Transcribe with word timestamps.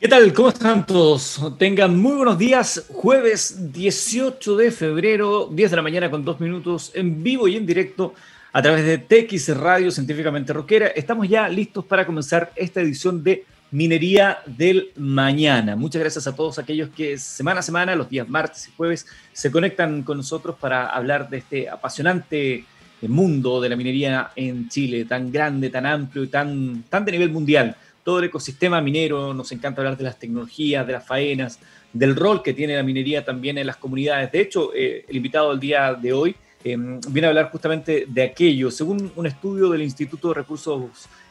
¿Qué 0.00 0.08
tal? 0.08 0.32
¿Cómo 0.32 0.48
están 0.48 0.86
todos? 0.86 1.38
Tengan 1.58 2.00
muy 2.00 2.14
buenos 2.16 2.38
días. 2.38 2.86
Jueves 2.88 3.70
18 3.70 4.56
de 4.56 4.70
febrero, 4.70 5.50
10 5.52 5.70
de 5.70 5.76
la 5.76 5.82
mañana 5.82 6.10
con 6.10 6.24
dos 6.24 6.40
minutos, 6.40 6.90
en 6.94 7.22
vivo 7.22 7.46
y 7.48 7.56
en 7.56 7.66
directo 7.66 8.14
a 8.50 8.62
través 8.62 8.86
de 8.86 8.96
TX 8.96 9.58
Radio 9.58 9.90
Científicamente 9.90 10.54
Roquera. 10.54 10.86
Estamos 10.86 11.28
ya 11.28 11.50
listos 11.50 11.84
para 11.84 12.06
comenzar 12.06 12.50
esta 12.56 12.80
edición 12.80 13.22
de 13.22 13.44
Minería 13.72 14.38
del 14.46 14.90
Mañana. 14.96 15.76
Muchas 15.76 16.00
gracias 16.00 16.26
a 16.26 16.34
todos 16.34 16.58
aquellos 16.58 16.88
que 16.96 17.18
semana 17.18 17.60
a 17.60 17.62
semana, 17.62 17.94
los 17.94 18.08
días 18.08 18.26
martes 18.26 18.68
y 18.68 18.72
jueves, 18.74 19.06
se 19.34 19.50
conectan 19.50 20.02
con 20.02 20.16
nosotros 20.16 20.56
para 20.58 20.86
hablar 20.86 21.28
de 21.28 21.36
este 21.36 21.68
apasionante 21.68 22.64
mundo 23.02 23.60
de 23.60 23.68
la 23.68 23.76
minería 23.76 24.30
en 24.34 24.66
Chile, 24.70 25.04
tan 25.04 25.30
grande, 25.30 25.68
tan 25.68 25.84
amplio 25.84 26.24
y 26.24 26.28
tan, 26.28 26.84
tan 26.88 27.04
de 27.04 27.12
nivel 27.12 27.30
mundial 27.30 27.76
todo 28.10 28.24
ecosistema 28.24 28.80
minero, 28.80 29.32
nos 29.32 29.52
encanta 29.52 29.82
hablar 29.82 29.96
de 29.96 30.02
las 30.02 30.18
tecnologías, 30.18 30.84
de 30.84 30.94
las 30.94 31.06
faenas, 31.06 31.60
del 31.92 32.16
rol 32.16 32.42
que 32.42 32.52
tiene 32.52 32.74
la 32.74 32.82
minería 32.82 33.24
también 33.24 33.56
en 33.56 33.68
las 33.68 33.76
comunidades. 33.76 34.32
De 34.32 34.40
hecho, 34.40 34.72
eh, 34.74 35.04
el 35.06 35.16
invitado 35.16 35.50
del 35.50 35.60
día 35.60 35.94
de 35.94 36.12
hoy 36.12 36.34
eh, 36.64 36.76
viene 37.08 37.26
a 37.26 37.28
hablar 37.28 37.52
justamente 37.52 38.06
de 38.08 38.22
aquello. 38.24 38.72
Según 38.72 39.12
un 39.14 39.26
estudio 39.26 39.70
del 39.70 39.82
Instituto 39.82 40.30
de 40.30 40.34
Recursos 40.34 40.90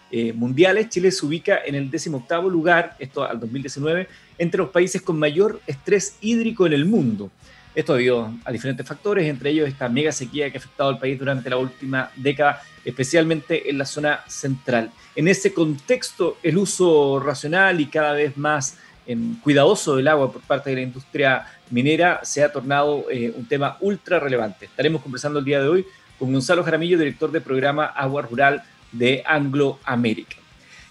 eh, 0.09 0.31
Mundiales, 0.31 0.87
Chile 0.87 1.11
se 1.11 1.25
ubica 1.25 1.59
en 1.65 1.75
el 1.75 1.91
18 1.91 2.49
lugar, 2.49 2.95
esto 2.98 3.25
al 3.25 3.41
2019, 3.41 4.07
entre 4.37 4.59
los 4.59 4.70
países 4.70 5.01
con 5.01 5.20
mayor 5.20 5.59
estrés 5.67 6.15
hídrico 6.21 6.65
en 6.65 6.71
el 6.71 6.85
mundo. 6.85 7.29
Esto 7.75 7.93
debido 7.93 8.33
a 8.43 8.51
diferentes 8.51 8.85
factores, 8.85 9.27
entre 9.27 9.51
ellos 9.51 9.67
esta 9.67 9.87
mega 9.89 10.11
sequía 10.11 10.49
que 10.49 10.57
ha 10.57 10.59
afectado 10.59 10.89
al 10.89 10.99
país 10.99 11.19
durante 11.19 11.49
la 11.49 11.57
última 11.57 12.11
década, 12.15 12.61
especialmente 12.83 13.69
en 13.69 13.77
la 13.77 13.85
zona 13.85 14.21
central. 14.27 14.91
En 15.15 15.27
ese 15.27 15.53
contexto, 15.53 16.37
el 16.41 16.57
uso 16.57 17.19
racional 17.19 17.79
y 17.79 17.85
cada 17.85 18.13
vez 18.13 18.35
más 18.37 18.77
em, 19.05 19.35
cuidadoso 19.41 19.95
del 19.95 20.07
agua 20.07 20.31
por 20.31 20.41
parte 20.41 20.71
de 20.71 20.77
la 20.77 20.81
industria 20.81 21.45
minera 21.69 22.21
se 22.23 22.43
ha 22.43 22.51
tornado 22.51 23.05
eh, 23.11 23.31
un 23.35 23.45
tema 23.45 23.77
ultra 23.81 24.20
relevante. 24.20 24.65
Estaremos 24.65 25.01
conversando 25.01 25.39
el 25.39 25.45
día 25.45 25.61
de 25.61 25.67
hoy 25.67 25.85
con 26.17 26.33
Gonzalo 26.33 26.63
Jaramillo, 26.63 26.98
director 26.98 27.31
del 27.31 27.43
programa 27.43 27.85
Agua 27.85 28.23
Rural 28.23 28.63
de 28.91 29.23
Anglo 29.26 29.79
American. 29.85 30.38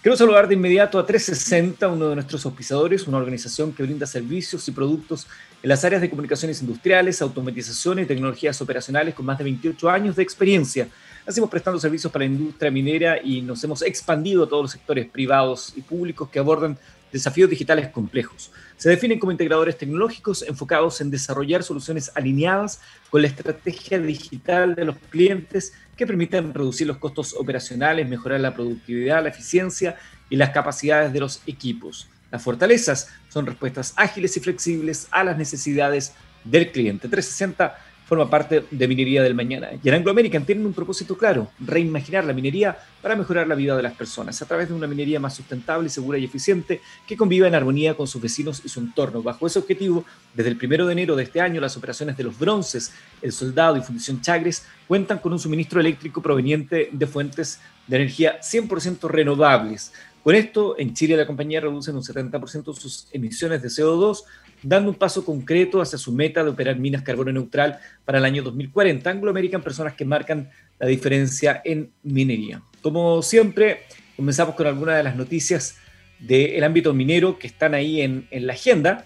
Quiero 0.01 0.15
saludar 0.15 0.47
de 0.47 0.53
inmediato 0.53 0.97
a 0.97 1.05
360, 1.05 1.89
uno 1.89 2.07
de 2.07 2.15
nuestros 2.15 2.45
auspiciadores, 2.45 3.05
una 3.05 3.17
organización 3.17 3.73
que 3.73 3.83
brinda 3.83 4.07
servicios 4.07 4.65
y 4.69 4.71
productos 4.71 5.27
en 5.61 5.67
las 5.67 5.83
áreas 5.83 6.01
de 6.01 6.09
comunicaciones 6.09 6.61
industriales, 6.61 7.21
automatización 7.21 7.99
y 7.99 8.05
tecnologías 8.05 8.61
operacionales 8.61 9.13
con 9.13 9.25
más 9.25 9.37
de 9.37 9.43
28 9.43 9.89
años 9.89 10.15
de 10.15 10.23
experiencia. 10.23 10.87
Hacemos 11.27 11.49
prestando 11.49 11.81
servicios 11.81 12.13
para 12.13 12.23
la 12.23 12.31
industria 12.31 12.71
minera 12.71 13.21
y 13.21 13.41
nos 13.41 13.61
hemos 13.65 13.81
expandido 13.81 14.45
a 14.45 14.47
todos 14.47 14.63
los 14.63 14.71
sectores 14.71 15.05
privados 15.05 15.73
y 15.75 15.81
públicos 15.81 16.29
que 16.29 16.39
abordan 16.39 16.77
desafíos 17.11 17.49
digitales 17.49 17.89
complejos. 17.89 18.51
Se 18.77 18.89
definen 18.89 19.19
como 19.19 19.31
integradores 19.31 19.77
tecnológicos 19.77 20.43
enfocados 20.43 21.01
en 21.01 21.11
desarrollar 21.11 21.63
soluciones 21.63 22.11
alineadas 22.15 22.81
con 23.09 23.21
la 23.21 23.27
estrategia 23.27 23.99
digital 23.99 24.75
de 24.75 24.85
los 24.85 24.97
clientes 25.09 25.73
que 25.97 26.07
permitan 26.07 26.53
reducir 26.53 26.87
los 26.87 26.97
costos 26.97 27.33
operacionales, 27.33 28.07
mejorar 28.07 28.39
la 28.39 28.53
productividad, 28.53 29.23
la 29.23 29.29
eficiencia 29.29 29.97
y 30.29 30.35
las 30.35 30.51
capacidades 30.51 31.11
de 31.11 31.19
los 31.19 31.41
equipos. 31.45 32.07
Las 32.31 32.43
fortalezas 32.43 33.09
son 33.27 33.45
respuestas 33.45 33.93
ágiles 33.97 34.37
y 34.37 34.39
flexibles 34.39 35.07
a 35.11 35.23
las 35.23 35.37
necesidades 35.37 36.13
del 36.43 36.71
cliente. 36.71 37.09
360 37.09 37.88
forma 38.09 38.27
parte 38.27 38.65
de 38.71 38.87
Minería 38.87 39.21
del 39.21 39.35
Mañana. 39.35 39.69
Y 39.83 39.87
en 39.87 39.93
Anglo 39.93 40.09
American 40.09 40.43
tienen 40.43 40.65
un 40.65 40.73
propósito 40.73 41.15
claro, 41.15 41.47
reimaginar 41.59 42.25
la 42.25 42.33
minería 42.33 42.75
para 43.03 43.15
mejorar 43.15 43.47
la 43.47 43.53
vida 43.53 43.77
de 43.77 43.83
las 43.83 43.93
personas 43.93 44.41
a 44.41 44.47
través 44.47 44.67
de 44.67 44.73
una 44.73 44.87
minería 44.87 45.19
más 45.19 45.35
sustentable, 45.35 45.89
segura 45.89 46.17
y 46.17 46.25
eficiente 46.25 46.81
que 47.07 47.15
conviva 47.15 47.47
en 47.47 47.53
armonía 47.53 47.93
con 47.93 48.07
sus 48.07 48.19
vecinos 48.19 48.63
y 48.65 48.69
su 48.69 48.79
entorno. 48.79 49.21
Bajo 49.21 49.45
ese 49.45 49.59
objetivo, 49.59 50.03
desde 50.33 50.49
el 50.49 50.57
primero 50.57 50.87
de 50.87 50.93
enero 50.93 51.15
de 51.15 51.21
este 51.21 51.39
año, 51.39 51.61
las 51.61 51.77
operaciones 51.77 52.17
de 52.17 52.23
los 52.23 52.37
bronces, 52.37 52.91
el 53.21 53.31
soldado 53.31 53.77
y 53.77 53.81
Fundición 53.81 54.21
Chagres 54.21 54.65
cuentan 54.87 55.19
con 55.19 55.31
un 55.31 55.39
suministro 55.39 55.79
eléctrico 55.79 56.19
proveniente 56.19 56.89
de 56.91 57.05
fuentes 57.05 57.59
de 57.85 57.95
energía 57.95 58.39
100% 58.41 59.07
renovables. 59.07 59.93
Con 60.23 60.33
esto, 60.35 60.77
en 60.77 60.93
Chile 60.95 61.15
la 61.15 61.27
compañía 61.27 61.61
reduce 61.61 61.91
en 61.91 61.97
un 61.97 62.03
70% 62.03 62.73
sus 62.73 63.07
emisiones 63.13 63.61
de 63.61 63.69
CO2 63.69 64.23
dando 64.63 64.91
un 64.91 64.95
paso 64.95 65.25
concreto 65.25 65.81
hacia 65.81 65.97
su 65.97 66.11
meta 66.11 66.43
de 66.43 66.49
operar 66.49 66.77
minas 66.77 67.01
carbono 67.01 67.31
neutral 67.31 67.79
para 68.05 68.17
el 68.17 68.25
año 68.25 68.43
2040. 68.43 69.09
Anglo 69.09 69.31
American, 69.31 69.61
personas 69.61 69.93
que 69.93 70.05
marcan 70.05 70.49
la 70.79 70.87
diferencia 70.87 71.61
en 71.63 71.91
minería. 72.03 72.61
Como 72.81 73.21
siempre, 73.21 73.81
comenzamos 74.15 74.55
con 74.55 74.67
algunas 74.67 74.97
de 74.97 75.03
las 75.03 75.15
noticias 75.15 75.77
del 76.19 76.63
ámbito 76.63 76.93
minero 76.93 77.37
que 77.39 77.47
están 77.47 77.73
ahí 77.73 78.01
en, 78.01 78.27
la 78.31 78.53
agenda. 78.53 79.05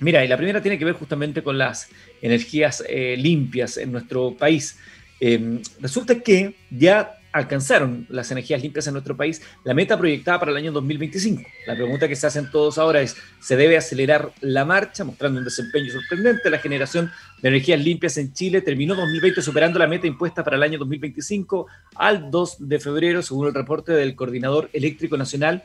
Mira, 0.00 0.24
y 0.24 0.28
la 0.28 0.36
primera 0.36 0.62
tiene 0.62 0.78
que 0.78 0.84
ver 0.84 0.94
justamente 0.94 1.42
con 1.42 1.58
las 1.58 1.88
energías 2.22 2.82
eh, 2.88 3.16
limpias 3.18 3.76
en 3.76 3.92
nuestro 3.92 4.34
país. 4.34 4.78
Eh, 5.20 5.60
resulta 5.80 6.20
que 6.20 6.54
ya 6.70 7.19
alcanzaron 7.32 8.06
las 8.08 8.30
energías 8.30 8.62
limpias 8.62 8.86
en 8.86 8.94
nuestro 8.94 9.16
país 9.16 9.42
la 9.64 9.74
meta 9.74 9.98
proyectada 9.98 10.40
para 10.40 10.50
el 10.50 10.56
año 10.56 10.72
2025. 10.72 11.42
La 11.66 11.74
pregunta 11.74 12.08
que 12.08 12.16
se 12.16 12.26
hacen 12.26 12.50
todos 12.50 12.78
ahora 12.78 13.00
es, 13.00 13.16
¿se 13.40 13.56
debe 13.56 13.76
acelerar 13.76 14.32
la 14.40 14.64
marcha, 14.64 15.04
mostrando 15.04 15.38
un 15.38 15.44
desempeño 15.44 15.92
sorprendente? 15.92 16.50
La 16.50 16.58
generación 16.58 17.10
de 17.42 17.48
energías 17.48 17.80
limpias 17.80 18.16
en 18.18 18.32
Chile 18.32 18.62
terminó 18.62 18.94
2020 18.94 19.42
superando 19.42 19.78
la 19.78 19.86
meta 19.86 20.06
impuesta 20.06 20.44
para 20.44 20.56
el 20.56 20.62
año 20.62 20.78
2025 20.78 21.66
al 21.96 22.30
2 22.30 22.68
de 22.68 22.80
febrero, 22.80 23.22
según 23.22 23.48
el 23.48 23.54
reporte 23.54 23.92
del 23.92 24.14
Coordinador 24.14 24.70
Eléctrico 24.72 25.16
Nacional, 25.16 25.62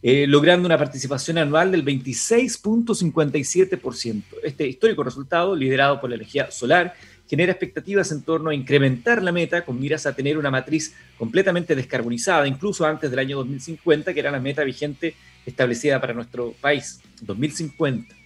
eh, 0.00 0.28
logrando 0.28 0.66
una 0.66 0.78
participación 0.78 1.38
anual 1.38 1.72
del 1.72 1.84
26.57%. 1.84 4.22
Este 4.44 4.68
histórico 4.68 5.02
resultado, 5.02 5.56
liderado 5.56 6.00
por 6.00 6.10
la 6.10 6.16
energía 6.16 6.52
solar, 6.52 6.94
genera 7.28 7.52
expectativas 7.52 8.10
en 8.10 8.22
torno 8.22 8.50
a 8.50 8.54
incrementar 8.54 9.22
la 9.22 9.32
meta 9.32 9.64
con 9.64 9.78
miras 9.78 10.06
a 10.06 10.14
tener 10.14 10.38
una 10.38 10.50
matriz 10.50 10.94
completamente 11.18 11.76
descarbonizada, 11.76 12.46
incluso 12.46 12.86
antes 12.86 13.10
del 13.10 13.18
año 13.18 13.36
2050, 13.36 14.14
que 14.14 14.20
era 14.20 14.30
la 14.30 14.40
meta 14.40 14.64
vigente 14.64 15.14
establecida 15.44 16.00
para 16.00 16.14
nuestro 16.14 16.54
país, 16.60 17.00
2050. 17.20 18.17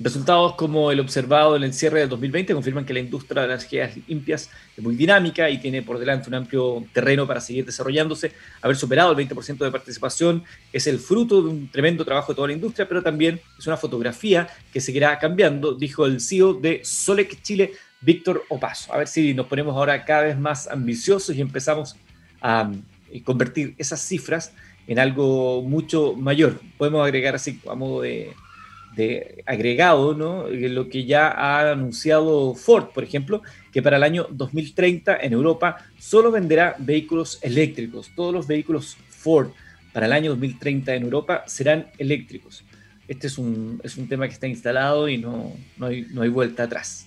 Resultados 0.00 0.56
como 0.56 0.90
el 0.90 0.98
observado 0.98 1.54
en 1.54 1.62
el 1.62 1.72
cierre 1.72 2.00
del 2.00 2.08
2020 2.08 2.52
confirman 2.52 2.84
que 2.84 2.92
la 2.92 2.98
industria 2.98 3.42
de 3.42 3.48
las 3.48 3.62
energías 3.62 3.96
limpias 4.08 4.50
es 4.76 4.82
muy 4.82 4.96
dinámica 4.96 5.48
y 5.48 5.58
tiene 5.58 5.82
por 5.82 6.00
delante 6.00 6.28
un 6.28 6.34
amplio 6.34 6.84
terreno 6.92 7.28
para 7.28 7.40
seguir 7.40 7.64
desarrollándose. 7.64 8.32
Haber 8.60 8.76
superado 8.76 9.12
el 9.12 9.28
20% 9.28 9.58
de 9.58 9.70
participación 9.70 10.42
es 10.72 10.88
el 10.88 10.98
fruto 10.98 11.40
de 11.42 11.48
un 11.48 11.68
tremendo 11.68 12.04
trabajo 12.04 12.32
de 12.32 12.36
toda 12.36 12.48
la 12.48 12.54
industria, 12.54 12.88
pero 12.88 13.04
también 13.04 13.40
es 13.56 13.66
una 13.68 13.76
fotografía 13.76 14.48
que 14.72 14.80
seguirá 14.80 15.16
cambiando, 15.16 15.74
dijo 15.74 16.06
el 16.06 16.20
CEO 16.20 16.54
de 16.54 16.80
Solec 16.82 17.40
Chile, 17.42 17.72
Víctor 18.00 18.42
Opaso. 18.48 18.92
A 18.92 18.98
ver 18.98 19.06
si 19.06 19.32
nos 19.32 19.46
ponemos 19.46 19.76
ahora 19.76 20.04
cada 20.04 20.22
vez 20.22 20.36
más 20.36 20.66
ambiciosos 20.66 21.36
y 21.36 21.40
empezamos 21.40 21.94
a 22.42 22.68
eh, 23.12 23.22
convertir 23.22 23.76
esas 23.78 24.00
cifras 24.00 24.52
en 24.88 24.98
algo 24.98 25.62
mucho 25.62 26.14
mayor. 26.14 26.60
Podemos 26.76 27.04
agregar 27.04 27.36
así 27.36 27.60
a 27.70 27.76
modo 27.76 28.02
de 28.02 28.34
de 28.96 29.42
agregado, 29.46 30.14
¿no? 30.14 30.48
lo 30.48 30.88
que 30.88 31.04
ya 31.04 31.28
ha 31.28 31.70
anunciado 31.72 32.54
Ford, 32.54 32.86
por 32.94 33.04
ejemplo, 33.04 33.42
que 33.72 33.82
para 33.82 33.96
el 33.96 34.02
año 34.02 34.26
2030 34.30 35.16
en 35.20 35.32
Europa 35.32 35.78
solo 35.98 36.30
venderá 36.30 36.76
vehículos 36.78 37.38
eléctricos. 37.42 38.10
Todos 38.14 38.32
los 38.32 38.46
vehículos 38.46 38.96
Ford 39.08 39.50
para 39.92 40.06
el 40.06 40.12
año 40.12 40.30
2030 40.30 40.94
en 40.94 41.02
Europa 41.04 41.44
serán 41.46 41.86
eléctricos. 41.98 42.64
Este 43.06 43.26
es 43.26 43.38
un, 43.38 43.80
es 43.84 43.96
un 43.96 44.08
tema 44.08 44.26
que 44.26 44.34
está 44.34 44.46
instalado 44.46 45.08
y 45.08 45.18
no, 45.18 45.52
no, 45.76 45.86
hay, 45.86 46.06
no 46.10 46.22
hay 46.22 46.28
vuelta 46.28 46.64
atrás. 46.64 47.06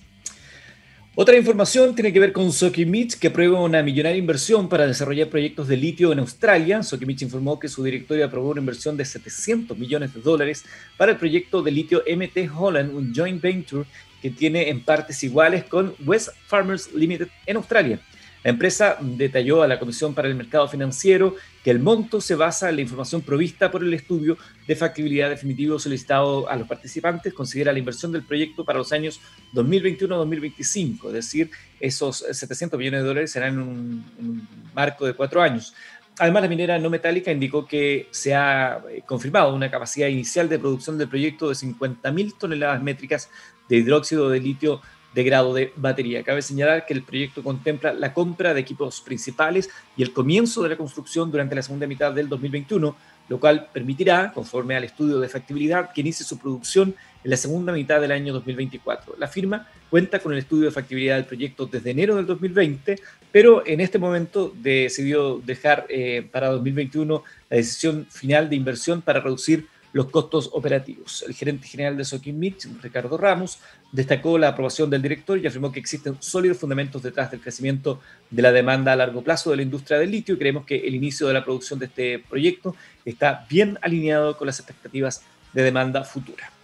Otra 1.20 1.36
información 1.36 1.96
tiene 1.96 2.12
que 2.12 2.20
ver 2.20 2.32
con 2.32 2.52
Sokimich, 2.52 3.18
que 3.18 3.26
aprueba 3.26 3.60
una 3.60 3.82
millonaria 3.82 4.16
inversión 4.16 4.68
para 4.68 4.86
desarrollar 4.86 5.28
proyectos 5.28 5.66
de 5.66 5.76
litio 5.76 6.12
en 6.12 6.20
Australia. 6.20 6.80
Sokimich 6.84 7.22
informó 7.22 7.58
que 7.58 7.66
su 7.66 7.82
directorio 7.82 8.24
aprobó 8.24 8.50
una 8.50 8.60
inversión 8.60 8.96
de 8.96 9.04
700 9.04 9.76
millones 9.76 10.14
de 10.14 10.20
dólares 10.20 10.64
para 10.96 11.10
el 11.10 11.18
proyecto 11.18 11.60
de 11.60 11.72
litio 11.72 12.04
MT 12.06 12.48
Holland, 12.56 12.94
un 12.94 13.12
joint 13.12 13.42
venture 13.42 13.84
que 14.22 14.30
tiene 14.30 14.68
en 14.68 14.84
partes 14.84 15.24
iguales 15.24 15.64
con 15.64 15.92
West 16.06 16.28
Farmers 16.46 16.92
Limited 16.94 17.26
en 17.46 17.56
Australia. 17.56 17.98
La 18.44 18.50
empresa 18.50 18.96
detalló 19.00 19.62
a 19.62 19.68
la 19.68 19.78
Comisión 19.78 20.14
para 20.14 20.28
el 20.28 20.34
Mercado 20.34 20.68
Financiero 20.68 21.34
que 21.64 21.70
el 21.70 21.80
monto 21.80 22.20
se 22.20 22.36
basa 22.36 22.70
en 22.70 22.76
la 22.76 22.82
información 22.82 23.20
provista 23.22 23.70
por 23.70 23.82
el 23.82 23.92
estudio 23.92 24.38
de 24.66 24.76
factibilidad 24.76 25.28
definitivo 25.28 25.78
solicitado 25.78 26.48
a 26.48 26.56
los 26.56 26.68
participantes, 26.68 27.34
considera 27.34 27.72
la 27.72 27.80
inversión 27.80 28.12
del 28.12 28.22
proyecto 28.22 28.64
para 28.64 28.78
los 28.78 28.92
años 28.92 29.20
2021-2025, 29.54 31.08
es 31.08 31.12
decir, 31.12 31.50
esos 31.80 32.24
700 32.30 32.78
millones 32.78 33.02
de 33.02 33.08
dólares 33.08 33.32
serán 33.32 33.54
en 33.54 33.60
un, 33.60 34.48
marco 34.72 35.04
de 35.04 35.14
cuatro 35.14 35.42
años. 35.42 35.74
Además, 36.20 36.42
la 36.42 36.48
minera 36.48 36.78
no 36.78 36.90
metálica 36.90 37.30
indicó 37.30 37.66
que 37.66 38.08
se 38.10 38.34
ha 38.34 38.82
eh, 38.90 39.02
confirmado 39.06 39.54
una 39.54 39.70
capacidad 39.70 40.08
inicial 40.08 40.48
de 40.48 40.58
producción 40.58 40.98
del 40.98 41.08
proyecto 41.08 41.48
de 41.48 41.54
50.000 41.54 42.38
toneladas 42.38 42.82
métricas 42.82 43.30
de 43.68 43.76
hidróxido 43.76 44.28
de 44.28 44.40
litio 44.40 44.80
de 45.14 45.24
grado 45.24 45.54
de 45.54 45.72
batería. 45.76 46.22
Cabe 46.22 46.42
señalar 46.42 46.86
que 46.86 46.94
el 46.94 47.02
proyecto 47.02 47.42
contempla 47.42 47.92
la 47.92 48.12
compra 48.12 48.54
de 48.54 48.60
equipos 48.60 49.00
principales 49.00 49.70
y 49.96 50.02
el 50.02 50.12
comienzo 50.12 50.62
de 50.62 50.70
la 50.70 50.76
construcción 50.76 51.30
durante 51.30 51.54
la 51.54 51.62
segunda 51.62 51.86
mitad 51.86 52.12
del 52.12 52.28
2021, 52.28 52.96
lo 53.28 53.40
cual 53.40 53.68
permitirá, 53.72 54.32
conforme 54.32 54.76
al 54.76 54.84
estudio 54.84 55.18
de 55.18 55.28
factibilidad, 55.28 55.92
que 55.92 56.00
inicie 56.02 56.24
su 56.24 56.38
producción 56.38 56.94
en 57.24 57.30
la 57.30 57.36
segunda 57.36 57.72
mitad 57.72 58.00
del 58.00 58.12
año 58.12 58.32
2024. 58.32 59.16
La 59.18 59.28
firma 59.28 59.66
cuenta 59.90 60.18
con 60.18 60.32
el 60.32 60.38
estudio 60.38 60.66
de 60.66 60.70
factibilidad 60.70 61.16
del 61.16 61.24
proyecto 61.24 61.66
desde 61.66 61.90
enero 61.90 62.16
del 62.16 62.26
2020, 62.26 63.00
pero 63.32 63.66
en 63.66 63.80
este 63.80 63.98
momento 63.98 64.52
decidió 64.56 65.38
dejar 65.38 65.86
eh, 65.88 66.26
para 66.30 66.48
2021 66.48 67.22
la 67.50 67.56
decisión 67.56 68.06
final 68.10 68.48
de 68.48 68.56
inversión 68.56 69.02
para 69.02 69.20
reducir 69.20 69.66
los 69.92 70.10
costos 70.10 70.50
operativos. 70.52 71.24
El 71.26 71.34
gerente 71.34 71.66
general 71.66 71.96
de 71.96 72.04
Soquimich, 72.04 72.66
Ricardo 72.82 73.16
Ramos, 73.16 73.58
destacó 73.92 74.38
la 74.38 74.48
aprobación 74.48 74.90
del 74.90 75.02
director 75.02 75.38
y 75.38 75.46
afirmó 75.46 75.72
que 75.72 75.80
existen 75.80 76.16
sólidos 76.20 76.58
fundamentos 76.58 77.02
detrás 77.02 77.30
del 77.30 77.40
crecimiento 77.40 78.00
de 78.30 78.42
la 78.42 78.52
demanda 78.52 78.92
a 78.92 78.96
largo 78.96 79.22
plazo 79.22 79.50
de 79.50 79.56
la 79.56 79.62
industria 79.62 79.98
del 79.98 80.10
litio 80.10 80.34
y 80.34 80.38
creemos 80.38 80.66
que 80.66 80.76
el 80.76 80.94
inicio 80.94 81.26
de 81.26 81.34
la 81.34 81.44
producción 81.44 81.78
de 81.78 81.86
este 81.86 82.18
proyecto 82.18 82.74
está 83.04 83.46
bien 83.48 83.78
alineado 83.82 84.36
con 84.36 84.46
las 84.46 84.58
expectativas 84.58 85.22
de 85.52 85.62
demanda 85.62 86.04
futura. 86.04 86.57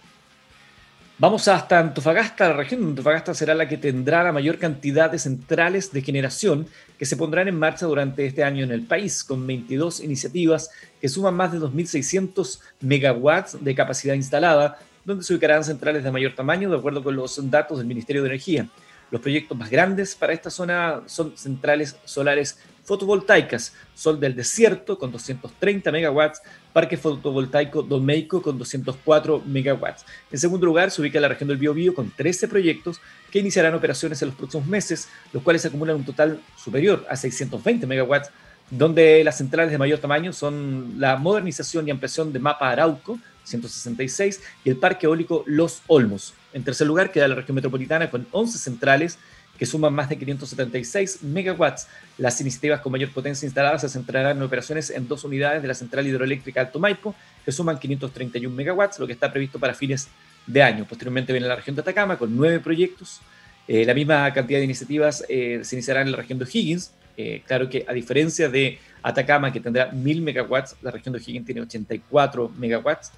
Vamos 1.17 1.47
hasta 1.47 1.79
Antofagasta, 1.79 2.49
la 2.49 2.57
región 2.57 2.81
de 2.81 2.87
Antofagasta 2.87 3.33
será 3.33 3.55
la 3.55 3.69
que 3.69 3.77
tendrá 3.77 4.21
la 4.21 4.33
mayor 4.33 4.57
cantidad 4.57 5.09
de 5.09 5.17
centrales 5.17 5.93
de 5.93 6.01
generación 6.01 6.67
que 6.99 7.05
se 7.05 7.15
pondrán 7.15 7.47
en 7.47 7.57
marcha 7.57 7.85
durante 7.85 8.25
este 8.25 8.43
año 8.43 8.65
en 8.65 8.71
el 8.71 8.81
país, 8.81 9.23
con 9.23 9.47
22 9.47 10.01
iniciativas 10.01 10.71
que 10.99 11.07
suman 11.07 11.33
más 11.33 11.53
de 11.53 11.59
2.600 11.59 12.59
megawatts 12.81 13.63
de 13.63 13.73
capacidad 13.73 14.13
instalada, 14.13 14.77
donde 15.05 15.23
se 15.23 15.31
ubicarán 15.31 15.63
centrales 15.63 16.03
de 16.03 16.11
mayor 16.11 16.35
tamaño 16.35 16.69
de 16.69 16.75
acuerdo 16.75 17.01
con 17.01 17.15
los 17.15 17.49
datos 17.49 17.77
del 17.77 17.87
Ministerio 17.87 18.21
de 18.21 18.27
Energía. 18.27 18.67
Los 19.09 19.21
proyectos 19.21 19.57
más 19.57 19.69
grandes 19.69 20.15
para 20.15 20.33
esta 20.33 20.49
zona 20.49 21.03
son 21.05 21.37
centrales 21.37 21.95
solares 22.03 22.59
fotovoltaicas, 22.83 23.73
Sol 23.93 24.19
del 24.19 24.35
Desierto 24.35 24.99
con 24.99 25.13
230 25.13 25.93
megawatts, 25.93 26.41
Parque 26.75 26.97
Fotovoltaico 26.97 27.83
Domeico 27.83 28.41
con 28.41 28.57
204 28.57 29.43
megawatts. 29.45 30.05
En 30.29 30.37
segundo 30.37 30.65
lugar 30.65 30.91
se 30.91 31.01
ubica 31.01 31.21
la 31.21 31.29
región 31.29 31.47
del 31.47 31.55
Biobío 31.55 31.95
con 31.95 32.11
13 32.11 32.49
proyectos 32.49 32.99
que 33.31 33.39
iniciarán 33.39 33.73
operaciones 33.75 34.21
en 34.21 34.27
los 34.27 34.35
próximos 34.35 34.67
meses, 34.67 35.07
los 35.31 35.41
cuales 35.41 35.65
acumulan 35.65 35.95
un 35.95 36.03
total 36.03 36.41
superior 36.57 37.05
a 37.09 37.15
620 37.15 37.87
megawatts, 37.87 38.29
donde 38.69 39.23
las 39.23 39.37
centrales 39.37 39.71
de 39.71 39.77
mayor 39.77 39.99
tamaño 39.99 40.33
son 40.33 40.95
la 40.99 41.15
modernización 41.15 41.87
y 41.87 41.91
ampliación 41.91 42.33
de 42.33 42.39
Mapa 42.39 42.69
Arauco, 42.69 43.19
166, 43.45 44.41
y 44.65 44.69
el 44.69 44.75
Parque 44.75 45.05
Eólico 45.05 45.45
Los 45.47 45.81
Olmos. 45.87 46.33
En 46.51 46.65
tercer 46.65 46.87
lugar 46.87 47.09
queda 47.09 47.29
la 47.29 47.35
región 47.35 47.55
metropolitana 47.55 48.11
con 48.11 48.27
11 48.33 48.57
centrales 48.57 49.17
que 49.57 49.65
suman 49.65 49.93
más 49.93 50.09
de 50.09 50.17
576 50.17 51.23
megawatts. 51.23 51.87
Las 52.17 52.39
iniciativas 52.41 52.81
con 52.81 52.91
mayor 52.91 53.11
potencia 53.11 53.45
instaladas 53.45 53.81
se 53.81 53.89
centrarán 53.89 54.37
en 54.37 54.43
operaciones 54.43 54.89
en 54.89 55.07
dos 55.07 55.23
unidades 55.23 55.61
de 55.61 55.67
la 55.67 55.73
central 55.73 56.05
hidroeléctrica 56.07 56.61
Alto 56.61 56.79
Maipo, 56.79 57.15
que 57.43 57.51
suman 57.51 57.79
531 57.79 58.55
megawatts, 58.55 58.99
lo 58.99 59.07
que 59.07 59.13
está 59.13 59.31
previsto 59.31 59.59
para 59.59 59.73
fines 59.73 60.07
de 60.47 60.61
año. 60.61 60.85
Posteriormente 60.85 61.33
viene 61.33 61.47
la 61.47 61.55
región 61.55 61.75
de 61.75 61.81
Atacama 61.81 62.17
con 62.17 62.35
nueve 62.35 62.59
proyectos. 62.59 63.21
Eh, 63.67 63.85
la 63.85 63.93
misma 63.93 64.31
cantidad 64.33 64.59
de 64.59 64.65
iniciativas 64.65 65.25
eh, 65.27 65.59
se 65.63 65.75
iniciarán 65.75 66.05
en 66.07 66.11
la 66.11 66.17
región 66.17 66.37
de 66.37 66.45
O'Higgins. 66.45 66.91
Eh, 67.17 67.41
claro 67.45 67.69
que 67.69 67.85
a 67.87 67.93
diferencia 67.93 68.49
de 68.49 68.77
Atacama, 69.01 69.51
que 69.51 69.59
tendrá 69.59 69.91
1000 69.91 70.21
megawatts, 70.21 70.75
la 70.81 70.91
región 70.91 71.13
de 71.13 71.19
O'Higgins 71.19 71.45
tiene 71.45 71.61
84 71.61 72.51
megawatts. 72.57 73.11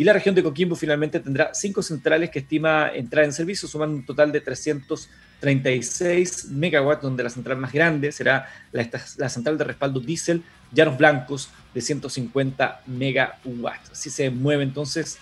Y 0.00 0.04
la 0.04 0.14
región 0.14 0.34
de 0.34 0.42
Coquimbo 0.42 0.76
finalmente 0.76 1.20
tendrá 1.20 1.52
cinco 1.52 1.82
centrales 1.82 2.30
que 2.30 2.38
estima 2.38 2.90
entrar 2.94 3.26
en 3.26 3.34
servicio, 3.34 3.68
sumando 3.68 3.96
un 3.96 4.06
total 4.06 4.32
de 4.32 4.40
336 4.40 6.46
megawatts, 6.52 7.02
donde 7.02 7.22
la 7.22 7.28
central 7.28 7.58
más 7.58 7.70
grande 7.70 8.10
será 8.10 8.48
la, 8.72 9.28
central 9.28 9.58
de 9.58 9.64
respaldo 9.64 10.00
diésel 10.00 10.42
Llanos 10.72 10.96
Blancos 10.96 11.50
de 11.74 11.82
150 11.82 12.84
megawatts. 12.86 13.90
Así 13.90 14.08
se 14.08 14.30
mueve 14.30 14.62
entonces 14.62 15.18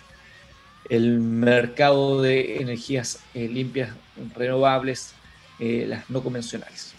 el 0.88 1.18
mercado 1.18 2.22
de 2.22 2.58
energías 2.58 3.18
eh, 3.34 3.48
limpias, 3.48 3.90
renovables, 4.36 5.12
eh, 5.58 5.86
las 5.88 6.08
no 6.08 6.22
convencionales. 6.22 6.94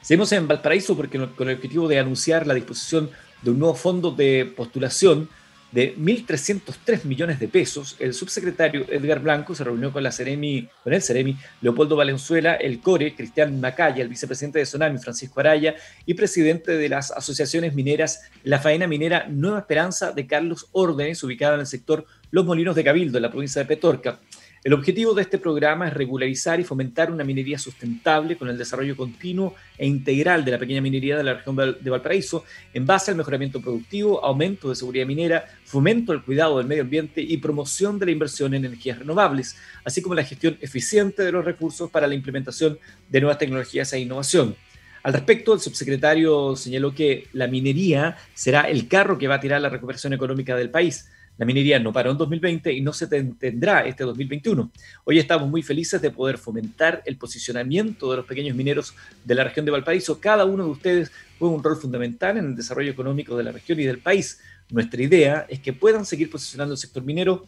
Seguimos 0.00 0.32
en 0.32 0.48
Valparaíso 0.48 0.96
porque 0.96 1.18
con 1.36 1.50
el 1.50 1.56
objetivo 1.56 1.88
de 1.88 1.98
anunciar 1.98 2.46
la 2.46 2.54
disposición 2.54 3.10
de 3.42 3.50
un 3.50 3.58
nuevo 3.58 3.74
fondo 3.74 4.12
de 4.12 4.50
postulación 4.56 5.28
de 5.72 5.96
1.303 5.96 7.04
millones 7.04 7.40
de 7.40 7.48
pesos, 7.48 7.96
el 7.98 8.14
subsecretario 8.14 8.84
Edgar 8.90 9.20
Blanco 9.20 9.54
se 9.54 9.64
reunió 9.64 9.90
con, 9.90 10.02
la 10.02 10.12
Ceremi, 10.12 10.68
con 10.84 10.92
el 10.92 11.02
Ceremi 11.02 11.36
Leopoldo 11.62 11.96
Valenzuela, 11.96 12.54
el 12.54 12.80
CORE, 12.80 13.14
Cristian 13.14 13.58
Macaya, 13.60 14.02
el 14.02 14.08
vicepresidente 14.08 14.58
de 14.58 14.66
Sonami, 14.66 14.98
Francisco 14.98 15.40
Araya, 15.40 15.74
y 16.04 16.14
presidente 16.14 16.72
de 16.72 16.88
las 16.88 17.10
asociaciones 17.10 17.74
mineras 17.74 18.28
La 18.44 18.60
Faena 18.60 18.86
Minera 18.86 19.26
Nueva 19.28 19.60
Esperanza 19.60 20.12
de 20.12 20.26
Carlos 20.26 20.68
Órdenes, 20.72 21.22
ubicada 21.24 21.54
en 21.54 21.60
el 21.60 21.66
sector 21.66 22.04
Los 22.30 22.44
Molinos 22.44 22.76
de 22.76 22.84
Cabildo, 22.84 23.18
en 23.18 23.22
la 23.22 23.30
provincia 23.30 23.62
de 23.62 23.66
Petorca. 23.66 24.20
El 24.64 24.74
objetivo 24.74 25.12
de 25.12 25.22
este 25.22 25.38
programa 25.38 25.88
es 25.88 25.94
regularizar 25.94 26.60
y 26.60 26.64
fomentar 26.64 27.10
una 27.10 27.24
minería 27.24 27.58
sustentable 27.58 28.36
con 28.36 28.48
el 28.48 28.56
desarrollo 28.56 28.96
continuo 28.96 29.56
e 29.76 29.88
integral 29.88 30.44
de 30.44 30.52
la 30.52 30.58
pequeña 30.58 30.80
minería 30.80 31.16
de 31.16 31.24
la 31.24 31.34
región 31.34 31.56
de 31.56 31.90
Valparaíso 31.90 32.44
en 32.72 32.86
base 32.86 33.10
al 33.10 33.16
mejoramiento 33.16 33.60
productivo, 33.60 34.24
aumento 34.24 34.68
de 34.68 34.76
seguridad 34.76 35.04
minera, 35.04 35.46
fomento 35.64 36.12
del 36.12 36.22
cuidado 36.22 36.58
del 36.58 36.68
medio 36.68 36.84
ambiente 36.84 37.20
y 37.20 37.38
promoción 37.38 37.98
de 37.98 38.06
la 38.06 38.12
inversión 38.12 38.54
en 38.54 38.64
energías 38.64 39.00
renovables, 39.00 39.56
así 39.84 40.00
como 40.00 40.14
la 40.14 40.22
gestión 40.22 40.56
eficiente 40.60 41.24
de 41.24 41.32
los 41.32 41.44
recursos 41.44 41.90
para 41.90 42.06
la 42.06 42.14
implementación 42.14 42.78
de 43.08 43.20
nuevas 43.20 43.38
tecnologías 43.38 43.92
e 43.92 43.98
innovación. 43.98 44.54
Al 45.02 45.12
respecto, 45.12 45.54
el 45.54 45.60
subsecretario 45.60 46.54
señaló 46.54 46.94
que 46.94 47.26
la 47.32 47.48
minería 47.48 48.16
será 48.32 48.60
el 48.70 48.86
carro 48.86 49.18
que 49.18 49.26
va 49.26 49.34
a 49.34 49.40
tirar 49.40 49.60
la 49.60 49.70
recuperación 49.70 50.12
económica 50.12 50.54
del 50.54 50.70
país 50.70 51.08
la 51.38 51.46
minería 51.46 51.78
no 51.78 51.92
paró 51.92 52.10
en 52.10 52.18
2020 52.18 52.72
y 52.72 52.80
no 52.82 52.92
se 52.92 53.06
tendrá 53.06 53.86
este 53.86 54.04
2021. 54.04 54.70
Hoy 55.04 55.18
estamos 55.18 55.48
muy 55.48 55.62
felices 55.62 56.00
de 56.02 56.10
poder 56.10 56.36
fomentar 56.38 57.02
el 57.06 57.16
posicionamiento 57.16 58.10
de 58.10 58.18
los 58.18 58.26
pequeños 58.26 58.54
mineros 58.54 58.94
de 59.24 59.34
la 59.34 59.44
región 59.44 59.64
de 59.64 59.72
Valparaíso. 59.72 60.20
Cada 60.20 60.44
uno 60.44 60.64
de 60.64 60.70
ustedes 60.70 61.10
juega 61.38 61.54
un 61.54 61.64
rol 61.64 61.76
fundamental 61.76 62.36
en 62.36 62.46
el 62.46 62.56
desarrollo 62.56 62.90
económico 62.90 63.36
de 63.36 63.44
la 63.44 63.52
región 63.52 63.80
y 63.80 63.84
del 63.84 63.98
país. 63.98 64.40
Nuestra 64.70 65.02
idea 65.02 65.46
es 65.48 65.60
que 65.60 65.72
puedan 65.72 66.04
seguir 66.04 66.30
posicionando 66.30 66.74
el 66.74 66.78
sector 66.78 67.02
minero 67.02 67.46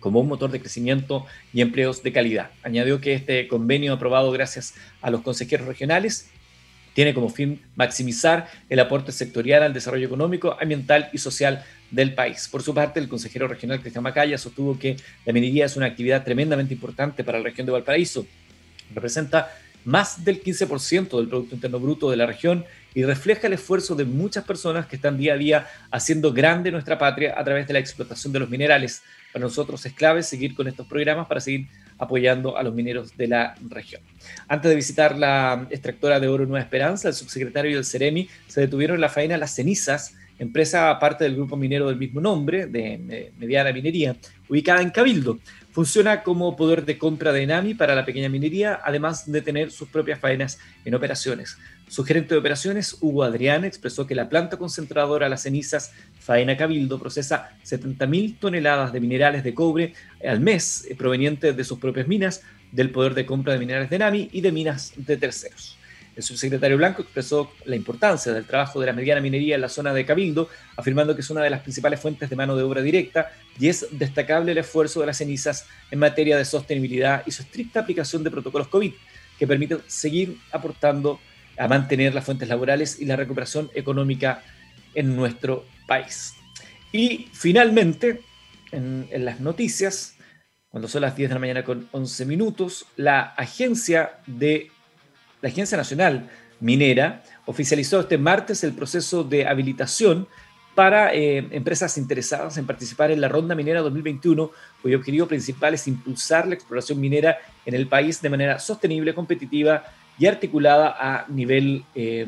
como 0.00 0.20
un 0.20 0.28
motor 0.28 0.50
de 0.50 0.60
crecimiento 0.60 1.24
y 1.52 1.60
empleos 1.60 2.02
de 2.02 2.12
calidad. 2.12 2.50
Añadió 2.64 3.00
que 3.00 3.14
este 3.14 3.46
convenio 3.46 3.92
aprobado 3.92 4.32
gracias 4.32 4.74
a 5.00 5.10
los 5.10 5.22
consejeros 5.22 5.68
regionales 5.68 6.28
tiene 6.94 7.14
como 7.14 7.30
fin 7.30 7.62
maximizar 7.76 8.48
el 8.68 8.80
aporte 8.80 9.12
sectorial 9.12 9.62
al 9.62 9.72
desarrollo 9.72 10.06
económico, 10.06 10.56
ambiental 10.60 11.08
y 11.12 11.18
social 11.18 11.64
del 11.92 12.14
país. 12.14 12.48
Por 12.50 12.62
su 12.62 12.74
parte, 12.74 12.98
el 12.98 13.08
consejero 13.08 13.46
regional 13.46 13.80
Cristian 13.80 14.02
Macaya 14.02 14.36
sostuvo 14.38 14.76
que 14.78 14.96
la 15.24 15.32
minería 15.32 15.66
es 15.66 15.76
una 15.76 15.86
actividad 15.86 16.24
tremendamente 16.24 16.74
importante 16.74 17.22
para 17.22 17.38
la 17.38 17.44
región 17.44 17.66
de 17.66 17.72
Valparaíso. 17.72 18.26
Representa 18.94 19.52
más 19.84 20.24
del 20.24 20.42
15% 20.42 21.18
del 21.18 21.28
Producto 21.28 21.54
Interno 21.54 21.80
Bruto 21.80 22.10
de 22.10 22.16
la 22.16 22.26
región 22.26 22.64
y 22.94 23.04
refleja 23.04 23.46
el 23.46 23.54
esfuerzo 23.54 23.94
de 23.94 24.04
muchas 24.04 24.44
personas 24.44 24.86
que 24.86 24.96
están 24.96 25.18
día 25.18 25.34
a 25.34 25.36
día 25.36 25.66
haciendo 25.90 26.32
grande 26.32 26.70
nuestra 26.70 26.98
patria 26.98 27.34
a 27.36 27.44
través 27.44 27.66
de 27.66 27.72
la 27.72 27.78
explotación 27.78 28.32
de 28.32 28.38
los 28.40 28.48
minerales. 28.48 29.02
Para 29.32 29.44
nosotros 29.44 29.84
es 29.84 29.92
clave 29.92 30.22
seguir 30.22 30.54
con 30.54 30.68
estos 30.68 30.86
programas 30.86 31.26
para 31.26 31.40
seguir 31.40 31.66
apoyando 31.98 32.56
a 32.56 32.62
los 32.62 32.74
mineros 32.74 33.16
de 33.16 33.28
la 33.28 33.54
región. 33.68 34.02
Antes 34.48 34.68
de 34.68 34.76
visitar 34.76 35.16
la 35.16 35.66
extractora 35.70 36.20
de 36.20 36.28
oro 36.28 36.46
Nueva 36.46 36.62
Esperanza, 36.62 37.08
el 37.08 37.14
subsecretario 37.14 37.76
del 37.76 37.84
Ceremi 37.84 38.28
se 38.46 38.60
detuvieron 38.60 38.96
en 38.96 39.00
la 39.02 39.08
faena 39.08 39.36
Las 39.36 39.54
Cenizas, 39.54 40.14
empresa 40.42 40.90
aparte 40.90 41.24
del 41.24 41.36
grupo 41.36 41.56
minero 41.56 41.88
del 41.88 41.96
mismo 41.96 42.20
nombre, 42.20 42.66
de 42.66 43.32
mediana 43.38 43.72
minería, 43.72 44.16
ubicada 44.48 44.82
en 44.82 44.90
Cabildo. 44.90 45.38
Funciona 45.72 46.22
como 46.22 46.54
poder 46.54 46.84
de 46.84 46.98
compra 46.98 47.32
de 47.32 47.44
Enami 47.44 47.74
para 47.74 47.94
la 47.94 48.04
pequeña 48.04 48.28
minería, 48.28 48.80
además 48.84 49.30
de 49.30 49.40
tener 49.40 49.70
sus 49.70 49.88
propias 49.88 50.20
faenas 50.20 50.58
en 50.84 50.94
operaciones. 50.94 51.56
Su 51.88 52.04
gerente 52.04 52.34
de 52.34 52.40
operaciones, 52.40 52.96
Hugo 53.00 53.22
Adrián, 53.22 53.64
expresó 53.64 54.06
que 54.06 54.14
la 54.14 54.28
planta 54.28 54.58
concentradora 54.58 55.28
Las 55.28 55.42
Cenizas 55.42 55.92
Faena 56.18 56.56
Cabildo 56.56 56.98
procesa 56.98 57.56
70.000 57.64 58.38
toneladas 58.38 58.92
de 58.92 59.00
minerales 59.00 59.44
de 59.44 59.54
cobre 59.54 59.94
al 60.26 60.40
mes 60.40 60.86
eh, 60.88 60.94
provenientes 60.94 61.56
de 61.56 61.64
sus 61.64 61.78
propias 61.78 62.06
minas, 62.08 62.42
del 62.70 62.90
poder 62.90 63.14
de 63.14 63.26
compra 63.26 63.52
de 63.52 63.58
minerales 63.58 63.90
de 63.90 63.96
Enami 63.96 64.28
y 64.32 64.40
de 64.40 64.52
minas 64.52 64.92
de 64.96 65.16
terceros. 65.16 65.78
El 66.14 66.22
subsecretario 66.22 66.76
Blanco 66.76 67.02
expresó 67.02 67.52
la 67.64 67.74
importancia 67.74 68.32
del 68.32 68.44
trabajo 68.44 68.78
de 68.80 68.86
la 68.86 68.92
mediana 68.92 69.20
minería 69.20 69.54
en 69.54 69.62
la 69.62 69.68
zona 69.68 69.94
de 69.94 70.04
Cabildo, 70.04 70.48
afirmando 70.76 71.14
que 71.14 71.22
es 71.22 71.30
una 71.30 71.42
de 71.42 71.48
las 71.48 71.62
principales 71.62 72.00
fuentes 72.00 72.28
de 72.28 72.36
mano 72.36 72.54
de 72.54 72.62
obra 72.62 72.82
directa 72.82 73.32
y 73.58 73.68
es 73.68 73.86
destacable 73.92 74.52
el 74.52 74.58
esfuerzo 74.58 75.00
de 75.00 75.06
las 75.06 75.16
cenizas 75.16 75.66
en 75.90 75.98
materia 75.98 76.36
de 76.36 76.44
sostenibilidad 76.44 77.22
y 77.24 77.30
su 77.30 77.42
estricta 77.42 77.80
aplicación 77.80 78.22
de 78.22 78.30
protocolos 78.30 78.68
COVID, 78.68 78.92
que 79.38 79.46
permiten 79.46 79.78
seguir 79.86 80.36
aportando 80.52 81.18
a 81.56 81.66
mantener 81.66 82.14
las 82.14 82.24
fuentes 82.24 82.48
laborales 82.48 83.00
y 83.00 83.06
la 83.06 83.16
recuperación 83.16 83.70
económica 83.74 84.42
en 84.94 85.16
nuestro 85.16 85.64
país. 85.86 86.34
Y 86.92 87.28
finalmente, 87.32 88.20
en, 88.70 89.08
en 89.10 89.24
las 89.24 89.40
noticias, 89.40 90.16
cuando 90.68 90.88
son 90.88 91.02
las 91.02 91.16
10 91.16 91.30
de 91.30 91.34
la 91.34 91.40
mañana 91.40 91.64
con 91.64 91.88
11 91.92 92.26
minutos, 92.26 92.86
la 92.96 93.20
agencia 93.20 94.18
de 94.26 94.70
la 95.42 95.48
Agencia 95.48 95.76
Nacional 95.76 96.30
Minera 96.60 97.22
oficializó 97.44 98.00
este 98.00 98.16
martes 98.16 98.64
el 98.64 98.72
proceso 98.72 99.24
de 99.24 99.46
habilitación 99.46 100.28
para 100.74 101.12
eh, 101.12 101.48
empresas 101.50 101.98
interesadas 101.98 102.56
en 102.56 102.66
participar 102.66 103.10
en 103.10 103.20
la 103.20 103.28
Ronda 103.28 103.54
Minera 103.54 103.82
2021, 103.82 104.50
cuyo 104.80 104.96
objetivo 104.96 105.26
principal 105.26 105.74
es 105.74 105.86
impulsar 105.86 106.46
la 106.46 106.54
exploración 106.54 106.98
minera 106.98 107.36
en 107.66 107.74
el 107.74 107.88
país 107.88 108.22
de 108.22 108.30
manera 108.30 108.58
sostenible, 108.58 109.12
competitiva 109.12 109.84
y 110.18 110.26
articulada 110.26 110.96
a 110.98 111.26
nivel 111.28 111.84
eh, 111.94 112.26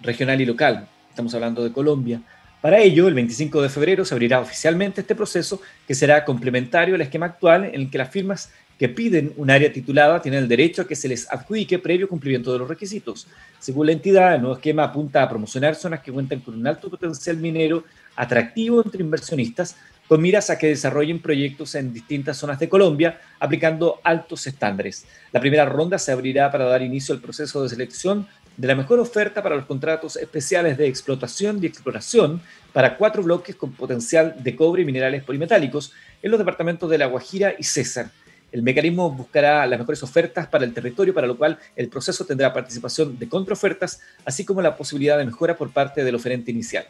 regional 0.00 0.40
y 0.40 0.46
local. 0.46 0.86
Estamos 1.10 1.34
hablando 1.34 1.64
de 1.64 1.72
Colombia. 1.72 2.20
Para 2.60 2.78
ello, 2.78 3.08
el 3.08 3.14
25 3.14 3.62
de 3.62 3.68
febrero 3.68 4.04
se 4.04 4.14
abrirá 4.14 4.40
oficialmente 4.40 5.00
este 5.00 5.14
proceso 5.14 5.60
que 5.86 5.94
será 5.94 6.24
complementario 6.24 6.94
al 6.94 7.00
esquema 7.00 7.26
actual 7.26 7.64
en 7.64 7.74
el 7.74 7.90
que 7.90 7.98
las 7.98 8.10
firmas 8.10 8.52
que 8.78 8.88
piden 8.88 9.32
un 9.36 9.50
área 9.50 9.72
titulada 9.72 10.22
tienen 10.22 10.44
el 10.44 10.48
derecho 10.48 10.82
a 10.82 10.86
que 10.86 10.94
se 10.94 11.08
les 11.08 11.30
adjudique 11.30 11.80
previo 11.80 12.08
cumplimiento 12.08 12.52
de 12.52 12.60
los 12.60 12.68
requisitos. 12.68 13.26
Según 13.58 13.86
la 13.86 13.92
entidad, 13.92 14.36
el 14.36 14.40
nuevo 14.40 14.56
esquema 14.56 14.84
apunta 14.84 15.22
a 15.22 15.28
promocionar 15.28 15.74
zonas 15.74 16.00
que 16.00 16.12
cuentan 16.12 16.40
con 16.40 16.54
un 16.54 16.66
alto 16.66 16.88
potencial 16.88 17.36
minero 17.38 17.84
atractivo 18.14 18.80
entre 18.84 19.02
inversionistas, 19.02 19.76
con 20.06 20.22
miras 20.22 20.48
a 20.48 20.58
que 20.58 20.68
desarrollen 20.68 21.20
proyectos 21.20 21.74
en 21.74 21.92
distintas 21.92 22.38
zonas 22.38 22.58
de 22.58 22.68
Colombia, 22.68 23.20
aplicando 23.40 24.00
altos 24.04 24.46
estándares. 24.46 25.06
La 25.32 25.40
primera 25.40 25.64
ronda 25.64 25.98
se 25.98 26.12
abrirá 26.12 26.50
para 26.50 26.64
dar 26.64 26.80
inicio 26.80 27.14
al 27.14 27.20
proceso 27.20 27.62
de 27.62 27.68
selección 27.68 28.26
de 28.56 28.68
la 28.68 28.74
mejor 28.74 29.00
oferta 29.00 29.42
para 29.42 29.56
los 29.56 29.66
contratos 29.66 30.16
especiales 30.16 30.78
de 30.78 30.86
explotación 30.86 31.62
y 31.62 31.66
exploración 31.66 32.40
para 32.72 32.96
cuatro 32.96 33.22
bloques 33.22 33.54
con 33.56 33.72
potencial 33.72 34.34
de 34.38 34.56
cobre 34.56 34.82
y 34.82 34.84
minerales 34.84 35.22
polimetálicos 35.24 35.92
en 36.22 36.30
los 36.30 36.38
departamentos 36.38 36.88
de 36.88 36.98
La 36.98 37.06
Guajira 37.06 37.54
y 37.56 37.64
César. 37.64 38.10
El 38.50 38.62
mecanismo 38.62 39.10
buscará 39.10 39.66
las 39.66 39.78
mejores 39.78 40.02
ofertas 40.02 40.46
para 40.46 40.64
el 40.64 40.72
territorio, 40.72 41.12
para 41.12 41.26
lo 41.26 41.36
cual 41.36 41.58
el 41.76 41.88
proceso 41.88 42.24
tendrá 42.24 42.52
participación 42.52 43.18
de 43.18 43.28
contraofertas, 43.28 44.00
así 44.24 44.44
como 44.44 44.62
la 44.62 44.76
posibilidad 44.76 45.18
de 45.18 45.26
mejora 45.26 45.56
por 45.56 45.70
parte 45.70 46.02
del 46.02 46.14
oferente 46.14 46.50
inicial. 46.50 46.86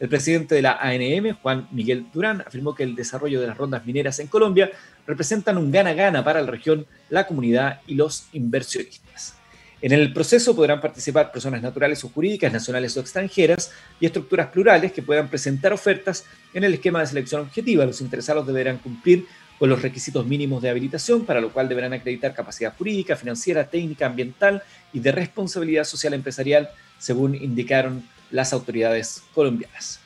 El 0.00 0.08
presidente 0.08 0.54
de 0.54 0.62
la 0.62 0.78
ANM, 0.80 1.36
Juan 1.42 1.68
Miguel 1.70 2.06
Durán, 2.12 2.40
afirmó 2.40 2.74
que 2.74 2.82
el 2.82 2.96
desarrollo 2.96 3.40
de 3.40 3.46
las 3.46 3.56
rondas 3.56 3.84
mineras 3.84 4.18
en 4.20 4.26
Colombia 4.26 4.70
representan 5.06 5.58
un 5.58 5.70
gana-gana 5.70 6.24
para 6.24 6.40
la 6.40 6.50
región, 6.50 6.86
la 7.10 7.26
comunidad 7.26 7.80
y 7.86 7.94
los 7.94 8.26
inversionistas. 8.32 9.36
En 9.82 9.90
el 9.90 10.12
proceso 10.12 10.54
podrán 10.54 10.80
participar 10.80 11.32
personas 11.32 11.60
naturales 11.60 12.02
o 12.04 12.08
jurídicas, 12.08 12.52
nacionales 12.52 12.96
o 12.96 13.00
extranjeras, 13.00 13.72
y 13.98 14.06
estructuras 14.06 14.46
plurales 14.46 14.92
que 14.92 15.02
puedan 15.02 15.28
presentar 15.28 15.72
ofertas 15.72 16.24
en 16.54 16.62
el 16.62 16.74
esquema 16.74 17.00
de 17.00 17.08
selección 17.08 17.42
objetiva. 17.42 17.84
Los 17.84 18.00
interesados 18.00 18.46
deberán 18.46 18.78
cumplir 18.78 19.26
con 19.62 19.68
los 19.68 19.80
requisitos 19.80 20.26
mínimos 20.26 20.60
de 20.60 20.70
habilitación, 20.70 21.24
para 21.24 21.40
lo 21.40 21.52
cual 21.52 21.68
deberán 21.68 21.92
acreditar 21.92 22.34
capacidad 22.34 22.74
jurídica, 22.76 23.14
financiera, 23.14 23.70
técnica, 23.70 24.06
ambiental 24.06 24.60
y 24.92 24.98
de 24.98 25.12
responsabilidad 25.12 25.84
social 25.84 26.14
empresarial, 26.14 26.68
según 26.98 27.36
indicaron 27.36 28.02
las 28.32 28.52
autoridades 28.52 29.22
colombianas. 29.32 30.00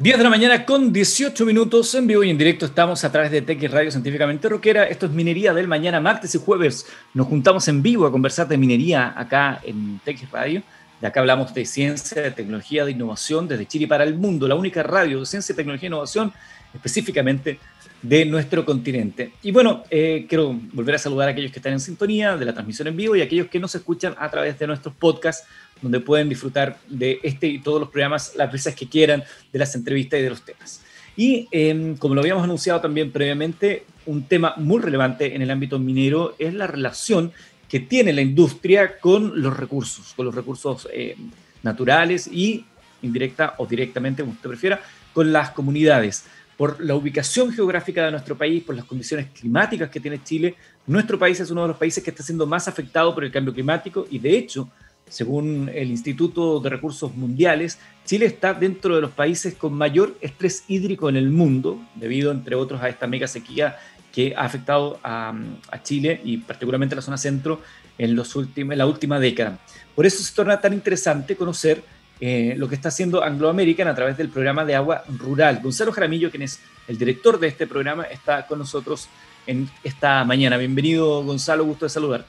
10 0.00 0.16
de 0.16 0.24
la 0.24 0.30
mañana 0.30 0.64
con 0.64 0.94
18 0.94 1.44
minutos 1.44 1.94
en 1.94 2.06
vivo 2.06 2.24
y 2.24 2.30
en 2.30 2.38
directo 2.38 2.64
estamos 2.64 3.04
a 3.04 3.12
través 3.12 3.30
de 3.30 3.42
TX 3.42 3.70
Radio 3.70 3.90
Científicamente 3.90 4.48
Roquera. 4.48 4.84
Esto 4.84 5.04
es 5.04 5.12
Minería 5.12 5.52
del 5.52 5.68
Mañana, 5.68 6.00
martes 6.00 6.34
y 6.34 6.38
jueves. 6.38 6.86
Nos 7.12 7.26
juntamos 7.26 7.68
en 7.68 7.82
vivo 7.82 8.06
a 8.06 8.10
conversar 8.10 8.48
de 8.48 8.56
minería 8.56 9.12
acá 9.14 9.60
en 9.62 10.00
TX 10.02 10.30
Radio. 10.30 10.62
De 11.00 11.06
acá 11.06 11.20
hablamos 11.20 11.54
de 11.54 11.64
ciencia, 11.64 12.20
de 12.20 12.30
tecnología, 12.30 12.84
de 12.84 12.90
innovación 12.90 13.48
desde 13.48 13.66
Chile 13.66 13.88
para 13.88 14.04
el 14.04 14.14
mundo, 14.14 14.46
la 14.46 14.54
única 14.54 14.82
radio 14.82 15.20
de 15.20 15.26
ciencia, 15.26 15.54
tecnología 15.54 15.86
e 15.86 15.90
innovación 15.90 16.32
específicamente 16.74 17.58
de 18.02 18.24
nuestro 18.24 18.64
continente. 18.64 19.32
Y 19.42 19.50
bueno, 19.50 19.84
eh, 19.90 20.26
quiero 20.28 20.58
volver 20.72 20.94
a 20.94 20.98
saludar 20.98 21.28
a 21.28 21.32
aquellos 21.32 21.52
que 21.52 21.58
están 21.58 21.72
en 21.72 21.80
sintonía 21.80 22.36
de 22.36 22.44
la 22.44 22.52
transmisión 22.52 22.88
en 22.88 22.96
vivo 22.96 23.16
y 23.16 23.20
a 23.20 23.24
aquellos 23.24 23.48
que 23.48 23.58
nos 23.58 23.74
escuchan 23.74 24.14
a 24.18 24.30
través 24.30 24.58
de 24.58 24.66
nuestros 24.66 24.94
podcasts, 24.94 25.46
donde 25.82 26.00
pueden 26.00 26.28
disfrutar 26.28 26.78
de 26.88 27.20
este 27.22 27.46
y 27.46 27.60
todos 27.60 27.80
los 27.80 27.90
programas 27.90 28.34
las 28.36 28.52
veces 28.52 28.74
que 28.74 28.88
quieran, 28.88 29.22
de 29.52 29.58
las 29.58 29.74
entrevistas 29.74 30.20
y 30.20 30.22
de 30.22 30.30
los 30.30 30.42
temas. 30.42 30.82
Y 31.16 31.48
em, 31.50 31.96
como 31.96 32.14
lo 32.14 32.20
habíamos 32.20 32.44
anunciado 32.44 32.80
también 32.80 33.10
previamente, 33.10 33.84
un 34.06 34.24
tema 34.24 34.54
muy 34.56 34.80
relevante 34.80 35.34
en 35.34 35.42
el 35.42 35.50
ámbito 35.50 35.78
minero 35.78 36.34
es 36.38 36.54
la 36.54 36.66
relación 36.66 37.32
que 37.70 37.78
tiene 37.78 38.12
la 38.12 38.20
industria 38.20 38.98
con 38.98 39.40
los 39.40 39.56
recursos, 39.56 40.12
con 40.16 40.26
los 40.26 40.34
recursos 40.34 40.88
eh, 40.92 41.16
naturales 41.62 42.26
y 42.26 42.64
indirecta 43.02 43.54
o 43.58 43.66
directamente, 43.66 44.22
como 44.22 44.32
usted 44.32 44.48
prefiera, 44.48 44.82
con 45.14 45.32
las 45.32 45.50
comunidades. 45.50 46.24
Por 46.56 46.84
la 46.84 46.96
ubicación 46.96 47.52
geográfica 47.52 48.04
de 48.04 48.10
nuestro 48.10 48.36
país, 48.36 48.64
por 48.64 48.74
las 48.74 48.84
condiciones 48.84 49.28
climáticas 49.30 49.88
que 49.88 50.00
tiene 50.00 50.22
Chile, 50.22 50.56
nuestro 50.86 51.16
país 51.16 51.38
es 51.38 51.50
uno 51.52 51.62
de 51.62 51.68
los 51.68 51.76
países 51.76 52.02
que 52.02 52.10
está 52.10 52.24
siendo 52.24 52.44
más 52.44 52.66
afectado 52.66 53.14
por 53.14 53.24
el 53.24 53.30
cambio 53.30 53.54
climático 53.54 54.04
y 54.10 54.18
de 54.18 54.36
hecho, 54.36 54.68
según 55.08 55.70
el 55.72 55.90
Instituto 55.90 56.58
de 56.58 56.70
Recursos 56.70 57.14
Mundiales, 57.14 57.78
Chile 58.04 58.26
está 58.26 58.52
dentro 58.52 58.96
de 58.96 59.00
los 59.00 59.12
países 59.12 59.54
con 59.54 59.74
mayor 59.74 60.16
estrés 60.20 60.64
hídrico 60.66 61.08
en 61.08 61.16
el 61.16 61.30
mundo, 61.30 61.80
debido, 61.94 62.32
entre 62.32 62.56
otros, 62.56 62.82
a 62.82 62.88
esta 62.88 63.06
mega 63.06 63.28
sequía 63.28 63.78
que 64.12 64.34
ha 64.36 64.44
afectado 64.44 64.98
a, 65.02 65.34
Chile 65.82 66.20
y 66.24 66.38
particularmente 66.38 66.94
a 66.94 66.96
la 66.96 67.02
zona 67.02 67.16
centro 67.16 67.60
en, 67.96 68.14
los 68.14 68.34
últimos, 68.36 68.72
en 68.72 68.78
la 68.78 68.86
última 68.86 69.18
década. 69.20 69.58
Por 69.94 70.06
eso 70.06 70.22
se 70.22 70.34
torna 70.34 70.60
tan 70.60 70.72
interesante 70.72 71.36
conocer 71.36 71.82
eh, 72.20 72.54
lo 72.56 72.68
que 72.68 72.74
está 72.74 72.88
haciendo 72.88 73.22
Anglo 73.24 73.48
American 73.48 73.88
a 73.88 73.94
través 73.94 74.16
del 74.16 74.28
programa 74.28 74.64
de 74.64 74.74
agua 74.74 75.04
rural. 75.18 75.60
Gonzalo 75.62 75.92
Jaramillo, 75.92 76.30
quien 76.30 76.42
es 76.42 76.60
el 76.86 76.98
director 76.98 77.38
de 77.38 77.48
este 77.48 77.66
programa, 77.66 78.04
está 78.04 78.46
con 78.46 78.58
nosotros 78.58 79.08
en 79.46 79.70
esta 79.82 80.24
mañana. 80.24 80.56
Bienvenido, 80.56 81.24
Gonzalo, 81.24 81.64
gusto 81.64 81.86
de 81.86 81.90
saludar. 81.90 82.26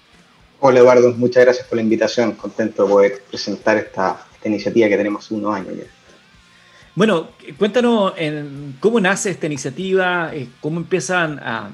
Hola, 0.59 0.79
Eduardo, 0.79 1.11
muchas 1.13 1.43
gracias 1.43 1.67
por 1.67 1.75
la 1.75 1.81
invitación. 1.81 2.33
Contento 2.33 2.83
de 2.83 2.89
poder 2.89 3.23
presentar 3.29 3.77
esta, 3.77 4.25
esta 4.33 4.47
iniciativa 4.47 4.87
que 4.87 4.97
tenemos 4.97 5.29
unos 5.31 5.55
años 5.55 5.75
ya. 5.75 6.00
Bueno, 6.93 7.29
cuéntanos 7.57 8.13
cómo 8.81 8.99
nace 8.99 9.31
esta 9.31 9.45
iniciativa, 9.45 10.31
eh, 10.33 10.47
cómo 10.59 10.79
empiezan 10.79 11.39
a, 11.39 11.71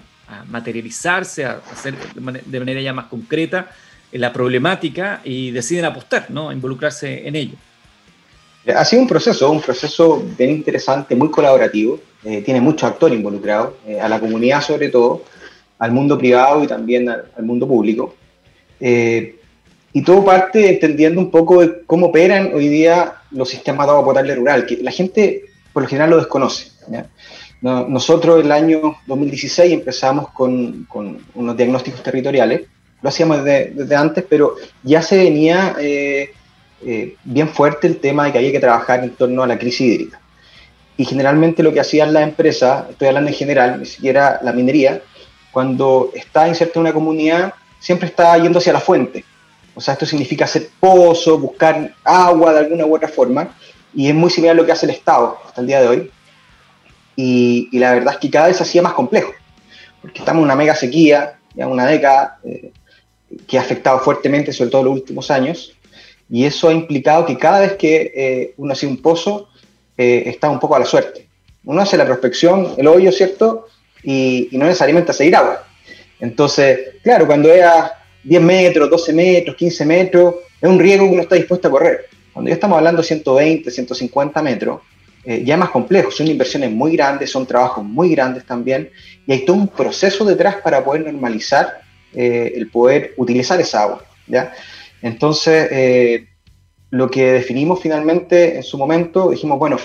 materializarse, 0.50 1.46
a 1.46 1.62
hacer 1.72 1.96
de 2.14 2.60
manera 2.60 2.82
ya 2.82 2.92
más 2.92 3.06
concreta 3.06 3.72
eh, 4.12 4.20
la 4.20 4.34
problemática 4.34 5.22
y 5.24 5.52
deciden 5.52 5.86
apostar, 5.86 6.30
¿no? 6.30 6.52
Involucrarse 6.52 7.26
en 7.26 7.36
ello. 7.38 7.56
Ha 8.76 8.84
sido 8.84 9.04
un 9.04 9.08
proceso, 9.08 9.50
un 9.50 9.62
proceso 9.62 10.22
bien 10.38 10.52
interesante, 10.52 11.16
muy 11.16 11.32
colaborativo, 11.32 12.02
eh, 12.26 12.42
tiene 12.42 12.60
muchos 12.60 12.84
actores 12.84 13.18
involucrados, 13.18 13.76
a 14.02 14.10
la 14.10 14.20
comunidad 14.20 14.62
sobre 14.62 14.90
todo, 14.90 15.24
al 15.80 15.94
mundo 15.94 16.18
privado 16.18 16.62
y 16.62 16.68
también 16.68 17.08
al, 17.10 17.44
mundo 17.44 17.66
público. 17.66 18.14
Y 19.98 20.04
todo 20.04 20.24
parte 20.24 20.70
entendiendo 20.70 21.20
un 21.20 21.32
poco 21.32 21.60
de 21.62 21.82
cómo 21.88 22.10
operan 22.10 22.52
hoy 22.54 22.68
día 22.68 23.16
los 23.32 23.50
sistemas 23.50 23.88
de 23.88 23.94
agua 23.94 24.06
potable 24.06 24.36
rural, 24.36 24.68
que 24.68 24.78
la 24.78 24.92
gente 24.92 25.46
por 25.74 25.82
lo 25.82 25.90
general 25.90 26.12
lo 26.12 26.18
desconoce. 26.18 26.68
nosotros 27.62 28.46
el 28.46 28.52
año 28.52 28.98
2016 29.08 29.74
empezamos 29.74 30.30
con, 30.34 30.84
con, 30.84 31.18
unos 31.34 31.58
diagnósticos 31.58 32.04
territoriales, 32.04 32.62
lo 33.02 33.10
hacíamos 33.10 33.44
desde, 33.44 33.96
antes, 33.96 34.24
pero 34.30 34.58
ya 34.84 35.02
se 35.02 35.18
venía 35.18 35.76
eh, 35.80 36.30
eh, 36.86 37.16
bien 37.24 37.50
fuerte 37.50 37.88
el 37.88 37.98
tema 37.98 38.26
de 38.26 38.34
que 38.34 38.38
había 38.38 38.52
que 38.52 38.60
trabajar 38.60 39.04
en 39.04 39.16
torno 39.16 39.42
a 39.42 39.48
la 39.48 39.58
crisis 39.58 39.82
hídrica. 39.82 40.22
Y 40.96 41.06
generalmente 41.06 41.64
lo 41.64 41.74
que 41.74 41.80
hacían 41.80 42.14
las 42.14 42.22
empresas, 42.22 42.88
estoy 42.92 43.08
hablando 43.08 43.32
en 43.32 43.36
general, 43.36 43.80
ni 43.80 43.88
siquiera 43.88 44.40
la 44.44 44.54
minería, 44.54 45.02
cuando 45.52 46.12
está 46.14 46.48
inserta 46.48 46.74
en 46.76 46.82
una 46.82 46.94
comunidad, 46.94 47.56
siempre 47.80 48.10
está 48.10 48.38
yendo 48.38 48.60
hacia 48.60 48.74
la 48.74 48.80
fuente 48.80 49.26
o 49.78 49.80
sea, 49.80 49.94
esto 49.94 50.08
significa 50.08 50.46
hacer 50.46 50.70
pozos, 50.80 51.40
buscar 51.40 51.94
agua 52.04 52.52
de 52.52 52.60
alguna 52.62 52.84
u 52.88 52.96
otra 52.96 53.08
forma, 53.08 53.56
y 53.94 54.10
es 54.10 54.16
muy 54.16 54.32
similar 54.32 54.56
a 54.56 54.58
lo 54.58 54.66
que 54.66 54.72
hace 54.72 54.88
el 54.88 54.92
Estado 54.92 55.38
hasta 55.46 55.62
el 55.62 55.68
día 55.68 55.80
de 55.80 55.88
hoy. 55.88 56.12
Y, 57.16 57.70
la 57.78 57.94
verdad 57.94 58.16
es 58.16 58.20
que 58.20 58.32
cada 58.32 58.48
vez 58.48 58.58
se 58.58 58.64
hacía 58.64 58.82
más 58.82 58.94
complejo, 58.94 59.34
porque 60.02 60.18
estamos 60.18 60.40
en 60.40 60.46
una 60.46 60.56
mega 60.56 60.74
sequía, 60.74 61.38
ya 61.54 61.68
una 61.68 61.86
década, 61.86 62.40
eh, 62.44 62.72
que 63.48 63.60
ha 63.60 63.62
afectado 63.62 64.00
fuertemente, 64.00 64.52
sobre 64.52 64.72
todo 64.72 64.82
en 64.82 64.88
los 64.88 64.96
últimos 64.96 65.30
años, 65.30 65.76
y 66.28 66.46
eso 66.46 66.70
ha 66.70 66.74
implicado 66.74 67.28
que 67.28 67.38
cada 67.38 67.60
vez 67.60 67.74
que 67.74 68.12
eh, 68.16 68.54
uno 68.58 68.74
hace 68.74 68.88
un 68.88 68.98
pozo, 68.98 69.48
eh, 69.96 70.24
está 70.26 70.50
un 70.50 70.60
poco 70.60 70.76
a 70.76 70.80
la 70.80 70.86
suerte. 70.86 71.28
Uno 71.66 71.82
hace 71.82 71.98
la 71.98 72.06
prospección, 72.06 72.74
el 72.78 72.88
hoyo, 72.88 73.12
¿cierto? 73.12 73.68
Y, 74.02 74.50
y 74.52 74.58
no 74.58 74.66
necesariamente 74.66 75.12
a 75.12 75.14
seguir 75.14 75.36
agua. 75.36 75.68
Entonces, 76.20 76.96
claro, 77.04 77.28
cuando 77.28 77.54
era 77.54 77.97
10 78.28 78.42
metros, 78.42 78.90
12 78.90 79.14
metros, 79.14 79.56
15 79.56 79.86
metros, 79.86 80.36
es 80.62 80.70
un 80.70 80.78
riesgo 80.78 81.06
que 81.06 81.14
uno 81.14 81.22
está 81.22 81.36
dispuesto 81.36 81.70
a 81.70 81.72
correr. 81.72 82.06
Cuando 82.34 82.50
ya 82.50 82.56
estamos 82.56 82.78
hablando 82.78 83.02
de 83.02 83.08
120, 83.08 83.72
150 83.72 84.42
metros, 84.44 84.82
eh, 85.24 85.44
ya 85.46 85.56
más 85.56 85.70
complejo, 85.70 86.12
son 86.12 86.28
inversiones 86.28 86.72
muy 86.72 86.92
grandes, 86.92 87.32
son 87.32 87.46
trabajos 87.46 87.86
muy 87.86 88.10
grandes 88.12 88.46
también, 88.46 88.90
y 89.26 89.32
hay 89.32 89.46
todo 89.46 89.56
un 89.56 89.70
proceso 89.70 90.26
detrás 90.26 90.58
para 90.58 90.84
poder 90.84 91.06
normalizar 91.06 91.82
eh, 92.14 92.54
el 92.56 92.70
poder 92.70 93.14
utilizar 93.18 93.60
esa 93.62 93.84
agua. 93.84 94.06
¿ya? 94.28 94.54
Entonces, 95.02 95.70
eh, 95.72 96.28
lo 96.90 97.10
que 97.10 97.32
definimos 97.32 97.82
finalmente 97.82 98.58
en 98.58 98.64
su 98.64 98.78
momento, 98.78 99.32
dijimos, 99.32 99.58
bueno, 99.58 99.78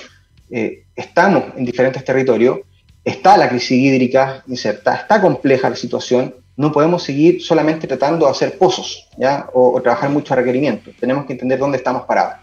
estamos 0.94 1.44
en 1.56 1.64
diferentes 1.64 2.04
territorios, 2.04 2.58
está 3.02 3.36
la 3.36 3.48
crisis 3.48 3.78
hídrica 3.78 4.44
inserta, 4.46 4.94
está 4.94 5.20
compleja 5.20 5.70
la 5.70 5.76
situación, 5.76 6.34
no 6.62 6.70
podemos 6.70 7.02
seguir 7.02 7.42
solamente 7.42 7.88
tratando 7.88 8.24
de 8.24 8.30
hacer 8.30 8.56
pozos 8.56 9.08
¿ya? 9.18 9.48
O, 9.52 9.80
trabajar 9.82 10.10
mucho 10.10 10.32
a 10.32 10.36
requerimiento. 10.36 10.92
Tenemos 11.00 11.26
que 11.26 11.32
entender 11.32 11.58
dónde 11.58 11.78
estamos 11.78 12.04
parados. 12.04 12.36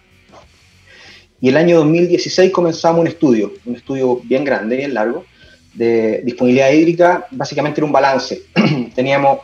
Y 1.39 1.47
el 1.47 1.55
año 1.55 1.77
2016 1.77 2.51
comenzamos 2.51 2.99
un 2.99 3.07
estudio, 3.07 3.53
un 3.65 3.77
estudio 3.77 4.19
bien 4.25 4.43
grande, 4.43 4.75
bien 4.75 4.93
largo, 4.93 5.23
de 5.73 6.21
disponibilidad 6.25 6.69
hídrica. 6.69 7.27
Básicamente 7.31 7.79
era 7.79 7.85
un 7.85 7.93
balance. 7.93 8.41
Teníamos 8.93 9.39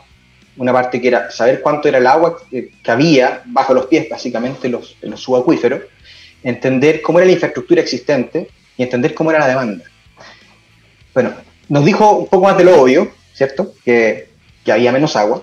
una 0.58 0.74
parte 0.74 1.00
que 1.00 1.08
era 1.08 1.30
saber 1.30 1.62
cuánto 1.62 1.88
era 1.88 1.96
el 1.96 2.06
agua 2.06 2.36
que, 2.50 2.70
había 2.86 3.40
bajo 3.46 3.72
los 3.72 3.86
pies, 3.86 4.10
básicamente 4.10 4.68
los, 4.68 4.94
los 5.00 5.18
subacuíferos, 5.18 5.80
entender 6.42 7.00
cómo 7.00 7.18
era 7.18 7.24
la 7.24 7.32
infraestructura 7.32 7.80
existente 7.80 8.50
y 8.76 8.82
entender 8.82 9.14
cómo 9.14 9.30
era 9.30 9.40
la 9.40 9.48
demanda. 9.48 9.86
Bueno, 11.14 11.32
nos 11.70 11.82
dijo 11.82 12.10
un 12.18 12.26
poco 12.26 12.44
más 12.44 12.58
de 12.58 12.64
lo 12.64 12.82
obvio, 12.82 13.10
¿cierto? 13.32 13.72
Que, 13.82 14.25
que 14.66 14.72
había 14.72 14.92
menos 14.92 15.14
agua, 15.14 15.42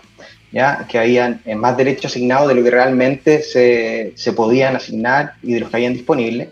¿ya? 0.52 0.86
que 0.88 1.00
había 1.00 1.40
más 1.56 1.78
derechos 1.78 2.12
asignados 2.12 2.50
de 2.50 2.56
lo 2.56 2.64
que 2.64 2.70
realmente 2.70 3.42
se, 3.42 4.12
se 4.16 4.34
podían 4.34 4.76
asignar 4.76 5.36
y 5.42 5.54
de 5.54 5.62
los 5.62 5.70
que 5.70 5.78
habían 5.78 5.94
disponibles. 5.94 6.50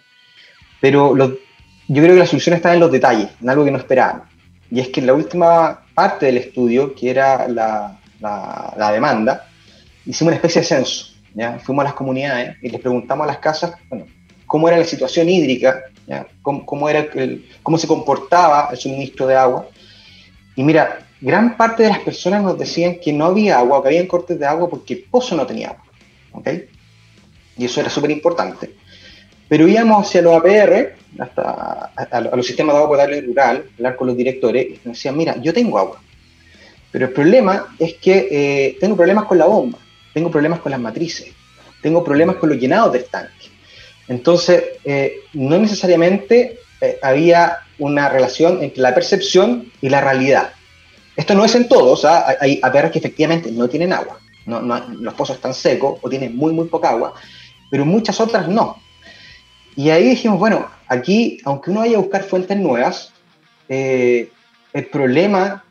Pero 0.79 1.15
yo 1.15 2.01
creo 2.01 2.13
que 2.15 2.19
la 2.19 2.25
solución 2.25 2.55
está 2.55 2.73
en 2.73 2.79
los 2.79 2.91
detalles, 2.91 3.29
en 3.41 3.49
algo 3.49 3.65
que 3.65 3.71
no 3.71 3.77
esperábamos. 3.77 4.27
Y 4.71 4.79
es 4.79 4.87
que 4.87 5.01
en 5.01 5.07
la 5.07 5.13
última 5.13 5.81
parte 5.93 6.27
del 6.27 6.37
estudio, 6.37 6.95
que 6.95 7.09
era 7.09 7.47
la, 7.49 7.99
la, 8.21 8.91
demanda, 8.93 9.47
hicimos 10.05 10.31
una 10.31 10.37
especie 10.37 10.61
de 10.61 10.67
censo. 10.67 11.13
¿ya? 11.35 11.59
Fuimos 11.59 11.83
a 11.83 11.89
las 11.89 11.93
comunidades 11.93 12.55
y 12.61 12.69
les 12.69 12.79
preguntamos 12.79 13.25
a 13.25 13.27
las 13.27 13.39
casas 13.39 13.73
bueno, 13.89 14.05
cómo 14.47 14.69
era 14.69 14.77
la 14.77 14.85
situación 14.85 15.27
hídrica, 15.27 15.83
¿ya? 16.07 16.25
Cómo, 16.41 16.89
era 16.89 17.07
el, 17.15 17.49
cómo 17.61 17.77
se 17.77 17.87
comportaba 17.87 18.69
el 18.71 18.77
suministro 18.77 19.27
de 19.27 19.35
agua. 19.35 19.67
Y 20.55 20.63
mira, 20.63 20.99
gran 21.21 21.55
parte 21.55 21.83
de 21.83 21.89
las 21.89 21.99
personas 21.99 22.43
nos 22.43 22.57
decían 22.57 22.99
que 22.99 23.13
no 23.13 23.25
había 23.25 23.59
agua 23.59 23.77
o 23.77 23.81
que 23.81 23.89
habían 23.89 24.07
cortes 24.07 24.37
de 24.37 24.45
agua 24.45 24.69
porque 24.69 24.95
el 24.95 25.03
pozo 25.03 25.35
no 25.35 25.45
tenía 25.45 25.69
agua. 25.69 25.85
¿okay? 26.33 26.67
Y 27.57 27.65
eso 27.65 27.79
era 27.79 27.89
súper 27.89 28.11
importante. 28.11 28.73
Pero 29.47 29.67
íbamos 29.67 30.07
hacia 30.07 30.21
los 30.21 30.35
APR, 30.35 30.95
hasta, 31.19 31.91
a, 31.95 32.21
los 32.21 32.45
sistemas 32.45 32.73
de 32.73 32.81
agua 32.81 32.95
potable 32.95 33.21
rural, 33.21 33.65
hablar 33.77 33.95
con 33.95 34.07
los 34.07 34.17
directores, 34.17 34.65
y 34.65 34.71
nos 34.85 34.95
decían, 34.95 35.15
mira, 35.15 35.35
yo 35.41 35.53
tengo 35.53 35.77
agua, 35.77 36.01
pero 36.91 37.05
el 37.05 37.13
problema 37.13 37.75
es 37.79 37.95
que 37.95 38.27
eh, 38.31 38.77
tengo 38.79 38.95
problemas 38.95 39.25
con 39.25 39.37
la 39.37 39.45
bomba, 39.45 39.77
tengo 40.13 40.29
problemas 40.29 40.59
con 40.59 40.71
las 40.71 40.79
matrices, 40.79 41.33
tengo 41.81 42.03
problemas 42.03 42.35
con 42.35 42.49
los 42.49 42.57
llenados 42.57 42.93
del 42.93 43.05
tanque. 43.05 43.47
Entonces, 44.07 44.63
eh, 44.83 45.15
no 45.33 45.57
necesariamente 45.57 46.59
eh, 46.81 46.99
había 47.01 47.59
una 47.79 48.09
relación 48.09 48.61
entre 48.61 48.81
la 48.81 48.93
percepción 48.93 49.71
y 49.81 49.89
la 49.89 50.01
realidad. 50.01 50.51
Esto 51.15 51.35
no 51.35 51.43
es 51.43 51.53
en 51.55 51.67
todos, 51.67 52.05
¿ah? 52.05 52.25
hay 52.39 52.59
APRs 52.61 52.91
que 52.91 52.99
efectivamente 52.99 53.51
no 53.51 53.67
tienen 53.67 53.93
agua, 53.93 54.19
los 54.45 55.13
pozos 55.13 55.35
están 55.35 55.53
secos 55.53 55.99
o 56.01 56.09
tienen 56.09 56.35
muy, 56.35 56.53
muy 56.53 56.67
poca 56.67 56.89
agua, 56.89 57.13
pero 57.69 57.85
muchas 57.85 58.19
otras 58.19 58.47
no. 58.47 58.77
Y 59.75 59.89
ahí 59.89 60.07
dijimos, 60.09 60.39
bueno, 60.39 60.69
aquí, 60.87 61.39
aunque 61.45 61.71
uno 61.71 61.81
vaya 61.81 61.97
a 61.97 62.01
buscar 62.01 62.23
fuentes 62.23 62.57
nuevas, 62.57 63.13
el 63.67 64.85
problema 64.91 65.63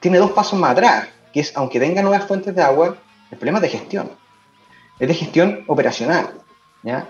tiene 0.00 0.18
dos 0.18 0.32
pasos 0.32 0.58
más 0.58 0.72
atrás, 0.72 1.08
que 1.32 1.40
es, 1.40 1.52
aunque 1.56 1.80
tenga 1.80 2.02
nuevas 2.02 2.26
fuentes 2.26 2.54
de 2.54 2.62
agua, 2.62 2.96
el 3.30 3.38
problema 3.38 3.58
es 3.58 3.62
de 3.62 3.68
gestión, 3.68 4.10
es 4.98 5.08
de 5.08 5.14
gestión 5.14 5.64
operacional. 5.66 6.30
¿ya? 6.82 7.08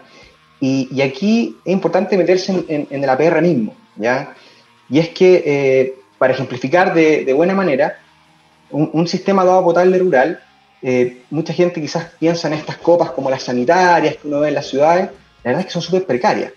Y, 0.61 1.00
aquí 1.00 1.56
es 1.64 1.72
importante 1.72 2.16
meterse 2.16 2.64
en, 2.68 2.87
el 2.90 3.08
APR 3.08 3.40
mismo. 3.42 3.75
¿ya? 3.96 4.34
Y 4.88 4.99
es 4.99 5.08
que, 5.08 5.42
eh, 5.44 6.01
para 6.23 6.35
ejemplificar 6.35 6.95
de, 6.95 7.33
buena 7.33 7.52
manera, 7.52 7.99
un, 8.71 9.09
sistema 9.09 9.43
de 9.43 9.50
agua 9.50 9.64
potable 9.64 9.99
rural, 9.99 10.41
eh, 10.81 11.23
mucha 11.31 11.52
gente 11.52 11.81
quizás 11.81 12.12
piensa 12.17 12.47
en 12.47 12.55
estas 12.55 12.76
copas 12.76 13.11
como 13.11 13.29
las 13.29 13.43
sanitarias 13.43 14.19
que 14.19 14.29
uno 14.29 14.38
ve 14.38 14.50
en 14.50 14.55
las 14.55 14.69
ciudades, 14.69 15.07
la 15.43 15.50
verdad 15.50 15.61
es 15.62 15.67
que 15.67 15.73
son 15.73 15.83
súper 15.83 16.07
precarias. 16.07 16.52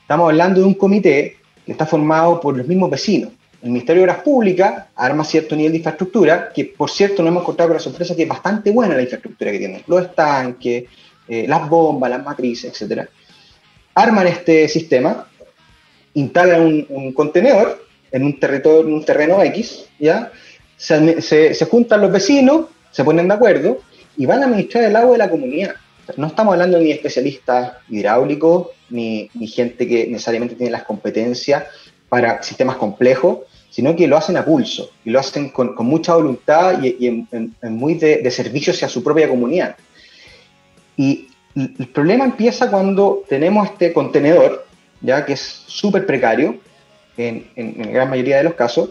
Estamos 0.00 0.30
hablando 0.30 0.60
de 0.60 0.66
un 0.68 0.74
comité 0.74 1.36
que 1.66 1.72
está 1.72 1.84
formado 1.84 2.40
por 2.40 2.56
los 2.56 2.68
mismos 2.68 2.90
vecinos, 2.90 3.32
el 3.60 3.70
Ministerio 3.70 4.02
de 4.02 4.10
Obras 4.10 4.22
Públicas 4.22 4.84
arma 4.94 5.24
cierto 5.24 5.56
nivel 5.56 5.72
de 5.72 5.78
infraestructura, 5.78 6.52
que 6.54 6.66
por 6.66 6.88
cierto 6.88 7.20
no 7.24 7.30
hemos 7.30 7.42
encontrado 7.42 7.70
con 7.70 7.76
la 7.78 7.82
sorpresa 7.82 8.14
que 8.14 8.22
es 8.22 8.28
bastante 8.28 8.70
buena 8.70 8.94
la 8.94 9.02
infraestructura 9.02 9.50
que 9.50 9.58
tienen, 9.58 9.82
los 9.88 10.00
estanques, 10.00 10.84
eh, 11.26 11.44
las 11.48 11.68
bombas, 11.68 12.08
las 12.08 12.24
matrices, 12.24 12.80
etc. 12.80 13.08
Arman 13.96 14.28
este 14.28 14.68
sistema, 14.68 15.26
instalan 16.14 16.86
un, 16.88 17.12
contenedor 17.12 17.87
en 18.12 18.24
un, 18.24 18.38
territorio, 18.38 18.88
en 18.88 18.94
un 18.94 19.04
terreno 19.04 19.42
X, 19.42 19.86
¿ya? 19.98 20.32
Se, 20.76 21.64
juntan 21.70 22.00
los 22.00 22.12
vecinos, 22.12 22.66
se 22.90 23.04
ponen 23.04 23.28
de 23.28 23.34
acuerdo 23.34 23.78
y 24.16 24.26
van 24.26 24.42
a 24.42 24.46
administrar 24.46 24.84
el 24.84 24.96
agua 24.96 25.12
de 25.12 25.18
la 25.18 25.30
comunidad. 25.30 25.74
No 26.16 26.28
estamos 26.28 26.52
hablando 26.52 26.78
ni 26.78 26.86
de 26.86 26.92
especialistas 26.92 27.72
hidráulicos, 27.88 28.68
ni, 28.90 29.28
ni 29.34 29.46
gente 29.46 29.86
que 29.86 30.06
necesariamente 30.06 30.54
tiene 30.54 30.72
las 30.72 30.84
competencias 30.84 31.64
para 32.08 32.42
sistemas 32.42 32.76
complejos, 32.76 33.40
sino 33.70 33.94
que 33.94 34.08
lo 34.08 34.16
hacen 34.16 34.36
a 34.36 34.44
pulso 34.44 34.90
y 35.04 35.10
lo 35.10 35.20
hacen 35.20 35.50
con, 35.50 35.74
mucha 35.86 36.14
voluntad 36.14 36.82
y, 36.82 37.06
en, 37.06 37.48
muy 37.62 37.94
de, 37.94 38.30
servicio 38.30 38.72
hacia 38.72 38.88
su 38.88 39.02
propia 39.02 39.28
comunidad. 39.28 39.76
Y 40.96 41.28
el 41.54 41.88
problema 41.88 42.24
empieza 42.24 42.70
cuando 42.70 43.22
tenemos 43.28 43.68
este 43.68 43.92
contenedor, 43.92 44.66
ya 45.00 45.24
que 45.24 45.34
es 45.34 45.64
súper 45.66 46.06
precario 46.06 46.56
en, 47.18 47.50
en, 47.56 47.86
la 47.86 47.92
gran 47.92 48.10
mayoría 48.10 48.38
de 48.38 48.44
los 48.44 48.54
casos, 48.54 48.90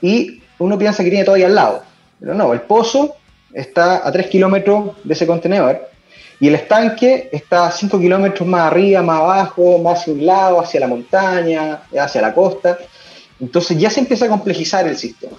y 0.00 0.42
uno 0.58 0.78
piensa 0.78 1.02
que 1.02 1.10
tiene 1.10 1.24
todo 1.24 1.36
ahí 1.36 1.42
al 1.42 1.54
lado. 1.54 1.82
Pero 2.20 2.34
no, 2.34 2.52
el 2.52 2.62
pozo 2.62 3.16
está 3.52 4.06
a 4.06 4.12
3 4.12 4.26
kilómetros 4.28 4.92
de 5.04 5.14
ese 5.14 5.26
contenedor 5.26 5.88
y 6.38 6.48
el 6.48 6.54
estanque 6.54 7.28
está 7.32 7.70
5 7.70 7.98
kilómetros 7.98 8.46
más 8.46 8.70
arriba, 8.70 9.02
más 9.02 9.20
abajo, 9.20 9.78
más 9.78 10.00
hacia 10.00 10.12
un 10.12 10.26
lado, 10.26 10.60
hacia 10.60 10.80
la 10.80 10.86
montaña, 10.86 11.82
hacia 11.98 12.20
la 12.20 12.34
costa. 12.34 12.78
Entonces 13.40 13.78
ya 13.78 13.90
se 13.90 14.00
empieza 14.00 14.26
a 14.26 14.28
complejizar 14.28 14.86
el 14.86 14.96
sistema. 14.96 15.36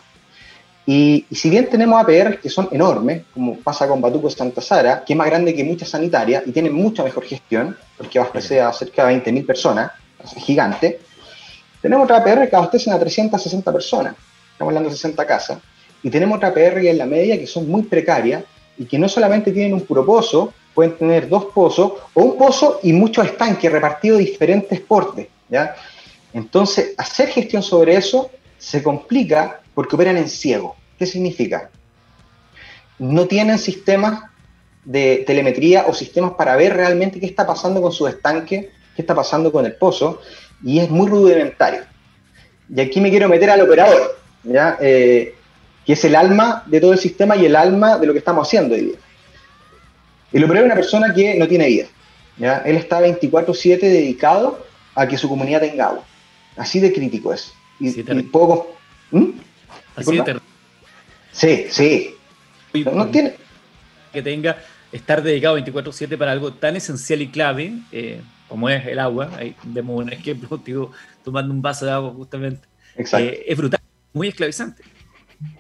Y, 0.86 1.26
si 1.32 1.50
bien 1.50 1.70
tenemos 1.70 2.02
APR 2.02 2.40
que 2.40 2.50
son 2.50 2.70
enormes, 2.72 3.24
como 3.34 3.58
pasa 3.58 3.88
con 3.88 4.00
Batuco 4.00 4.30
Santa 4.30 4.62
Sara, 4.62 5.04
que 5.04 5.14
es 5.14 5.18
más 5.18 5.28
grande 5.28 5.54
que 5.54 5.64
muchas 5.64 5.90
sanitarias 5.90 6.44
y 6.46 6.52
tiene 6.52 6.70
mucha 6.70 7.04
mejor 7.04 7.26
gestión, 7.26 7.78
porque 7.98 8.18
abastece 8.18 8.62
a 8.62 8.72
cerca 8.72 9.06
de 9.06 9.22
20.000 9.22 9.46
personas, 9.46 9.92
es 10.24 10.44
gigante, 10.44 11.00
tenemos 11.88 12.04
otra 12.04 12.18
APR 12.18 12.50
que 12.50 12.56
abastecen 12.58 12.92
a 12.92 13.00
360 13.00 13.72
personas, 13.72 14.14
estamos 14.52 14.72
hablando 14.72 14.90
de 14.90 14.96
60 14.98 15.26
casas, 15.26 15.60
y 16.04 16.10
tenemos 16.10 16.36
otra 16.36 16.50
APR 16.50 16.86
en 16.86 16.98
la 16.98 17.06
media 17.06 17.40
que 17.40 17.48
son 17.48 17.70
muy 17.70 17.84
precarias 17.84 18.44
y 18.78 18.84
que 18.84 19.00
no 19.00 19.08
solamente 19.08 19.54
tienen 19.54 19.74
un 19.74 19.80
puro 19.80 20.06
pozo, 20.06 20.54
pueden 20.74 20.98
tener 20.98 21.30
dos 21.30 21.46
pozos 21.46 21.94
o 22.14 22.24
un 22.24 22.38
pozo 22.38 22.82
y 22.84 22.92
muchos 22.92 23.26
estanques 23.26 23.72
repartidos 23.72 24.20
diferentes 24.20 24.82
portes. 24.82 25.28
¿ya? 25.48 25.78
Entonces, 26.34 26.94
hacer 26.98 27.30
gestión 27.30 27.64
sobre 27.64 27.96
eso 27.96 28.32
se 28.58 28.84
complica 28.84 29.62
porque 29.74 29.96
operan 29.96 30.18
en 30.18 30.28
ciego. 30.28 30.76
¿Qué 31.00 31.06
significa? 31.06 31.70
No 33.00 33.28
tienen 33.28 33.60
sistemas 33.60 34.24
de 34.84 35.24
telemetría 35.26 35.86
o 35.88 35.94
sistemas 35.94 36.34
para 36.34 36.58
ver 36.58 36.76
realmente 36.76 37.22
qué 37.22 37.28
está 37.28 37.48
pasando 37.48 37.82
con 37.82 37.94
su 37.94 38.08
estanque, 38.08 38.72
qué 38.94 39.02
está 39.02 39.16
pasando 39.16 39.54
con 39.54 39.66
el 39.66 39.76
pozo, 39.76 40.20
y 40.64 40.80
es 40.80 40.90
muy 40.90 41.08
rudimentario. 41.08 41.82
Y 42.74 42.82
aquí 42.82 43.00
me 43.00 43.10
quiero 43.10 43.30
meter 43.30 43.50
al 43.50 43.62
operador, 43.62 44.18
¿ya? 44.44 44.78
Eh, 44.82 45.36
que 45.86 45.94
es 45.94 46.04
el 46.04 46.16
alma 46.16 46.64
de 46.66 46.82
todo 46.82 46.94
el 46.94 47.00
sistema 47.00 47.36
y 47.36 47.46
el 47.46 47.56
alma 47.56 47.98
de 47.98 48.08
lo 48.08 48.14
que 48.14 48.20
estamos 48.20 48.48
haciendo 48.48 48.76
hoy 48.76 48.82
día. 48.82 48.98
El 50.34 50.44
operador 50.44 50.68
es 50.68 50.74
una 50.74 50.82
persona 50.82 51.14
que 51.14 51.36
no 51.36 51.48
tiene 51.48 51.68
vida. 51.68 51.86
¿ya? 52.38 52.58
Él 52.66 52.76
está 52.76 53.00
24-7 53.00 53.80
dedicado 53.80 54.66
a 54.96 55.08
que 55.08 55.18
su 55.18 55.30
comunidad 55.30 55.62
tenga 55.62 55.88
agua. 55.88 56.04
Así 56.58 56.80
de 56.80 56.92
crítico 56.92 57.34
es. 57.34 57.54
Y, 57.80 57.92
poco. 58.24 58.76
¿Mm? 59.12 59.30
Así 59.96 60.18
de 60.18 60.40
Sí, 61.32 61.68
sí. 61.70 62.16
no 62.74 63.08
tiene. 63.08 63.36
Que 64.12 64.22
tenga 64.22 64.58
estar 64.92 65.22
dedicado 65.22 65.58
24-7 65.60 66.18
para 66.18 66.32
algo 66.32 66.54
tan 66.54 66.76
esencial 66.76 67.22
y 67.22 67.28
clave 67.30 67.74
eh, 67.92 68.22
como 68.48 68.70
es 68.70 68.86
el 68.86 69.00
agua. 69.00 69.32
Ahí 69.38 69.56
vemos 69.64 70.04
un 70.04 70.12
ejemplo, 70.12 70.58
digo, 70.66 70.92
tomando 71.24 71.54
un 71.54 71.62
vaso 71.62 71.86
de 71.86 71.92
agua 71.92 72.12
justamente. 72.12 72.68
Exacto. 72.96 73.28
Eh, 73.28 73.44
es 73.48 73.58
brutal, 73.58 73.80
muy 74.14 74.30
esclavizante. 74.30 74.84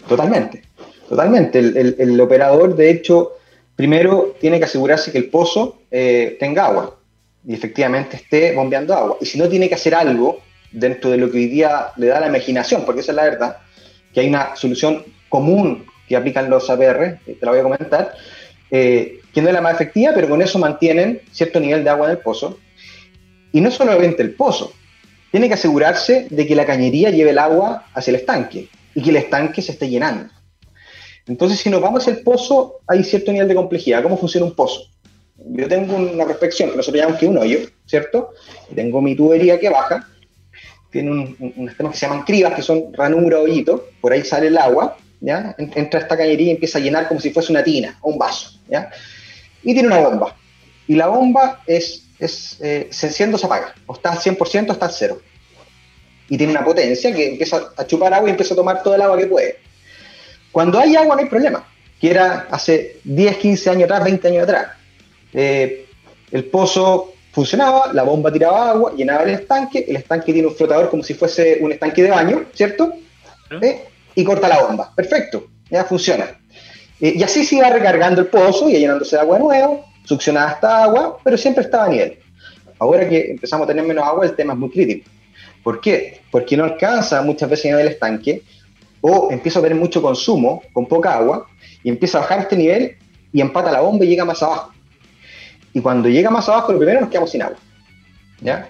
Totalmente, 0.08 0.63
totalmente. 1.08 1.60
el 1.60 2.19
operador, 2.19 2.76
de 2.76 2.89
hecho, 2.89 3.38
primero 3.78 4.36
tiene 4.41 4.58
que 4.58 4.65
asegurarse 4.65 5.12
que 5.12 5.19
el 5.19 5.30
pozo 5.30 5.80
eh, 5.89 6.36
tenga 6.39 6.65
agua 6.65 6.97
y 7.45 7.54
efectivamente 7.54 8.17
esté 8.17 8.54
bombeando 8.54 8.93
agua. 8.93 9.17
Y 9.21 9.26
si 9.26 9.38
no, 9.38 9.47
tiene 9.47 9.69
que 9.69 9.76
hacer 9.76 9.95
algo 9.95 10.39
dentro 10.71 11.10
de 11.10 11.17
lo 11.17 11.32
que 11.32 11.38
hoy 11.38 11.47
día 11.47 11.91
le 11.95 12.08
da 12.08 12.19
la 12.19 12.28
imaginación, 12.28 12.84
porque 12.84 13.02
esa 13.02 13.13
es 13.13 13.15
la 13.15 13.23
verdad, 13.23 13.58
que 14.13 14.19
hay 14.19 14.28
una 14.28 14.56
solución 14.56 15.06
común 15.30 15.86
que 16.10 16.17
aplican 16.17 16.50
los 16.50 16.69
APR, 16.69 17.19
te 17.26 17.38
la 17.41 17.52
voy 17.52 17.60
a 17.60 17.63
comentar, 17.63 18.13
eh, 18.71 19.19
que 19.34 19.41
no 19.41 19.47
es 19.47 19.54
la 19.54 19.62
más 19.62 19.76
efectiva, 19.76 20.12
pero 20.13 20.28
con 20.28 20.41
eso 20.41 20.60
mantienen 20.60 21.21
cierto 21.32 21.60
nivel 21.60 21.84
de 21.84 21.89
agua 21.89 22.08
en 22.08 22.12
el 22.13 22.17
pozo. 22.17 22.58
Y 23.58 23.62
no 23.62 23.72
solamente 23.72 24.22
el 24.22 24.36
pozo, 24.36 24.72
tiene 25.32 25.48
que 25.48 25.56
asegurarse 25.56 26.28
de 26.30 26.46
que 26.46 26.56
la 26.56 26.63
cañería 26.63 27.10
lleve 27.10 27.32
el 27.32 27.39
agua 27.39 27.88
hacia 27.96 28.12
el 28.12 28.17
estanque 28.17 28.70
y 28.93 29.02
que 29.02 29.10
el 29.10 29.15
estanque 29.15 29.63
se 29.63 29.72
esté 29.72 29.89
llenando. 29.89 30.32
Entonces, 31.26 31.58
si 31.58 31.72
nos 31.72 31.82
vamos 31.82 32.08
al 32.08 32.17
pozo, 32.17 32.82
hay 32.86 33.04
cierto 33.04 33.32
nivel 33.32 33.48
de 33.48 33.56
complejidad. 33.56 34.04
¿Cómo 34.04 34.15
funciona 34.15 34.46
un 34.46 34.54
pozo? 34.54 34.82
Yo 35.38 35.67
tengo 35.67 35.96
una 35.96 36.24
prospección 36.24 36.70
que 36.70 36.78
nosotros 36.78 37.02
llamamos 37.02 37.20
que 37.20 37.26
un 37.26 37.36
hoyo, 37.39 37.62
¿cierto? 37.88 38.30
tengo 38.76 39.02
mi 39.02 39.15
tubería 39.15 39.60
que 39.60 39.70
baja, 39.70 40.08
tiene 40.91 41.10
un, 41.10 41.72
temas 41.76 41.93
que 41.93 41.98
se 41.98 42.06
llaman 42.06 42.26
cribas, 42.26 42.54
que 42.54 42.62
son 42.62 42.93
ranura, 42.93 43.39
hoyito, 43.39 43.88
por 44.02 44.13
ahí 44.13 44.24
sale 44.24 44.50
el 44.50 44.58
agua, 44.60 44.98
¿ya? 45.20 45.56
Entra 45.58 46.00
esta 46.00 46.15
cañería 46.15 46.50
y 46.50 46.52
empieza 46.52 46.78
a 46.78 46.82
llenar 46.82 47.08
como 47.08 47.20
si 47.20 47.32
fuese 47.32 47.52
una 47.52 47.63
tina 47.63 47.98
o 48.02 48.12
un 48.12 48.20
vaso, 48.20 48.52
¿ya? 48.70 48.91
Y 49.63 49.74
tiene 49.74 49.88
una 49.88 49.98
bomba. 49.98 50.36
Y 50.88 50.93
la 50.93 51.08
bomba 51.08 51.63
es, 51.65 52.07
es 52.19 52.58
eh, 52.62 52.88
se 52.91 53.08
enciende 53.08 53.36
o 53.36 53.38
se 53.38 53.45
apaga, 53.45 53.73
o 53.86 53.93
está 53.93 54.12
al 54.12 54.19
100% 54.19 54.69
o 54.69 54.71
está 54.73 54.86
al 54.86 54.91
cero. 54.91 55.21
Y 56.30 56.38
tiene 56.38 56.51
una 56.51 56.63
potencia 56.63 57.13
que 57.13 57.30
empieza 57.30 57.69
a 57.77 57.88
chupar 57.88 58.13
agua 58.13 58.27
y 58.27 58.32
empieza 58.32 58.53
a 58.53 58.58
tomar 58.58 58.84
todo 58.84 58.95
el 58.95 59.01
agua 59.01 59.17
que 59.17 59.27
puede. 59.27 59.60
Cuando 60.51 60.80
hay 60.80 60.95
agua 60.95 61.15
no 61.15 61.21
hay 61.21 61.30
problema, 61.30 61.67
que 61.99 62.10
era 62.10 62.47
hace 62.51 62.99
10, 63.03 63.38
15 63.38 63.69
años 63.69 63.84
atrás, 63.84 64.03
20 64.03 64.27
años 64.27 64.43
atrás. 64.43 64.67
Eh, 65.34 65.86
el 66.32 66.45
pozo 66.45 67.13
funcionaba, 67.32 67.93
la 67.93 68.03
bomba 68.03 68.32
tiraba 68.32 68.71
agua, 68.71 68.93
llenaba 68.95 69.23
el 69.23 69.30
estanque, 69.30 69.86
el 69.88 69.97
estanque 69.97 70.34
tiene 70.34 70.47
un 70.47 70.56
flotador 70.56 70.89
como 70.89 71.03
si 71.03 71.13
fuese 71.13 71.60
un 71.62 71.71
estanque 71.71 72.03
de 72.03 72.10
baño, 72.10 72.45
¿cierto? 72.53 72.93
¿Eh? 73.62 73.86
Y 74.15 74.23
corta 74.23 74.47
la 74.47 74.63
bomba. 74.63 74.91
Perfecto, 74.95 75.47
ya 75.69 75.86
funciona. 75.86 76.25
Eh, 76.99 77.13
y 77.15 77.23
así 77.23 77.45
se 77.45 77.56
iba 77.56 77.69
recargando 77.69 78.21
el 78.21 78.27
pozo 78.27 78.69
y 78.69 78.73
llenándose 78.73 79.15
de 79.15 79.21
agua 79.21 79.38
de 79.38 79.43
nuevo, 79.43 79.86
succionaba 80.08 80.52
esta 80.52 80.84
agua, 80.84 81.17
pero 81.24 81.38
siempre 81.38 81.63
estaba 81.63 81.86
a 81.86 81.89
nivel. 81.89 82.17
Ahora 82.80 83.08
que 83.10 83.32
empezamos 83.32 83.65
a 83.65 83.67
tener 83.67 83.86
menos 83.86 84.06
agua, 84.06 84.26
el 84.26 84.36
tema 84.36 84.54
es 84.54 84.60
muy 84.60 84.70
crítico. 84.70 85.10
¿Por 85.63 85.82
qué? 85.82 86.22
Porque 86.32 86.56
no 86.56 86.63
alcanza 86.63 87.22
muchas 87.22 87.50
veces 87.50 87.65
a 87.65 87.67
llenar 87.70 87.82
el 87.82 87.93
estanque 87.93 88.43
o 89.02 89.30
empieza 89.32 89.60
a 89.60 89.62
tener 89.62 89.78
mucho 89.78 90.02
consumo 90.02 90.63
con 90.72 90.86
poca 90.86 91.15
agua 91.15 91.48
y 91.84 91.89
empieza 91.89 92.20
a 92.20 92.22
bajar 92.22 92.39
este 92.39 92.56
nivel 92.56 92.96
y 93.34 93.41
empata 93.41 93.72
la 93.72 93.82
bomba 93.82 94.06
y 94.06 94.08
llega 94.08 94.24
más 94.24 94.41
abajo. 94.41 94.72
Y 95.74 95.82
cuando 95.82 96.08
llega 96.08 96.30
más 96.30 96.48
abajo, 96.48 96.72
lo 96.72 96.80
primero 96.80 97.02
nos 97.02 97.10
quedamos 97.10 97.32
sin 97.32 97.41
agua. 97.41 97.58
¿ya? 98.39 98.70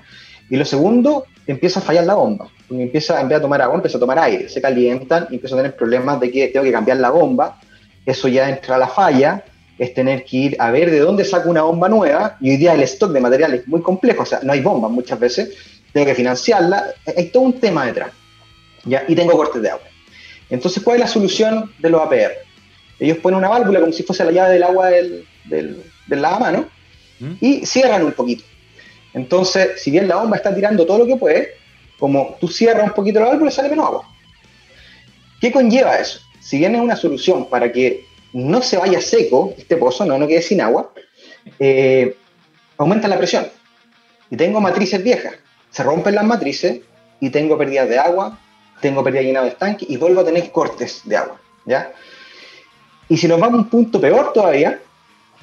Y 0.50 0.56
lo 0.56 0.65
segundo, 0.65 1.26
empieza 1.45 1.80
a 1.80 1.84
fallar 1.84 2.06
la 2.06 2.15
bomba. 2.15 2.50
Empieza, 2.69 3.21
en 3.21 3.30
vez 3.30 3.38
de 3.38 3.41
tomar 3.41 3.62
agua, 3.62 3.76
empieza 3.76 3.97
a 3.97 4.02
tomar 4.02 4.19
aire, 4.19 4.50
se 4.50 4.62
calientan 4.62 5.28
y 5.30 5.36
empieza 5.36 5.56
a 5.56 5.60
tener 5.60 5.76
problemas 5.76 6.19
de 6.19 6.32
que 6.32 6.47
tengo 6.47 6.65
que 6.65 6.71
cambiar 6.71 6.97
la 6.97 7.12
bomba. 7.12 7.60
Eso 8.06 8.28
ya 8.28 8.50
entra 8.50 8.76
a 8.76 8.80
la 8.80 8.88
falla, 8.88 9.43
es 9.77 9.93
tener 9.93 10.25
que 10.25 10.37
ir 10.37 10.57
a 10.59 10.71
ver 10.71 10.89
de 10.91 10.99
dónde 10.99 11.23
saco 11.23 11.49
una 11.49 11.63
bomba 11.63 11.89
nueva. 11.89 12.37
Y 12.41 12.51
hoy 12.51 12.57
día 12.57 12.73
el 12.73 12.81
stock 12.81 13.11
de 13.11 13.19
materiales 13.19 13.61
es 13.61 13.67
muy 13.67 13.81
complejo, 13.81 14.23
o 14.23 14.25
sea, 14.25 14.39
no 14.43 14.53
hay 14.53 14.61
bombas 14.61 14.91
muchas 14.91 15.19
veces, 15.19 15.55
tengo 15.93 16.05
que 16.05 16.15
financiarla. 16.15 16.85
Hay 17.15 17.27
todo 17.29 17.43
un 17.43 17.59
tema 17.59 17.85
detrás. 17.85 18.11
¿ya? 18.85 19.03
Y 19.07 19.15
tengo 19.15 19.33
cortes 19.33 19.61
de 19.61 19.69
agua. 19.69 19.85
Entonces, 20.49 20.81
¿cuál 20.81 20.97
es 20.97 21.01
la 21.01 21.07
solución 21.07 21.71
de 21.79 21.89
los 21.89 22.01
APR? 22.01 22.31
Ellos 22.99 23.17
ponen 23.17 23.39
una 23.39 23.49
válvula 23.49 23.79
como 23.79 23.91
si 23.91 24.03
fuese 24.03 24.23
la 24.23 24.31
llave 24.31 24.53
del 24.53 24.63
agua 24.63 24.87
del, 24.87 25.25
del, 25.45 25.83
del 26.07 26.21
lavamanos 26.21 26.65
¿Mm? 27.19 27.33
y 27.41 27.65
cierran 27.65 28.03
un 28.03 28.13
poquito. 28.13 28.43
Entonces, 29.13 29.81
si 29.81 29.91
bien 29.91 30.07
la 30.07 30.17
bomba 30.17 30.37
está 30.37 30.53
tirando 30.53 30.85
todo 30.85 30.99
lo 30.99 31.05
que 31.05 31.15
puede, 31.15 31.49
como 31.99 32.37
tú 32.39 32.47
cierras 32.47 32.87
un 32.87 32.93
poquito 32.93 33.19
la 33.19 33.27
válvula, 33.27 33.51
sale 33.51 33.69
menos 33.69 33.87
agua. 33.87 34.07
¿Qué 35.41 35.51
conlleva 35.51 35.97
eso? 35.97 36.19
Si 36.39 36.57
bien 36.57 36.75
es 36.75 36.81
una 36.81 36.95
solución 36.95 37.49
para 37.49 37.71
que 37.71 38.05
no 38.43 38.62
se 38.62 38.78
vaya 38.78 39.02
seco 39.02 39.54
este 39.58 39.78
pozo, 39.78 40.06
no, 40.06 40.17
no 40.17 40.28
quede 40.28 40.41
sin 40.41 40.62
agua, 40.62 40.91
eh, 41.60 42.15
aumenta 42.78 43.08
la 43.08 43.17
presión. 43.17 43.47
Y 44.30 44.38
tengo 44.38 44.62
matrices 44.62 45.04
viejas. 45.04 45.34
Se 45.71 45.84
rompen 45.84 46.15
las 46.15 46.23
matrices 46.23 46.82
y 47.19 47.30
tengo 47.30 47.58
pérdidas 47.58 47.89
de 47.89 47.97
agua, 47.97 48.39
tengo 48.82 49.04
pérdida 49.04 49.23
llenado 49.23 49.45
de 49.45 49.52
estanque 49.52 49.86
y 49.89 49.97
vuelvo 49.97 50.21
a 50.21 50.26
tener 50.26 50.52
cortes 50.52 51.02
de 51.06 51.17
agua. 51.17 51.41
¿ya? 51.65 51.91
Y 53.10 53.17
si 53.17 53.28
nos 53.28 53.39
vamos 53.39 53.60
a 53.60 53.63
un 53.63 53.69
punto 53.69 54.00
peor 54.00 54.34
todavía, 54.34 54.80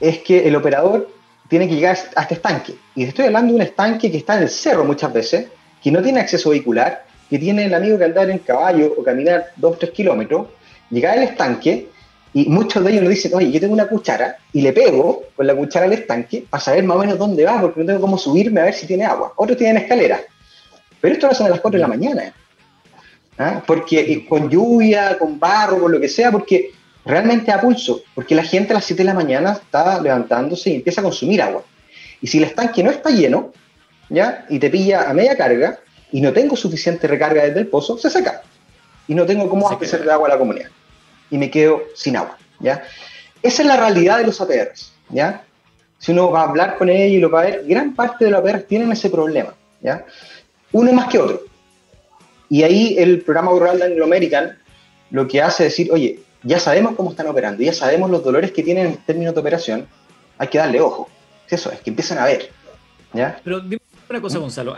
es 0.01 0.19
que 0.19 0.47
el 0.47 0.55
operador 0.55 1.11
tiene 1.49 1.69
que 1.69 1.75
llegar 1.75 1.99
a 2.15 2.23
este 2.23 2.35
estanque. 2.35 2.75
Y 2.95 3.05
estoy 3.05 3.27
hablando 3.27 3.53
de 3.53 3.57
un 3.57 3.63
estanque 3.63 4.11
que 4.11 4.19
está 4.19 4.37
en 4.37 4.45
el 4.45 4.51
cerro 4.51 4.85
muchas 4.85 5.13
veces, 5.13 5.47
que 5.83 5.91
no 5.91 6.03
tiene 6.03 6.21
acceso 6.21 6.51
vehicular, 6.51 7.05
que 7.29 7.39
tiene 7.39 7.65
el 7.65 7.75
amigo 7.75 7.99
que 7.99 8.05
andar 8.05 8.31
en 8.31 8.39
caballo 8.39 8.95
o 8.97 9.03
caminar 9.03 9.47
2 9.57 9.79
3 9.79 9.91
kilómetros, 9.93 10.47
llegar 10.91 11.19
al 11.19 11.25
estanque 11.25 11.89
y 12.37 12.47
muchos 12.47 12.83
de 12.83 12.91
ellos 12.91 13.05
nos 13.05 13.11
dicen, 13.11 13.33
oye, 13.33 13.53
yo 13.53 13.61
tengo 13.61 13.73
una 13.73 13.87
cuchara 13.87 14.39
y 14.53 14.61
le 14.61 14.73
pego 14.73 15.23
con 15.37 15.47
la 15.47 15.55
cuchara 15.55 15.87
al 15.87 15.93
estanque 15.93 16.45
para 16.51 16.61
saber 16.61 16.83
más 16.83 16.97
o 16.97 17.01
menos 17.01 17.17
dónde 17.17 17.45
va, 17.45 17.61
porque 17.61 17.81
no 17.81 17.87
tengo 17.87 18.01
cómo 18.01 18.19
subirme 18.19 18.61
a 18.61 18.65
ver 18.65 18.75
si 18.75 18.89
tiene 18.89 19.05
agua. 19.05 19.33
Otros 19.37 19.57
tienen 19.57 19.77
escalera. 19.77 20.21
Pero 21.01 21.15
esto 21.15 21.27
lo 21.29 21.33
hacen 21.33 21.47
a 21.47 21.51
las 21.51 21.61
4 21.61 21.79
de 21.79 21.83
la 21.83 21.87
mañana. 21.87 22.35
¿ah? 23.39 23.63
Porque 23.65 24.27
con 24.29 24.51
lluvia, 24.51 25.17
con 25.17 25.39
barro, 25.39 25.79
con 25.79 25.93
lo 25.93 26.01
que 26.01 26.09
sea, 26.09 26.33
porque 26.33 26.73
realmente 27.05 27.53
a 27.53 27.61
pulso, 27.61 28.03
porque 28.17 28.35
la 28.35 28.43
gente 28.43 28.73
a 28.73 28.75
las 28.75 28.85
7 28.85 29.03
de 29.05 29.07
la 29.07 29.15
mañana 29.15 29.53
está 29.53 30.01
levantándose 30.01 30.71
y 30.71 30.75
empieza 30.75 31.03
a 31.03 31.05
consumir 31.05 31.41
agua. 31.41 31.63
Y 32.21 32.27
si 32.27 32.39
el 32.39 32.45
estanque 32.45 32.83
no 32.83 32.91
está 32.91 33.11
lleno, 33.11 33.53
¿ya? 34.09 34.45
Y 34.49 34.59
te 34.59 34.71
pilla 34.71 35.09
a 35.09 35.15
media 35.15 35.37
carga 35.37 35.79
y 36.11 36.21
no 36.21 36.33
tengo 36.33 36.57
suficiente 36.57 37.07
recarga 37.07 37.45
desde 37.45 37.61
el 37.61 37.69
pozo, 37.69 37.97
se 37.97 38.11
seca. 38.11 38.43
Y 39.07 39.15
no 39.15 39.25
tengo 39.25 39.49
cómo 39.49 39.71
hacer 39.71 40.03
de 40.03 40.11
agua 40.11 40.27
a 40.27 40.33
la 40.33 40.39
comunidad. 40.39 40.71
Y 41.35 41.39
me 41.39 41.51
quedo 41.51 41.83
sin 41.97 42.17
agua, 42.17 42.39
¿ya? 42.61 42.85
Esa 43.43 43.63
es 43.63 43.67
la 43.67 43.77
realidad 43.77 44.19
de 44.19 44.27
los 44.27 44.41
APRs, 44.41 44.93
¿ya? 45.11 45.43
Si 45.99 46.13
uno 46.13 46.31
va 46.31 46.43
a 46.43 46.49
hablar 46.49 46.79
con 46.79 46.89
ellos 46.89 47.09
y 47.09 47.19
lo 47.19 47.29
va 47.29 47.41
a 47.41 47.45
ver, 47.47 47.65
gran 47.67 47.93
parte 47.93 48.25
de 48.25 48.31
los 48.31 48.39
APRs 48.39 48.69
tienen 48.69 48.93
ese 48.93 49.11
problema, 49.11 49.53
¿ya? 49.83 50.07
Uno 50.71 50.93
más 50.93 51.09
que 51.09 51.19
otro. 51.19 51.41
Y 52.49 52.63
ahí 52.63 52.95
el 52.99 53.23
programa 53.23 53.51
rural 53.51 53.81
de 53.81 53.87
Anglo 53.87 54.05
American 54.05 54.57
lo 55.11 55.27
que 55.27 55.43
hace 55.43 55.67
es 55.67 55.73
decir, 55.73 55.91
oye, 55.91 56.21
ya 56.45 56.61
sabemos 56.61 56.95
cómo 56.95 57.11
están 57.11 57.27
operando, 57.27 57.65
ya 57.65 57.73
sabemos 57.73 58.09
los 58.11 58.23
dolores 58.23 58.53
que 58.53 58.63
tienen 58.63 58.87
en 58.87 58.97
términos 58.99 59.35
de 59.35 59.41
operación, 59.41 59.89
hay 60.39 60.47
que 60.47 60.59
darle 60.59 60.81
ojo. 60.81 61.11
Eso 61.51 61.73
es, 61.73 61.81
que 61.81 61.91
empiecen 61.91 62.19
a 62.19 62.27
ver. 62.27 62.49
¿ya? 63.13 63.41
Pero 63.43 63.59
dime 63.59 63.83
una 64.09 64.21
cosa, 64.21 64.39
Gonzalo. 64.39 64.77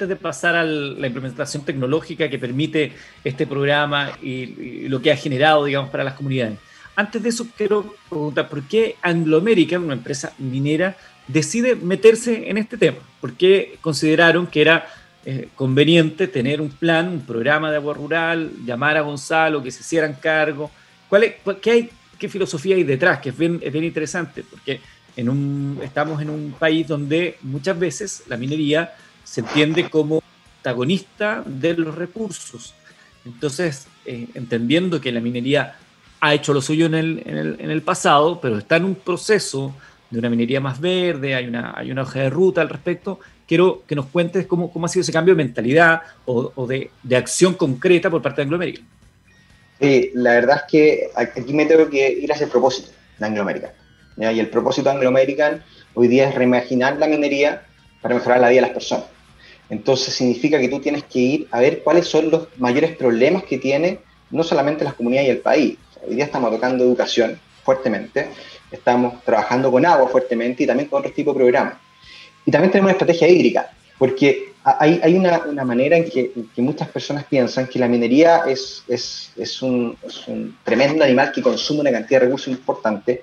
De 0.00 0.16
pasar 0.16 0.56
a 0.56 0.64
la 0.64 1.06
implementación 1.06 1.64
tecnológica 1.64 2.28
que 2.28 2.38
permite 2.38 2.92
este 3.24 3.46
programa 3.46 4.12
y, 4.22 4.88
lo 4.88 5.00
que 5.00 5.12
ha 5.12 5.16
generado, 5.16 5.64
digamos, 5.64 5.90
para 5.90 6.04
las 6.04 6.14
comunidades. 6.14 6.58
Antes 6.96 7.22
de 7.22 7.28
eso, 7.28 7.46
quiero 7.56 7.94
preguntar, 8.08 8.48
¿por 8.48 8.62
qué 8.64 8.96
Anglo 9.02 9.38
American, 9.38 9.84
una 9.84 9.94
empresa 9.94 10.32
minera, 10.38 10.96
decide 11.28 11.74
meterse 11.74 12.50
en 12.50 12.58
este 12.58 12.76
tema? 12.76 12.98
¿Por 13.20 13.34
qué 13.34 13.78
consideraron 13.80 14.46
que 14.46 14.60
era 14.60 14.86
eh, 15.24 15.48
conveniente 15.54 16.28
tener 16.28 16.60
un 16.60 16.70
plan, 16.70 17.08
un 17.08 17.20
programa 17.20 17.70
de 17.70 17.76
agua 17.76 17.94
rural, 17.94 18.52
llamar 18.64 18.96
a 18.96 19.02
Gonzalo, 19.02 19.62
que 19.62 19.70
se 19.70 19.80
hicieran 19.80 20.14
cargo, 20.14 20.70
¿Cuál 21.10 21.34
qué, 21.60 21.70
hay, 21.72 21.90
¿Qué 22.18 22.28
filosofía 22.28 22.76
hay 22.76 22.84
detrás? 22.84 23.18
Que 23.18 23.30
es 23.30 23.36
bien, 23.36 23.58
es 23.60 23.72
bien 23.72 23.84
interesante, 23.84 24.44
porque 24.48 24.80
en 25.16 25.28
un, 25.28 25.80
estamos 25.82 26.22
en 26.22 26.30
un 26.30 26.54
país 26.56 26.86
donde 26.86 27.36
muchas 27.42 27.76
veces 27.76 28.22
la 28.28 28.36
minería 28.36 28.94
se 29.30 29.42
entiende 29.42 29.88
como 29.88 30.24
protagonista 30.56 31.44
de 31.46 31.74
los 31.74 31.94
recursos. 31.94 32.74
Entonces, 33.24 33.86
eh, 34.04 34.26
entendiendo 34.34 35.00
que 35.00 35.12
la 35.12 35.20
minería 35.20 35.76
ha 36.20 36.34
hecho 36.34 36.52
lo 36.52 36.60
suyo 36.60 36.86
en 36.86 36.94
el, 36.94 37.22
en, 37.24 37.36
el, 37.36 37.56
en 37.60 37.70
el, 37.70 37.80
pasado, 37.82 38.40
pero 38.40 38.58
está 38.58 38.76
en 38.76 38.86
un 38.86 38.96
proceso 38.96 39.72
de 40.10 40.18
una 40.18 40.28
minería 40.28 40.60
más 40.60 40.80
verde, 40.80 41.36
hay 41.36 41.46
una, 41.46 41.74
hay 41.76 41.92
una 41.92 42.02
hoja 42.02 42.22
de 42.22 42.30
ruta 42.30 42.60
al 42.60 42.68
respecto, 42.68 43.20
quiero 43.46 43.84
que 43.86 43.94
nos 43.94 44.06
cuentes 44.06 44.46
cómo, 44.46 44.72
cómo 44.72 44.86
ha 44.86 44.88
sido 44.88 45.02
ese 45.02 45.12
cambio 45.12 45.34
de 45.36 45.44
mentalidad 45.44 46.02
o, 46.24 46.52
o 46.56 46.66
de, 46.66 46.90
de, 47.04 47.16
acción 47.16 47.54
concreta 47.54 48.10
por 48.10 48.20
parte 48.22 48.40
de 48.40 48.42
Anglo 48.42 48.56
American. 48.56 48.84
Sí, 49.80 50.10
la 50.14 50.32
verdad 50.32 50.56
es 50.56 50.62
que 50.68 51.10
aquí 51.14 51.54
me 51.54 51.66
tengo 51.66 51.88
que 51.88 52.10
ir 52.10 52.32
hacia 52.32 52.46
el 52.46 52.50
propósito 52.50 52.90
de 53.16 53.26
Anglo 53.26 53.42
American. 53.42 53.70
Y 54.16 54.40
el 54.40 54.48
propósito 54.48 54.88
de 54.90 54.96
Anglo 54.96 55.08
American 55.08 55.62
hoy 55.94 56.08
día 56.08 56.28
es 56.28 56.34
reimaginar 56.34 56.96
la 56.96 57.06
minería 57.06 57.62
para 58.02 58.16
mejorar 58.16 58.40
la 58.40 58.48
vida 58.48 58.62
de 58.62 58.66
las 58.66 58.72
personas. 58.72 59.19
Entonces 59.70 60.12
significa 60.12 60.58
que 60.58 60.68
tú 60.68 60.80
tienes 60.80 61.04
que 61.04 61.18
ir 61.18 61.48
a 61.50 61.60
ver 61.60 61.82
cuáles 61.82 62.06
son 62.06 62.30
los 62.30 62.48
mayores 62.58 62.96
problemas 62.96 63.44
que 63.44 63.58
tiene 63.58 64.00
no 64.30 64.42
solamente 64.42 64.84
las 64.84 64.94
comunidades 64.94 65.28
y 65.28 65.32
el 65.32 65.38
país. 65.38 65.78
hoy 66.06 66.16
día 66.16 66.24
estamos 66.24 66.50
tocando 66.50 66.84
educación 66.84 67.38
fuertemente, 67.64 68.28
estamos 68.70 69.22
trabajando 69.24 69.70
con 69.70 69.84
agua 69.86 70.08
fuertemente 70.08 70.64
y 70.64 70.66
también 70.66 70.88
con 70.88 71.00
otros 71.00 71.14
tipos 71.14 71.34
de 71.34 71.40
programas. 71.40 71.74
Y 72.44 72.50
también 72.50 72.70
tenemos 72.70 72.88
una 72.88 72.92
estrategia 72.92 73.28
hídrica, 73.28 73.70
porque 73.98 74.52
hay, 74.62 75.00
hay 75.02 75.14
una, 75.14 75.40
una, 75.46 75.64
manera 75.64 75.96
en 75.96 76.08
que, 76.08 76.32
muchas 76.56 76.88
personas 76.88 77.24
piensan 77.24 77.66
que 77.66 77.78
la 77.78 77.88
minería 77.88 78.44
es, 78.46 78.82
es, 78.88 79.32
es, 79.36 79.62
un, 79.62 79.96
es, 80.06 80.26
un, 80.28 80.56
tremendo 80.64 81.04
animal 81.04 81.32
que 81.32 81.42
consume 81.42 81.80
una 81.80 81.92
cantidad 81.92 82.20
de 82.20 82.26
recursos 82.26 82.48
importante, 82.48 83.22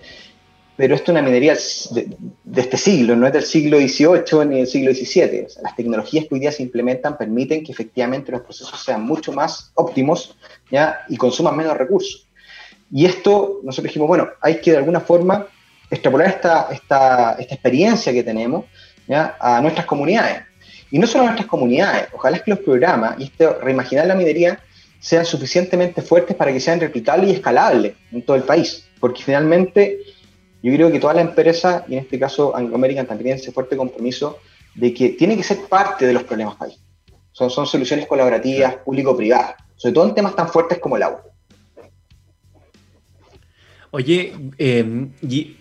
pero 0.77 0.93
esto 0.93 1.11
es 1.11 1.17
una 1.17 1.23
minería 1.23 1.57
de, 1.91 2.15
de, 2.43 2.61
este 2.61 2.77
siglo, 2.77 3.15
no 3.15 3.25
es 3.25 3.33
del 3.33 3.43
siglo 3.43 3.77
XVIII 3.77 4.45
ni 4.47 4.57
del 4.57 4.67
siglo 4.67 4.93
XVII. 4.93 5.47
las 5.63 5.75
tecnologías 5.75 6.25
que 6.25 6.35
hoy 6.35 6.39
día 6.39 6.51
se 6.51 6.61
implementan 6.61 7.17
permiten 7.17 7.63
que 7.63 7.71
efectivamente 7.71 8.31
los 8.31 8.41
procesos 8.41 8.79
sean 8.83 9.03
mucho 9.03 9.33
más 9.33 9.71
óptimos 9.73 10.37
¿ya? 10.71 10.99
y 11.09 11.17
consuman 11.17 11.57
menos 11.57 11.75
recursos. 11.75 12.27
Y 12.91 13.05
esto, 13.05 13.59
nosotros 13.63 13.89
dijimos, 13.89 14.07
bueno, 14.07 14.29
hay 14.39 14.61
que 14.61 14.71
de 14.71 14.77
alguna 14.77 14.99
forma 14.99 15.47
extrapolar 15.89 16.27
esta, 16.27 16.69
esta, 16.71 17.33
esta 17.33 17.55
experiencia 17.55 18.13
que 18.13 18.23
tenemos 18.23 18.65
¿ya? 19.07 19.35
a 19.39 19.59
nuestras 19.61 19.87
comunidades. 19.87 20.43
Y 20.91 20.99
no 20.99 21.07
solo 21.07 21.23
a 21.23 21.27
nuestras 21.27 21.47
comunidades, 21.47 22.07
ojalá 22.13 22.37
es 22.37 22.43
que 22.43 22.51
los 22.51 22.59
programas 22.59 23.19
y 23.19 23.23
este 23.23 23.49
reimaginar 23.49 24.05
la 24.05 24.15
minería 24.15 24.59
sean 24.99 25.25
suficientemente 25.25 26.01
fuertes 26.03 26.35
para 26.35 26.53
que 26.53 26.59
sean 26.59 26.79
replicables 26.79 27.31
y 27.31 27.33
escalables 27.33 27.93
en 28.11 28.21
todo 28.21 28.37
el 28.37 28.43
país. 28.43 28.87
Porque 28.99 29.23
finalmente 29.23 29.99
yo 30.61 30.73
creo 30.73 30.91
que 30.91 30.99
toda 30.99 31.13
la 31.13 31.21
empresa, 31.21 31.85
y 31.87 31.93
en 31.93 31.99
este 31.99 32.19
caso 32.19 32.55
Anglo 32.55 32.75
American 32.75 33.05
también 33.05 33.25
tiene 33.25 33.41
ese 33.41 33.51
fuerte 33.51 33.77
compromiso 33.77 34.39
de 34.75 34.93
que 34.93 35.09
tiene 35.09 35.35
que 35.35 35.43
ser 35.43 35.59
parte 35.69 36.05
de 36.05 36.13
los 36.13 36.23
problemas 36.23 36.55
país. 36.55 36.79
Son, 37.31 37.49
son 37.49 37.67
soluciones 37.67 38.07
colaborativas, 38.07 38.77
público-privadas, 38.77 39.55
sobre 39.75 39.93
todo 39.93 40.07
en 40.07 40.15
temas 40.15 40.35
tan 40.35 40.49
fuertes 40.49 40.79
como 40.79 40.97
el 40.97 41.03
agua. 41.03 41.23
Oye, 43.91 44.33
em, 44.57 45.11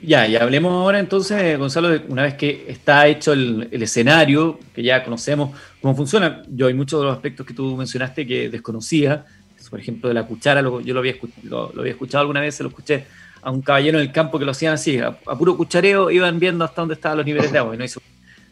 ya, 0.02 0.26
ya 0.26 0.42
hablemos 0.42 0.72
ahora 0.72 0.98
entonces, 0.98 1.56
Gonzalo, 1.58 2.00
una 2.08 2.24
vez 2.24 2.34
que 2.34 2.64
está 2.68 3.06
hecho 3.06 3.32
el, 3.32 3.68
escenario, 3.70 4.58
que 4.74 4.82
ya 4.82 5.04
conocemos 5.04 5.56
cómo 5.80 5.94
funciona. 5.94 6.42
Yo 6.48 6.66
hay 6.66 6.74
muchos 6.74 7.00
de 7.00 7.06
los 7.06 7.14
aspectos 7.14 7.46
que 7.46 7.54
tú 7.54 7.76
mencionaste 7.76 8.26
que 8.26 8.48
desconocía, 8.48 9.24
por 9.70 9.80
ejemplo, 9.80 10.08
de 10.08 10.14
la 10.14 10.26
cuchara, 10.26 10.60
yo 10.60 10.94
lo 10.94 10.98
había, 11.00 11.14
lo, 11.44 11.72
había 11.78 11.92
escuchado 11.92 12.22
alguna 12.22 12.40
vez, 12.40 12.56
se 12.56 12.62
lo 12.62 12.68
escuché 12.68 13.06
a 13.46 13.52
un 13.52 13.62
caballero 13.62 14.00
en 14.00 14.06
el 14.06 14.12
campo 14.12 14.40
que 14.40 14.44
lo 14.44 14.50
hacían 14.50 14.74
así, 14.74 14.98
a, 14.98 15.12
puro 15.12 15.56
cuchareo 15.56 16.10
iban 16.10 16.40
viendo 16.40 16.64
hasta 16.64 16.82
dónde 16.82 16.94
estaban 16.94 17.18
los 17.18 17.24
niveles 17.24 17.52
de 17.52 17.58
agua 17.58 17.76
y 17.76 17.78
no 17.78 17.84
hizo 17.84 18.02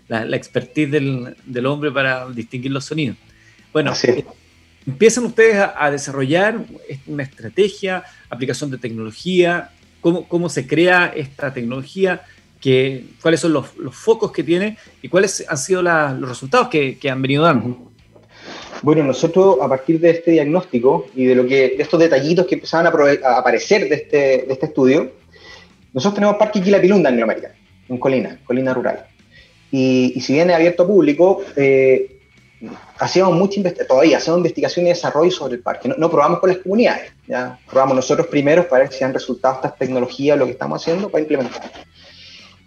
la, 0.07 0.25
la 0.25 0.37
expertise 0.37 0.89
del, 0.89 1.37
del, 1.45 1.67
hombre 1.67 1.91
para 1.91 2.31
distinguir 2.31 2.71
los 2.71 2.85
sonidos. 2.85 3.17
Bueno, 3.73 3.93
eh, 4.05 4.25
empiezan 4.87 5.25
ustedes 5.25 5.69
a, 5.77 5.91
desarrollar 5.91 6.65
una 7.09 7.25
estrategia, 7.25 8.05
aplicación 8.31 8.71
de 8.71 8.79
tecnología, 8.79 9.73
cómo, 10.01 10.29
cómo 10.29 10.49
se 10.49 10.65
crea 10.65 11.07
esta 11.07 11.53
tecnología, 11.53 12.23
que, 12.61 13.07
cuáles 13.21 13.41
son 13.41 13.53
los, 13.53 13.77
los, 13.77 13.97
focos 13.97 14.31
que 14.31 14.45
tiene 14.45 14.79
y 15.03 15.09
cuáles 15.09 15.45
han 15.49 15.59
sido 15.59 15.83
los 15.83 16.29
resultados 16.29 16.69
que, 16.69 16.99
que, 16.99 17.11
han 17.11 17.21
venido 17.21 17.43
dando. 17.43 17.91
Bueno, 18.85 19.03
nosotros 19.03 19.57
a 19.63 19.67
partir 19.67 19.99
de 19.99 20.11
este 20.11 20.33
diagnóstico 20.33 21.07
y 21.15 21.25
de, 21.25 21.35
lo 21.35 21.47
que, 21.47 21.71
de 21.71 21.83
estos 21.83 21.99
detallitos 21.99 22.47
que 22.47 22.57
empezaban 22.57 22.87
a, 22.87 23.39
aparecer 23.39 23.89
de 23.89 23.95
este, 23.95 24.17
de 24.17 24.53
este, 24.53 24.67
estudio, 24.67 25.11
nosotros 25.95 26.17
tenemos 26.17 26.37
Parque 26.37 26.61
Quilapilunda 26.61 27.09
en 27.09 27.23
América, 27.23 27.55
en 27.89 27.97
Colina, 27.97 28.39
Colina 28.45 28.75
Rural. 28.75 29.07
Y, 29.71 30.13
y 30.15 30.21
si 30.21 30.35
bien 30.35 30.51
es 30.51 30.57
abierto 30.57 30.83
a 30.83 30.87
público, 30.87 31.43
eh, 31.57 32.19
hacíamos 32.99 33.39
mucha 33.39 33.63
todavía 33.89 34.19
hacemos 34.19 34.37
investigación 34.37 34.85
y 34.85 34.91
desarrollo 34.91 35.31
sobre 35.31 35.55
el 35.55 35.63
parque. 35.63 35.89
No, 35.97 36.11
probamos 36.11 36.41
con 36.41 36.51
las 36.51 36.59
comunidades, 36.59 37.11
ya 37.27 37.59
probamos 37.71 37.97
nosotros 37.97 38.27
primeros 38.27 38.67
para 38.67 38.83
ver 38.83 38.93
si 38.93 39.03
han 39.03 39.15
resultado 39.15 39.55
estas 39.55 39.79
tecnologías, 39.79 40.37
lo 40.37 40.45
que 40.45 40.53
estamos 40.53 40.83
haciendo, 40.83 41.09
para 41.09 41.23
implementar. 41.23 41.73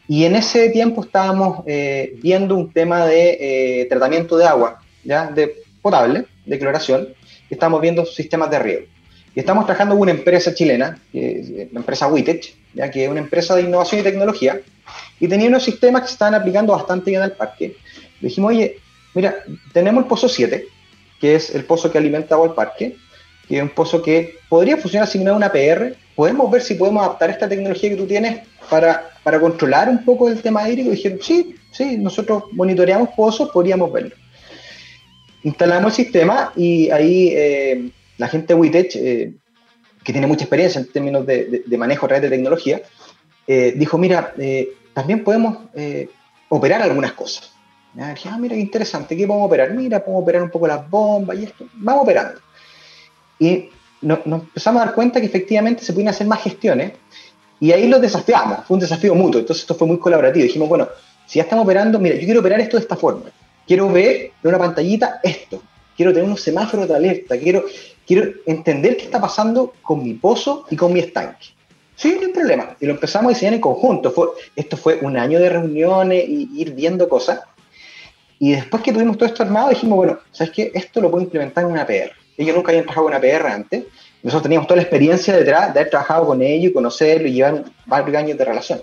Y 0.07 0.23
en 0.23 0.35
ese 0.35 0.69
tiempo 0.69 1.03
estábamos 1.03 1.59
eh, 1.67 2.15
viendo 2.23 2.55
un 2.55 2.73
tema 2.73 3.05
de 3.05 3.81
eh, 3.81 3.85
tratamiento 3.85 4.35
de 4.35 4.47
agua, 4.47 4.81
ya 5.03 5.27
de 5.27 5.66
potable, 5.89 6.25
de 6.45 6.59
cloración, 6.59 7.09
estamos 7.49 7.81
viendo 7.81 8.05
sistemas 8.05 8.49
de 8.49 8.59
riego. 8.59 8.85
Y 9.35 9.39
estamos 9.39 9.65
trabajando 9.65 9.95
con 9.95 10.03
una 10.03 10.11
empresa 10.11 10.53
chilena, 10.53 10.99
la 11.13 11.79
empresa 11.79 12.07
Witech, 12.07 12.55
que 12.91 13.03
es 13.03 13.09
una 13.09 13.19
empresa 13.19 13.55
de 13.55 13.61
innovación 13.63 14.01
y 14.01 14.03
tecnología, 14.03 14.59
y 15.19 15.27
tenía 15.27 15.47
unos 15.47 15.63
sistemas 15.63 16.01
que 16.01 16.07
se 16.07 16.13
estaban 16.13 16.35
aplicando 16.35 16.73
bastante 16.73 17.11
bien 17.11 17.21
al 17.21 17.33
parque. 17.33 17.75
Dijimos, 18.19 18.51
oye, 18.51 18.79
Mira, 19.17 19.35
tenemos 19.73 20.03
el 20.03 20.07
pozo 20.07 20.29
7, 20.29 20.67
que 21.19 21.33
es 21.33 21.55
el 21.55 21.65
pozo 21.65 21.91
que 21.91 21.97
alimenta 21.97 22.35
al 22.35 22.53
parque, 22.53 22.97
que 23.47 23.57
es 23.57 23.63
un 23.63 23.69
pozo 23.69 23.99
que 23.99 24.37
podría 24.47 24.77
funcionar 24.77 25.07
asignado 25.07 25.33
a 25.33 25.37
una 25.37 25.51
PR. 25.51 25.95
Podemos 26.15 26.51
ver 26.51 26.61
si 26.61 26.75
podemos 26.75 27.03
adaptar 27.03 27.31
esta 27.31 27.49
tecnología 27.49 27.89
que 27.89 27.95
tú 27.95 28.05
tienes 28.05 28.45
para, 28.69 29.09
para 29.23 29.39
controlar 29.39 29.89
un 29.89 30.05
poco 30.05 30.29
el 30.29 30.39
tema 30.39 30.69
hídrico. 30.69 30.89
Y 30.89 30.97
dijeron, 30.97 31.17
sí, 31.19 31.55
sí, 31.71 31.97
nosotros 31.97 32.43
monitoreamos 32.51 33.09
pozos, 33.17 33.49
podríamos 33.49 33.91
verlo. 33.91 34.15
Instalamos 35.47 35.97
el 35.97 36.05
sistema 36.05 36.51
y 36.57 36.89
ahí 36.89 37.29
eh, 37.33 37.89
la 38.17 38.27
gente 38.27 38.53
de 38.53 38.59
Witech, 38.59 38.95
eh, 38.97 39.33
que 40.03 40.11
tiene 40.11 40.27
mucha 40.27 40.43
experiencia 40.43 40.81
en 40.81 40.91
términos 40.91 41.25
de, 41.25 41.63
manejo 41.77 42.05
a 42.05 42.09
través 42.09 42.23
de 42.23 42.35
tecnología, 42.35 42.81
eh, 43.47 43.73
dijo, 43.77 43.97
mira, 43.97 44.33
también 44.93 45.23
podemos 45.23 45.59
operar 46.49 46.81
algunas 46.81 47.13
cosas. 47.13 47.53
Ya, 47.93 48.13
dije, 48.13 48.27
ah, 48.29 48.37
mira 48.37 48.55
qué 48.55 48.59
interesante, 48.59 49.15
¿qué 49.15 49.25
podemos 49.25 49.47
operar? 49.47 49.71
Mira, 49.71 50.03
podemos 50.03 50.23
operar 50.23 50.43
un 50.43 50.49
poco 50.49 50.67
las 50.67 50.89
bombas 50.89 51.37
y 51.39 51.45
esto. 51.45 51.65
Vamos 51.75 52.03
operando. 52.03 52.41
Y 53.39 53.69
nos, 54.01 54.19
empezamos 54.25 54.81
a 54.81 54.85
dar 54.87 54.95
cuenta 54.95 55.21
que 55.21 55.27
efectivamente 55.27 55.81
se 55.81 55.93
pueden 55.93 56.09
hacer 56.09 56.27
más 56.27 56.41
gestiones 56.41 56.91
y 57.61 57.71
ahí 57.71 57.87
lo 57.87 58.01
desafiamos. 58.01 58.65
Fue 58.65 58.75
un 58.75 58.81
desafío 58.81 59.15
mutuo, 59.15 59.39
entonces 59.39 59.63
esto 59.63 59.75
fue 59.75 59.87
muy 59.87 59.97
colaborativo. 59.97 60.43
Dijimos, 60.43 60.67
bueno, 60.67 60.89
si 61.25 61.39
ya 61.39 61.43
estamos 61.43 61.63
operando, 61.63 61.99
mira, 61.99 62.15
yo 62.15 62.25
quiero 62.25 62.41
operar 62.41 62.59
esto 62.59 62.75
de 62.75 62.83
esta 62.83 62.97
forma. 62.97 63.31
Quiero 63.67 63.91
ver 63.91 64.31
en 64.41 64.49
una 64.49 64.57
pantallita 64.57 65.19
esto. 65.21 65.61
Quiero 65.95 66.13
tener 66.13 66.25
unos 66.25 66.41
semáforos 66.41 66.87
de 66.87 66.95
alerta. 66.95 67.37
Quiero, 67.37 67.65
quiero 68.05 68.31
entender 68.45 68.95
qué 68.95 69.03
está 69.03 69.19
pasando 69.19 69.73
con 69.81 70.01
mi 70.01 70.13
pozo 70.13 70.65
y 70.69 70.75
con 70.75 70.93
mi 70.93 71.01
estanque. 71.01 71.47
Sí, 71.95 72.15
no 72.19 72.27
hay 72.27 72.33
problema. 72.33 72.77
Y 72.79 72.85
lo 72.85 72.93
empezamos 72.93 73.31
a 73.31 73.33
diseñar 73.33 73.55
en 73.55 73.61
conjunto. 73.61 74.35
Esto 74.55 74.77
fue 74.77 74.99
un 75.01 75.17
año 75.17 75.39
de 75.39 75.49
reuniones 75.49 76.23
y 76.29 76.49
ir 76.55 76.73
viendo 76.73 77.09
cosas. 77.09 77.41
Y 78.39 78.51
después 78.51 78.83
que 78.83 78.93
tuvimos 78.93 79.17
todo 79.17 79.27
esto 79.27 79.43
armado, 79.43 79.69
dijimos, 79.69 79.97
bueno, 79.97 80.19
¿sabes 80.31 80.53
qué? 80.53 80.71
Esto 80.73 81.01
lo 81.01 81.09
puedo 81.09 81.23
implementar 81.23 81.63
en 81.65 81.71
una 81.71 81.85
PR. 81.85 82.11
Ellos 82.37 82.55
nunca 82.55 82.69
habían 82.69 82.85
trabajado 82.85 83.07
con 83.07 83.15
una 83.15 83.21
PR 83.21 83.47
antes. 83.47 83.83
Nosotros 84.21 84.43
teníamos 84.43 84.67
toda 84.67 84.77
la 84.77 84.83
experiencia 84.83 85.35
detrás 85.35 85.73
de 85.73 85.79
haber 85.79 85.89
trabajado 85.89 86.27
con 86.27 86.41
ellos 86.41 86.71
y 86.71 86.73
conocerlo 86.73 87.27
y 87.27 87.33
llevar 87.33 87.63
varios 87.85 88.15
años 88.15 88.37
de 88.37 88.45
relación. 88.45 88.81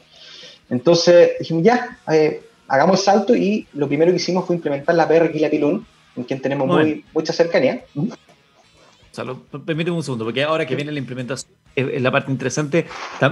Entonces 0.69 1.33
dijimos, 1.39 1.63
ya, 1.63 1.99
eh, 2.11 2.43
hagamos 2.69 3.05
salto 3.05 3.35
y 3.35 3.67
lo 3.75 3.89
primero 3.89 4.11
que 4.11 4.17
hicimos 4.17 4.47
fue 4.47 4.57
implementar 4.57 4.95
la 4.95 5.09
PR 5.09 5.31
Quilapilún, 5.31 5.87
con 6.15 6.25
quien 6.25 6.41
tenemos 6.41 6.67
muy, 6.67 7.05
mucha 7.13 7.33
cercanía. 7.33 7.85
Salud, 9.11 9.39
permíteme 9.65 9.97
un 9.97 10.03
segundo, 10.03 10.25
porque 10.25 10.43
ahora 10.43 10.67
que 10.67 10.75
viene 10.75 10.91
la 10.91 10.99
implementación, 10.99 11.53
es 11.77 12.03
la 12.03 12.11
parte 12.11 12.31
interesante, 12.31 12.87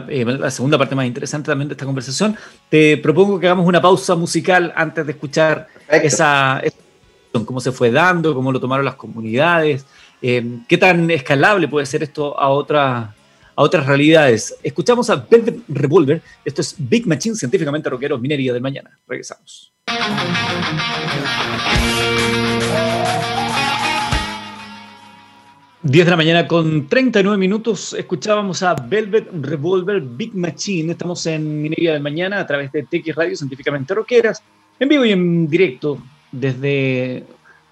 eh, 0.08 0.24
la 0.24 0.50
segunda 0.50 0.78
parte 0.78 0.94
más 0.94 1.06
interesante 1.06 1.50
también 1.50 1.68
de 1.68 1.74
esta 1.74 1.84
conversación, 1.84 2.36
te 2.68 2.96
propongo 2.98 3.38
que 3.38 3.46
hagamos 3.46 3.66
una 3.66 3.80
pausa 3.80 4.14
musical 4.14 4.72
antes 4.76 5.06
de 5.06 5.12
escuchar 5.12 5.68
esa, 5.88 6.60
esa, 6.60 6.76
cómo 7.44 7.60
se 7.60 7.72
fue 7.72 7.90
dando, 7.90 8.34
cómo 8.34 8.52
lo 8.52 8.60
tomaron 8.60 8.84
las 8.84 8.94
comunidades, 8.94 9.86
eh, 10.20 10.58
qué 10.68 10.78
tan 10.78 11.10
escalable 11.10 11.66
puede 11.66 11.86
ser 11.86 12.02
esto 12.04 12.38
a, 12.38 12.48
otra, 12.48 13.14
a 13.54 13.62
otras 13.62 13.86
realidades. 13.86 14.56
Escuchamos 14.62 15.10
a 15.10 15.16
Velvet 15.16 15.60
Revolver, 15.68 16.22
esto 16.44 16.60
es 16.60 16.74
Big 16.78 17.06
Machine, 17.06 17.36
científicamente 17.36 17.88
rockero, 17.90 18.18
minería 18.18 18.52
del 18.52 18.62
mañana. 18.62 18.98
Regresamos. 19.06 19.72
10 25.84 26.04
de 26.04 26.10
la 26.12 26.16
mañana 26.16 26.46
con 26.46 26.86
39 26.86 27.36
minutos 27.36 27.92
escuchábamos 27.94 28.62
a 28.62 28.74
Velvet 28.74 29.28
Revolver 29.32 30.00
Big 30.00 30.32
Machine. 30.32 30.92
Estamos 30.92 31.26
en 31.26 31.60
Minería 31.60 31.92
del 31.92 32.02
Mañana 32.02 32.38
a 32.38 32.46
través 32.46 32.70
de 32.70 32.84
TX 32.84 33.16
Radio 33.16 33.34
Científicamente 33.34 33.92
Roqueras, 33.92 34.44
en 34.78 34.88
vivo 34.88 35.04
y 35.04 35.10
en 35.10 35.48
directo 35.48 35.98
desde 36.30 37.24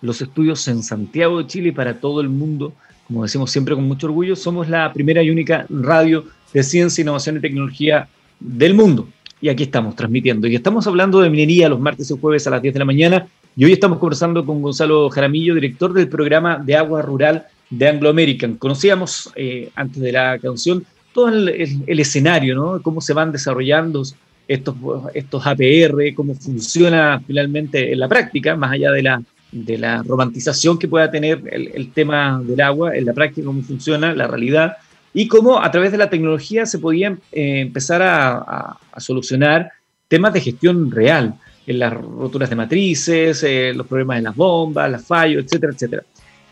los 0.03 0.21
estudios 0.21 0.67
en 0.67 0.83
Santiago 0.83 1.39
de 1.39 1.47
Chile 1.47 1.73
para 1.73 2.01
todo 2.01 2.21
el 2.21 2.29
mundo. 2.29 2.73
Como 3.11 3.25
decimos 3.25 3.51
siempre 3.51 3.75
con 3.75 3.83
mucho 3.89 4.07
orgullo, 4.07 4.37
somos 4.37 4.69
la 4.69 4.93
primera 4.93 5.21
y 5.21 5.31
única 5.31 5.67
radio 5.69 6.27
de 6.55 6.63
ciencia, 6.63 7.03
innovación 7.03 7.39
y 7.39 7.41
tecnología 7.41 8.09
del 8.39 8.73
mundo. 8.73 9.09
Y 9.41 9.49
aquí 9.49 9.65
estamos 9.65 9.97
transmitiendo. 9.97 10.47
Y 10.47 10.55
estamos 10.55 10.87
hablando 10.87 11.19
de 11.19 11.29
minería 11.29 11.69
los 11.69 11.81
martes 11.81 12.09
y 12.09 12.17
jueves 12.17 12.47
a 12.47 12.51
las 12.51 12.63
10 12.63 12.73
de 12.73 12.79
la 12.79 12.85
mañana. 12.85 13.27
Y 13.57 13.65
hoy 13.65 13.73
estamos 13.73 13.99
conversando 13.99 14.47
con 14.47 14.63
Gonzalo 14.63 15.11
Jaramillo, 15.11 15.57
director 15.57 15.93
del 15.93 16.09
programa 16.09 16.59
de 16.59 16.77
agua 16.77 17.03
rural 17.03 17.49
de 17.69 17.89
Anglo 17.89 18.11
American. 18.11 18.55
Conocíamos 18.55 19.33
eh, 19.35 19.71
antes 19.75 20.01
de 20.01 20.13
la 20.13 20.39
canción 20.39 20.87
todo 21.13 21.31
el, 21.31 21.83
escenario, 21.89 22.55
¿no? 22.55 22.81
Cómo 22.81 23.01
se 23.01 23.13
van 23.13 23.33
desarrollando 23.33 24.05
estos, 24.47 24.77
estos 25.15 25.45
APR, 25.45 26.15
cómo 26.15 26.37
funciona 26.37 27.21
finalmente 27.27 27.93
en 27.93 27.99
la 27.99 28.07
práctica, 28.07 28.55
más 28.55 28.71
allá 28.71 28.93
de 28.93 29.03
la, 29.03 29.21
de 29.53 29.79
la 29.79 30.03
romantización 30.03 30.79
que 30.79 30.89
pueda 30.89 31.11
tener 31.11 31.43
el, 31.51 31.93
tema 31.93 32.41
del 32.45 32.61
agua, 32.61 32.95
en 32.97 33.07
la 33.07 33.13
práctica 33.13 33.47
cómo 33.47 33.63
funciona, 33.63 34.15
la 34.15 34.27
realidad, 34.27 34.77
y 35.13 35.27
cómo 35.27 35.61
a 35.61 35.71
través 35.71 35.93
de 35.93 35.99
la 35.99 36.09
tecnología 36.09 36.67
se 36.67 36.79
podían 36.79 37.21
eh, 37.33 37.61
empezar 37.61 38.03
a, 38.03 38.77
solucionar 38.99 39.71
temas 40.09 40.33
de 40.33 40.41
gestión 40.41 40.91
real, 40.91 41.35
en 41.67 41.79
las 41.79 41.93
roturas 41.93 42.51
de 42.51 42.57
matrices, 42.57 43.45
eh, 43.45 43.73
los 43.75 43.87
problemas 43.87 44.17
de 44.17 44.23
las 44.23 44.35
bombas, 44.35 44.91
las 44.91 45.07
fallos, 45.07 45.45
etcétera, 45.45 45.73
etcétera. 45.73 46.03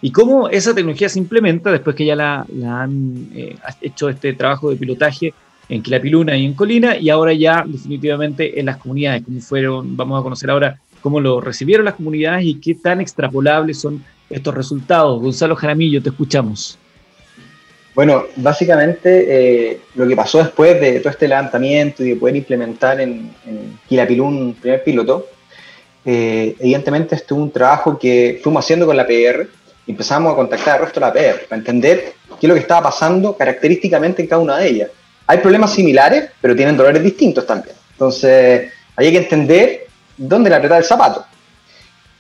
Y 0.01 0.13
cómo 0.13 0.49
esa 0.49 0.75
tecnología 0.75 1.09
se 1.09 1.19
implementa 1.19 1.73
después 1.73 1.97
que 1.97 2.05
ya 2.05 2.15
la, 2.15 2.47
han 2.65 3.29
eh, 3.35 3.57
hecho 3.81 4.09
este 4.09 4.33
trabajo 4.35 4.71
de 4.71 4.77
pilotaje 4.77 5.35
en 5.69 5.83
Quilapiluna 5.83 6.37
y 6.37 6.45
en 6.45 6.55
Colina 6.55 6.97
y 6.97 7.11
ahora 7.11 7.33
ya 7.33 7.65
definitivamente 7.67 8.61
en 8.61 8.67
las 8.67 8.77
comunidades, 8.77 9.25
cómo 9.25 9.41
fueron, 9.41 9.97
vamos 9.97 10.21
a 10.21 10.23
conocer 10.23 10.51
ahora 10.51 10.79
cómo 10.99 11.21
lo 11.21 11.41
recibieron 11.41 11.85
las 11.85 11.95
comunidades 11.95 12.45
y 12.45 12.55
qué 12.61 12.75
tan 12.75 13.01
extrapolables 13.01 13.79
son 13.79 14.05
estos 14.31 14.55
resultados. 14.55 15.21
Gonzalo 15.21 15.57
Jaramillo, 15.57 16.03
te 16.03 16.11
escuchamos. 16.11 16.79
Bueno, 17.95 18.27
básicamente 18.37 19.73
eh, 19.73 19.81
lo 19.97 20.07
que 20.07 20.15
pasó 20.15 20.39
después 20.39 20.81
de 20.81 21.01
todo 21.01 21.11
este 21.11 21.27
levantamiento 21.27 22.05
y 22.05 22.11
de 22.11 22.17
poder 22.17 22.37
implementar 22.37 23.01
en, 23.01 23.33
en 23.45 24.21
un 24.21 24.55
primer 24.55 24.85
piloto, 24.85 25.27
eh, 26.05 26.55
evidentemente 26.61 27.17
esto 27.17 27.35
es 27.35 27.41
un 27.41 27.51
trabajo 27.51 27.99
que 27.99 28.41
fuimos 28.43 28.65
haciendo 28.65 28.87
con 28.87 28.97
la 28.97 29.05
PR, 29.05 29.49
empezamos 29.87 30.33
a 30.33 30.37
contactar 30.37 30.77
al 30.77 30.85
resto 30.85 31.01
de 31.01 31.07
la 31.07 31.13
PR 31.13 31.47
para 31.49 31.59
entender 31.59 32.13
qué 32.39 32.47
es 32.47 32.49
lo 32.49 32.55
que 32.55 32.61
estaba 32.61 32.85
pasando 32.85 33.37
característicamente 33.37 34.23
en 34.23 34.29
cada 34.29 34.43
una 34.43 34.59
de 34.59 34.69
ellas. 34.69 34.91
Hay 35.27 35.39
problemas 35.39 35.75
similares, 35.75 36.31
pero 36.41 36.55
tienen 36.55 36.77
dolores 36.77 37.03
distintos 37.03 37.47
también. 37.47 37.75
Entonces, 37.93 38.71
hay 38.95 39.11
que 39.11 39.19
entender 39.19 39.88
dónde 40.19 40.51
le 40.51 40.57
apretar 40.57 40.79
el 40.79 40.85
zapato. 40.85 41.25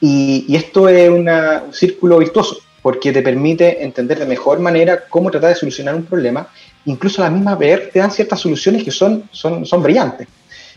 Y, 0.01 0.55
esto 0.55 0.89
es 0.89 1.11
un 1.11 1.29
círculo 1.73 2.19
virtuoso, 2.19 2.59
porque 2.83 3.13
te 3.13 3.23
permite 3.23 3.83
entender 3.83 4.19
de 4.19 4.27
mejor 4.27 4.61
manera 4.61 5.05
cómo 5.09 5.31
tratar 5.31 5.51
de 5.51 5.57
solucionar 5.57 5.95
un 5.95 6.05
problema. 6.05 6.49
Incluso 6.85 7.23
la 7.23 7.31
misma 7.31 7.59
PR 7.59 7.91
te 7.93 7.99
dan 7.99 8.11
ciertas 8.11 8.41
soluciones 8.41 8.85
que 8.85 8.91
son, 8.91 9.29
son, 9.33 9.67
son 9.67 9.83
brillantes. 9.83 10.29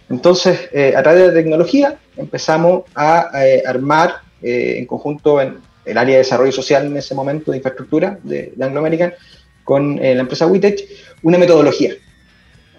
Entonces, 0.09 0.69
eh, 0.73 0.93
a 0.95 1.01
través 1.01 1.21
de 1.21 1.27
la 1.27 1.33
tecnología 1.33 1.97
empezamos 2.17 2.83
a 2.95 3.29
eh, 3.45 3.63
armar 3.65 4.15
eh, 4.41 4.75
en 4.79 4.85
conjunto 4.85 5.39
en 5.39 5.59
el 5.85 5.97
área 5.97 6.15
de 6.15 6.19
desarrollo 6.19 6.51
social 6.51 6.85
en 6.85 6.97
ese 6.97 7.15
momento 7.15 7.51
de 7.51 7.57
infraestructura 7.57 8.19
de, 8.21 8.53
Anglo 8.59 8.79
American 8.79 9.13
con 9.63 9.95
la 9.95 10.19
empresa 10.19 10.47
Witech 10.47 10.83
una 11.23 11.37
metodología. 11.37 11.93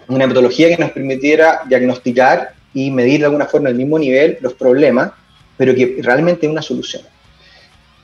Una 0.07 0.27
metodología 0.27 0.69
que 0.69 0.77
nos 0.77 0.91
permitiera 0.91 1.61
diagnosticar 1.67 2.53
y 2.73 2.91
medir 2.91 3.19
de 3.19 3.25
alguna 3.25 3.45
forma 3.45 3.69
al 3.69 3.75
mismo 3.75 3.99
nivel 3.99 4.37
los 4.41 4.53
problemas, 4.53 5.11
pero 5.57 5.75
que 5.75 5.97
realmente 6.01 6.45
es 6.45 6.51
una 6.51 6.61
solución. 6.61 7.03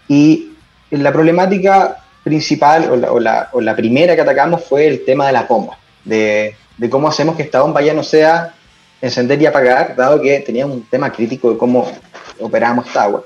Y 0.07 0.51
la 0.91 1.11
problemática 1.11 2.03
principal 2.23 2.89
o 2.91 3.19
la, 3.19 3.49
o 3.51 3.61
la, 3.61 3.75
primera 3.75 4.15
que 4.15 4.21
atacamos 4.21 4.63
fue 4.63 4.87
el 4.87 5.05
tema 5.05 5.27
de 5.27 5.33
la 5.33 5.43
bomba, 5.43 5.77
de, 6.03 6.55
de 6.77 6.89
cómo 6.89 7.07
hacemos 7.07 7.35
que 7.35 7.43
esta 7.43 7.61
bomba 7.61 7.81
ya 7.81 7.93
no 7.93 8.03
sea 8.03 8.53
encender 9.01 9.41
y 9.41 9.45
apagar, 9.45 9.95
dado 9.95 10.21
que 10.21 10.39
tenía 10.39 10.65
un 10.65 10.83
tema 10.83 11.11
crítico 11.11 11.51
de 11.51 11.57
cómo 11.57 11.89
operábamos 12.39 12.87
esta 12.87 13.03
agua. 13.03 13.23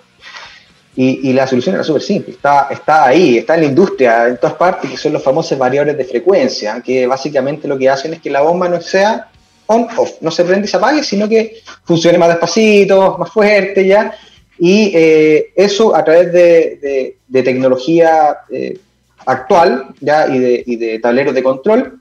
Y, 0.95 1.27
y 1.29 1.34
la 1.34 1.47
solución 1.47 1.73
era 1.73 1.84
súper 1.84 2.03
simple, 2.03 2.34
está, 2.34 2.67
está 2.69 3.06
ahí, 3.06 3.39
está 3.39 3.56
en 3.56 3.62
la 3.62 3.67
industria, 3.67 4.27
en 4.27 4.38
todas 4.38 4.56
partes, 4.56 4.91
que 4.91 4.97
son 4.97 5.13
los 5.13 5.23
famosos 5.23 5.58
variadores 5.58 5.97
de 5.97 6.06
frecuencia, 6.06 6.79
que 6.82 7.08
básicamente 7.08 7.67
lo 7.67 7.79
que 7.79 7.89
hacen 7.89 8.13
es 8.13 8.21
que 8.21 8.29
la 8.29 8.41
bomba 8.41 8.69
no 8.69 8.79
sea 8.79 9.29
on-off, 9.67 10.21
no 10.21 10.32
se 10.32 10.43
prende 10.43 10.65
y 10.67 10.69
se 10.69 10.78
apague, 10.78 11.04
sino 11.04 11.28
que 11.28 11.62
funcione 11.84 12.17
más 12.17 12.30
despacito, 12.30 13.17
más 13.17 13.32
fuerte 13.32 13.86
ya. 13.86 14.13
Y 14.60 14.91
eh, 14.95 15.52
eso 15.56 15.95
a 15.95 16.04
través 16.04 16.32
de, 16.32 17.17
tecnología 17.32 18.38
eh, 18.52 18.78
actual 19.26 19.88
ya 19.99 20.28
y 20.28 20.39
de, 20.39 20.63
de 20.78 20.99
tableros 20.99 21.34
de 21.34 21.43
control 21.43 21.99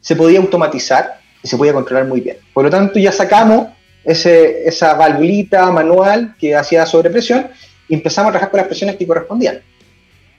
se 0.00 0.16
podía 0.16 0.38
automatizar 0.38 1.20
y 1.42 1.48
se 1.48 1.56
podía 1.56 1.72
controlar 1.72 2.06
muy 2.06 2.20
bien. 2.20 2.38
Por 2.52 2.64
lo 2.64 2.70
tanto, 2.70 2.98
ya 2.98 3.12
sacamos 3.12 3.68
esa 4.04 4.94
valvulita 4.94 5.70
manual 5.70 6.34
que 6.38 6.54
hacía 6.54 6.84
sobrepresión 6.84 7.48
y 7.88 7.94
empezamos 7.94 8.28
a 8.28 8.32
trabajar 8.32 8.50
con 8.50 8.58
las 8.58 8.66
presiones 8.66 8.96
que 8.96 9.06
correspondían. 9.06 9.60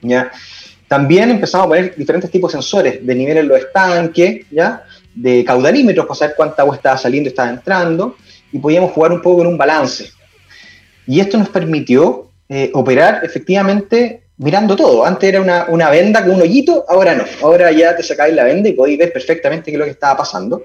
¿ya? 0.02 0.30
También 0.88 1.30
empezamos 1.30 1.66
a 1.66 1.68
poner 1.68 1.96
diferentes 1.96 2.30
tipos 2.30 2.52
de 2.52 2.58
sensores 2.58 3.04
de 3.04 3.14
nivel 3.14 3.38
en 3.38 3.48
los 3.48 3.58
estanques, 3.58 4.46
¿ya? 4.50 4.84
De 5.16 5.44
caudalímetros 5.44 6.06
para 6.06 6.18
saber 6.18 6.36
cuánta 6.36 6.62
agua 6.62 6.76
estaba 6.76 6.96
saliendo 6.96 7.28
estaba 7.28 7.50
entrando, 7.50 8.16
y 8.52 8.58
podíamos 8.58 8.92
jugar 8.92 9.12
un 9.12 9.20
poco 9.20 9.38
con 9.38 9.48
un 9.48 9.58
balance. 9.58 10.10
Y 11.06 11.18
esto 11.20 11.38
nos 11.38 11.48
permitió 11.48 12.30
eh, 12.48 12.70
operar 12.74 13.24
efectivamente 13.24 14.22
mirando 14.38 14.76
todo. 14.76 15.04
Antes 15.04 15.28
era 15.28 15.40
una, 15.40 15.66
una, 15.68 15.90
venda 15.90 16.22
con 16.22 16.34
un 16.34 16.42
hoyito, 16.42 16.84
ahora 16.88 17.14
no. 17.14 17.24
Ahora 17.42 17.72
ya 17.72 17.96
te 17.96 18.02
sacáis 18.02 18.34
la 18.34 18.44
venda 18.44 18.68
y 18.68 18.72
podéis 18.74 18.98
ver 18.98 19.12
perfectamente 19.12 19.70
qué 19.70 19.72
es 19.72 19.78
lo 19.78 19.84
que 19.84 19.92
estaba 19.92 20.18
pasando 20.18 20.64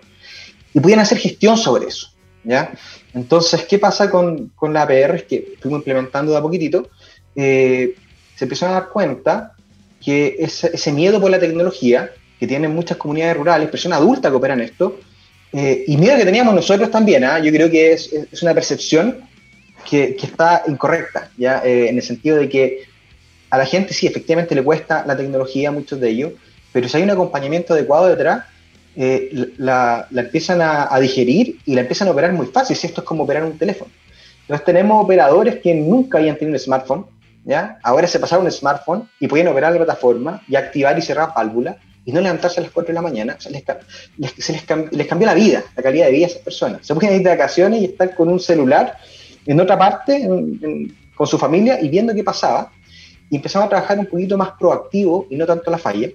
y 0.73 0.79
podían 0.79 0.99
hacer 0.99 1.17
gestión 1.17 1.57
sobre 1.57 1.87
eso. 1.87 2.09
¿ya? 2.43 2.71
Entonces, 3.13 3.65
¿qué 3.65 3.79
pasa 3.79 4.09
con, 4.09 4.49
con 4.55 4.73
la 4.73 4.83
APR? 4.83 5.15
Es 5.15 5.23
que 5.23 5.53
fuimos 5.59 5.79
implementando 5.79 6.31
de 6.31 6.37
a 6.37 6.41
poquitito, 6.41 6.89
eh, 7.35 7.95
se 8.35 8.45
empezó 8.45 8.67
a 8.67 8.71
dar 8.71 8.89
cuenta 8.89 9.53
que 10.03 10.35
ese, 10.39 10.91
miedo 10.91 11.21
por 11.21 11.29
la 11.29 11.39
tecnología 11.39 12.11
que 12.41 12.47
tienen 12.47 12.73
muchas 12.73 12.97
comunidades 12.97 13.37
rurales, 13.37 13.69
personas 13.69 13.99
adultas 13.99 14.31
que 14.31 14.35
operan 14.35 14.61
esto, 14.61 14.99
eh, 15.53 15.83
y 15.85 15.95
miedo 15.95 16.17
que 16.17 16.25
teníamos 16.25 16.55
nosotros 16.55 16.89
también, 16.89 17.23
¿ah? 17.23 17.37
yo 17.37 17.51
creo 17.51 17.69
que 17.69 17.93
es, 17.93 18.11
una 18.41 18.55
percepción 18.55 19.19
que, 19.87 20.17
está 20.19 20.63
incorrecta, 20.67 21.29
¿ya? 21.37 21.61
Eh, 21.63 21.89
en 21.89 21.97
el 21.97 22.01
sentido 22.01 22.37
de 22.37 22.49
que 22.49 22.79
a 23.51 23.59
la 23.59 23.65
gente 23.67 23.93
sí, 23.93 24.07
efectivamente 24.07 24.55
le 24.55 24.63
cuesta 24.63 25.05
la 25.05 25.15
tecnología, 25.15 25.69
muchos 25.69 25.99
de 25.99 26.09
ellos, 26.09 26.31
pero 26.73 26.89
si 26.89 26.97
hay 26.97 27.03
un 27.03 27.11
acompañamiento 27.11 27.75
adecuado 27.75 28.07
detrás, 28.07 28.45
eh, 28.95 29.51
la, 29.59 30.07
empiezan 30.09 30.61
a, 30.63 30.99
digerir 30.99 31.59
y 31.63 31.75
la 31.75 31.81
empiezan 31.81 32.07
a 32.07 32.11
operar 32.11 32.33
muy 32.33 32.47
fácil, 32.47 32.75
si 32.75 32.87
esto 32.87 33.01
es 33.01 33.05
como 33.05 33.25
operar 33.25 33.43
un 33.43 33.55
teléfono. 33.55 33.91
Entonces 34.41 34.65
tenemos 34.65 35.03
operadores 35.03 35.57
que 35.57 35.75
nunca 35.75 36.17
habían 36.17 36.37
tenido 36.37 36.55
un 36.55 36.59
smartphone, 36.59 37.05
¿ya? 37.45 37.77
ahora 37.83 38.07
se 38.07 38.17
pasaron 38.17 38.45
un 38.45 38.51
smartphone 38.51 39.07
y 39.19 39.27
pueden 39.27 39.47
operar 39.47 39.73
la 39.73 39.77
plataforma 39.77 40.41
y 40.47 40.55
activar 40.55 40.97
y 40.97 41.03
cerrar 41.03 41.35
válvulas 41.35 41.75
y 42.05 42.11
no 42.11 42.21
levantarse 42.21 42.59
a 42.59 42.63
las 42.63 42.71
4 42.71 42.87
de 42.87 42.93
la 42.93 43.01
mañana. 43.01 43.35
O 43.37 43.41
sea, 43.41 43.51
les, 43.51 43.63
les, 44.17 44.63
cambió, 45.07 45.27
la 45.27 45.33
vida, 45.33 45.63
la 45.75 45.83
calidad 45.83 46.05
de 46.05 46.11
vida 46.11 46.25
a 46.25 46.29
esas 46.29 46.41
personas. 46.41 46.85
Se 46.85 46.93
pueden 46.93 47.15
ir 47.15 47.23
de 47.23 47.29
vacaciones 47.29 47.81
y 47.81 47.85
estar 47.85 48.15
con 48.15 48.29
un 48.29 48.39
celular 48.39 48.97
en 49.45 49.59
otra 49.59 49.77
parte, 49.77 50.27
con 51.15 51.27
su 51.27 51.37
familia 51.37 51.79
y 51.81 51.89
viendo 51.89 52.13
qué 52.13 52.23
pasaba. 52.23 52.71
Y 53.29 53.37
empezamos 53.37 53.67
a 53.67 53.69
trabajar 53.69 53.99
un 53.99 54.07
poquito 54.07 54.37
más 54.37 54.51
proactivo 54.59 55.27
y 55.29 55.35
no 55.35 55.45
tanto 55.45 55.71
la 55.71 55.77
falla 55.77 56.09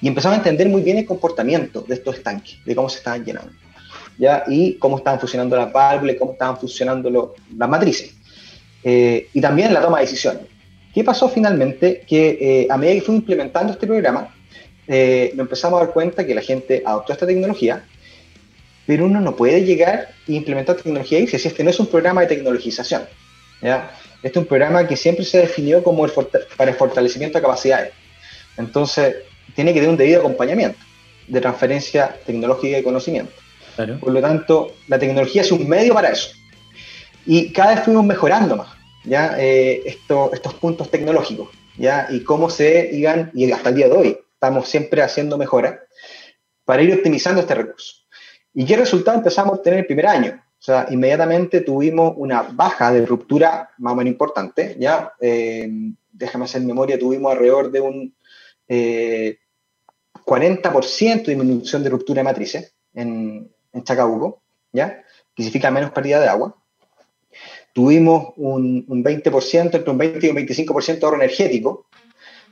y 0.00 0.08
empezamos 0.08 0.36
a 0.36 0.38
entender 0.38 0.68
muy 0.68 0.82
bien 0.82 0.98
el 0.98 1.06
comportamiento 1.06 1.80
de 1.82 1.94
estos 1.94 2.16
estanques, 2.16 2.58
de 2.64 2.74
cómo 2.74 2.88
se 2.88 2.98
estaban 2.98 3.24
llenando, 3.24 3.52
¿ya? 4.18 4.44
y 4.46 4.74
cómo 4.74 4.98
estaban 4.98 5.18
funcionando 5.18 5.56
las 5.56 5.72
válvulas, 5.72 6.16
cómo 6.18 6.32
estaban 6.32 6.58
funcionando 6.58 7.34
las 7.56 7.68
matrices, 7.68 8.14
eh, 8.84 9.28
y 9.32 9.40
también 9.40 9.72
la 9.72 9.80
toma 9.80 9.98
de 9.98 10.04
decisiones. 10.04 10.42
¿Qué 10.94 11.04
pasó 11.04 11.28
finalmente? 11.28 12.04
Que 12.06 12.38
eh, 12.40 12.66
a 12.70 12.76
medida 12.76 12.94
que 12.94 13.02
fuimos 13.02 13.22
implementando 13.22 13.72
este 13.72 13.86
programa, 13.86 14.34
eh, 14.88 15.32
nos 15.34 15.44
empezamos 15.44 15.80
a 15.80 15.84
dar 15.84 15.92
cuenta 15.92 16.26
que 16.26 16.34
la 16.34 16.42
gente 16.42 16.82
adoptó 16.84 17.12
esta 17.12 17.26
tecnología, 17.26 17.84
pero 18.86 19.04
uno 19.04 19.20
no 19.20 19.34
puede 19.34 19.64
llegar 19.64 20.10
e 20.28 20.32
implementar 20.32 20.76
tecnología 20.76 21.18
y 21.18 21.26
si 21.26 21.36
este 21.36 21.64
no 21.64 21.70
es 21.70 21.80
un 21.80 21.86
programa 21.86 22.20
de 22.22 22.28
tecnologización. 22.28 23.02
¿ya? 23.60 23.90
Este 24.22 24.28
es 24.28 24.36
un 24.36 24.46
programa 24.46 24.86
que 24.86 24.96
siempre 24.96 25.24
se 25.24 25.38
definió 25.38 25.82
como 25.82 26.04
el 26.04 26.12
para 26.56 26.70
el 26.70 26.76
fortalecimiento 26.76 27.38
de 27.38 27.42
capacidades. 27.42 27.92
Entonces, 28.56 29.16
tiene 29.54 29.72
que 29.72 29.80
tener 29.80 29.90
un 29.90 29.96
debido 29.96 30.20
acompañamiento 30.20 30.78
de 31.26 31.40
transferencia 31.40 32.16
tecnológica 32.24 32.78
y 32.78 32.82
conocimiento. 32.82 33.32
Por 34.00 34.12
lo 34.12 34.20
tanto, 34.20 34.74
la 34.88 34.98
tecnología 34.98 35.42
es 35.42 35.52
un 35.52 35.68
medio 35.68 35.92
para 35.92 36.10
eso. 36.10 36.30
Y 37.26 37.52
cada 37.52 37.74
vez 37.74 37.84
fuimos 37.84 38.04
mejorando 38.04 38.56
más 38.56 38.68
¿ya? 39.04 39.34
Eh, 39.38 39.82
estos 39.86 40.54
puntos 40.54 40.90
tecnológicos 40.90 41.48
¿ya? 41.76 42.06
y 42.08 42.20
cómo 42.20 42.48
se 42.48 42.88
iban, 42.92 43.30
y 43.34 43.50
hasta 43.50 43.70
el 43.70 43.74
día 43.74 43.88
de 43.88 43.92
hoy 43.92 44.18
estamos 44.36 44.68
siempre 44.68 45.02
haciendo 45.02 45.38
mejoras 45.38 45.80
para 46.64 46.82
ir 46.82 46.94
optimizando 46.94 47.40
este 47.40 47.54
recurso. 47.54 47.94
¿Y 48.52 48.64
qué 48.64 48.76
resultado 48.76 49.16
empezamos 49.16 49.52
a 49.52 49.56
obtener 49.56 49.80
el 49.80 49.86
primer 49.86 50.06
año? 50.06 50.42
O 50.58 50.62
sea, 50.62 50.86
inmediatamente 50.90 51.62
tuvimos 51.62 52.14
una 52.16 52.42
baja 52.42 52.92
de 52.92 53.04
ruptura 53.04 53.70
más 53.78 53.92
o 53.92 53.96
menos 53.96 54.12
importante, 54.12 54.76
¿ya? 54.78 55.12
Eh, 55.20 55.68
déjame 56.12 56.44
hacer 56.44 56.62
memoria, 56.62 56.98
tuvimos 56.98 57.32
alrededor 57.32 57.70
de 57.70 57.80
un 57.80 58.14
eh, 58.68 59.38
40% 60.24 61.24
de 61.24 61.34
disminución 61.34 61.82
de 61.82 61.90
ruptura 61.90 62.20
de 62.20 62.24
matrices 62.24 62.74
en, 62.94 63.50
en 63.72 63.84
Chacabuco, 63.84 64.42
¿ya? 64.72 65.02
que 65.34 65.42
significa 65.42 65.70
menos 65.70 65.92
pérdida 65.92 66.20
de 66.20 66.28
agua. 66.28 66.56
Tuvimos 67.72 68.32
un, 68.36 68.84
un 68.88 69.04
20%, 69.04 69.74
entre 69.74 69.90
un 69.90 69.98
20 69.98 70.26
y 70.26 70.30
un 70.30 70.36
25% 70.36 70.98
de 70.98 71.04
ahorro 71.04 71.16
energético, 71.16 71.86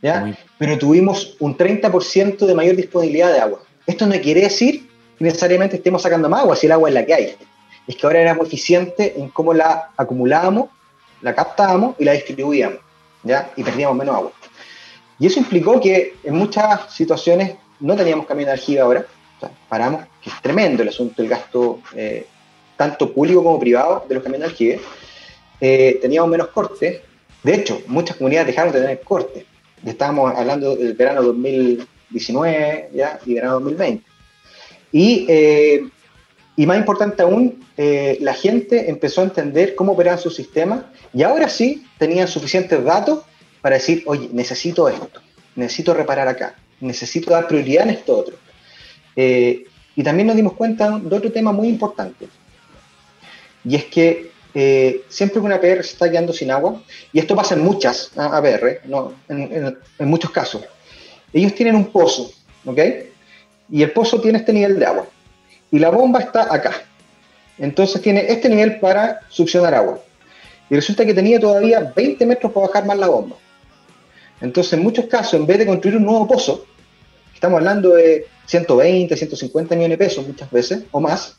¿ya? 0.05 0.37
pero 0.59 0.79
tuvimos 0.79 1.35
un 1.41 1.57
30% 1.57 2.45
de 2.45 2.55
mayor 2.55 2.77
disponibilidad 2.77 3.33
de 3.33 3.41
agua. 3.41 3.61
Esto 3.87 4.07
no 4.07 4.15
quiere 4.21 4.43
decir 4.43 4.87
que 5.17 5.25
necesariamente 5.25 5.77
estemos 5.77 6.03
sacando 6.03 6.29
más 6.29 6.43
agua 6.43 6.57
si 6.57 6.67
el 6.67 6.73
agua 6.73 6.91
es 6.91 6.95
la 6.95 7.07
que 7.07 7.15
hay. 7.15 7.35
Es 7.87 7.97
que 7.97 8.07
ahora 8.07 8.21
éramos 8.21 8.47
eficientes 8.47 9.13
en 9.17 9.31
cómo 9.31 9.55
la 9.55 9.91
acumulábamos, 9.97 10.69
la 11.23 11.35
captábamos 11.35 11.97
y 11.99 12.05
la 12.05 12.13
distribuíamos, 12.13 12.81
¿ya? 13.23 13.51
y 13.57 13.65
perdíamos 13.65 13.97
menos 13.97 14.15
agua. 14.15 14.33
Y 15.19 15.27
eso 15.27 15.41
implicó 15.41 15.81
que 15.81 16.17
en 16.23 16.35
muchas 16.35 16.93
situaciones 16.93 17.55
no 17.81 17.97
teníamos 17.97 18.27
camión 18.27 18.47
de 18.47 18.53
aljibe 18.53 18.81
ahora, 18.81 19.07
paramos, 19.71 20.03
que 20.23 20.29
es 20.29 20.43
tremendo 20.43 20.83
el 20.83 20.91
asunto 20.91 21.23
del 21.23 21.31
gasto, 21.31 21.81
eh, 21.95 22.27
tanto 22.77 23.11
público 23.11 23.43
como 23.43 23.59
privado, 23.59 24.05
de 24.07 24.15
los 24.17 24.23
camiones 24.23 24.49
de 24.49 24.53
aljibe. 24.53 24.81
Eh, 25.61 25.99
teníamos 26.03 26.31
menos 26.31 26.49
cortes. 26.49 27.01
De 27.43 27.55
hecho, 27.55 27.81
muchas 27.87 28.17
comunidades 28.17 28.49
dejaron 28.49 28.73
de 28.73 28.81
tener 28.81 29.01
cortes. 29.01 29.45
Estábamos 29.85 30.35
hablando 30.37 30.77
del 30.77 30.95
verano 30.95 31.23
2019 31.23 32.91
¿ya? 32.95 33.19
y 33.27 33.35
verano 33.35 33.55
2020. 33.55 34.05
Y, 34.93 35.27
eh, 35.29 35.89
y 36.57 36.67
más 36.67 36.79
importante 36.79 37.23
aún, 37.23 37.65
la 37.77 38.35
gente 38.35 38.89
empezó 38.89 39.21
a 39.21 39.25
entender 39.25 39.75
cómo 39.75 39.93
operaban 39.93 40.21
sus 40.21 40.37
sistemas 40.37 40.85
y 41.13 41.25
ahora 41.25 41.49
sí 41.49 41.85
tenían 41.99 42.29
suficientes 42.29 42.85
datos 42.85 43.25
para 43.65 43.77
decir, 43.77 44.03
oye, 44.05 44.29
necesito 44.31 44.91
esto, 44.91 45.23
necesito 45.57 45.95
reparar 45.95 46.29
acá, 46.29 46.55
necesito 46.81 47.31
dar 47.31 47.49
prioridad 47.49 47.85
en 47.85 47.95
esto 47.95 48.19
otro. 48.19 48.37
Eh, 49.17 49.65
y 49.97 50.03
también 50.03 50.27
nos 50.27 50.37
dimos 50.37 50.53
cuenta 50.53 50.99
de 50.99 51.17
otro 51.17 51.33
tema 51.33 51.51
muy 51.51 51.69
importante, 51.69 52.29
y 53.65 53.77
es 53.77 53.87
que 53.87 54.33
eh, 54.55 55.03
siempre 55.09 55.41
que 55.41 55.47
una 55.47 55.57
APR 55.57 55.83
se 55.83 55.93
está 55.93 56.11
quedando 56.11 56.33
sin 56.33 56.51
agua, 56.51 56.81
y 57.13 57.19
esto 57.19 57.35
pasa 57.35 57.55
en 57.55 57.63
muchas 57.63 58.13
APR, 58.17 58.81
no, 58.85 59.13
en, 59.29 59.77
muchos 60.01 60.31
casos, 60.31 60.63
ellos 61.33 61.55
tienen 61.55 61.75
un 61.75 61.87
pozo, 61.87 62.31
¿ok? 62.65 62.79
Y 63.71 63.83
el 63.83 63.91
pozo 63.91 64.21
tiene 64.21 64.39
este 64.39 64.53
nivel 64.53 64.79
de 64.79 64.87
agua, 64.87 65.07
y 65.71 65.79
la 65.79 65.91
bomba 65.91 66.21
está 66.21 66.55
acá. 66.55 66.73
Entonces 67.59 68.03
tiene 68.03 68.27
este 68.29 68.49
nivel 68.49 68.81
para 68.81 69.21
succionar 69.29 69.75
agua. 69.75 70.01
Y 70.71 70.75
resulta 70.75 71.05
que 71.05 71.15
tenía 71.15 71.39
todavía 71.39 71.93
20 71.95 72.27
metros 72.27 72.53
para 72.53 72.67
bajar 72.67 72.87
más 72.87 72.99
la 72.99 73.09
bomba. 73.09 73.37
Entonces, 74.41 74.73
en 74.73 74.83
muchos 74.83 75.07
casos, 75.07 75.35
en 75.35 75.47
vez 75.47 75.59
de 75.59 75.67
construir 75.67 75.97
un 75.97 76.05
nuevo 76.05 76.27
pozo, 76.27 76.67
estamos 77.33 77.59
hablando 77.59 77.91
de 77.91 78.27
120, 78.47 79.17
150 79.17 79.75
millones 79.75 79.99
de 79.99 80.05
pesos 80.05 80.27
muchas 80.27 80.51
veces, 80.51 80.85
o 80.91 81.01
más, 81.01 81.37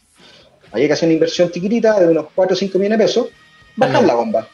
hay 0.71 0.87
que 0.87 0.93
hacer 0.93 1.07
una 1.07 1.13
inversión 1.13 1.51
chiquitita 1.51 1.99
de 1.99 2.09
unos 2.09 2.27
4 2.33 2.53
o 2.53 2.57
5 2.57 2.77
millones 2.77 2.99
de 2.99 3.05
pesos, 3.05 3.27
bajar 3.75 4.03
la 4.03 4.15
bomba. 4.15 4.47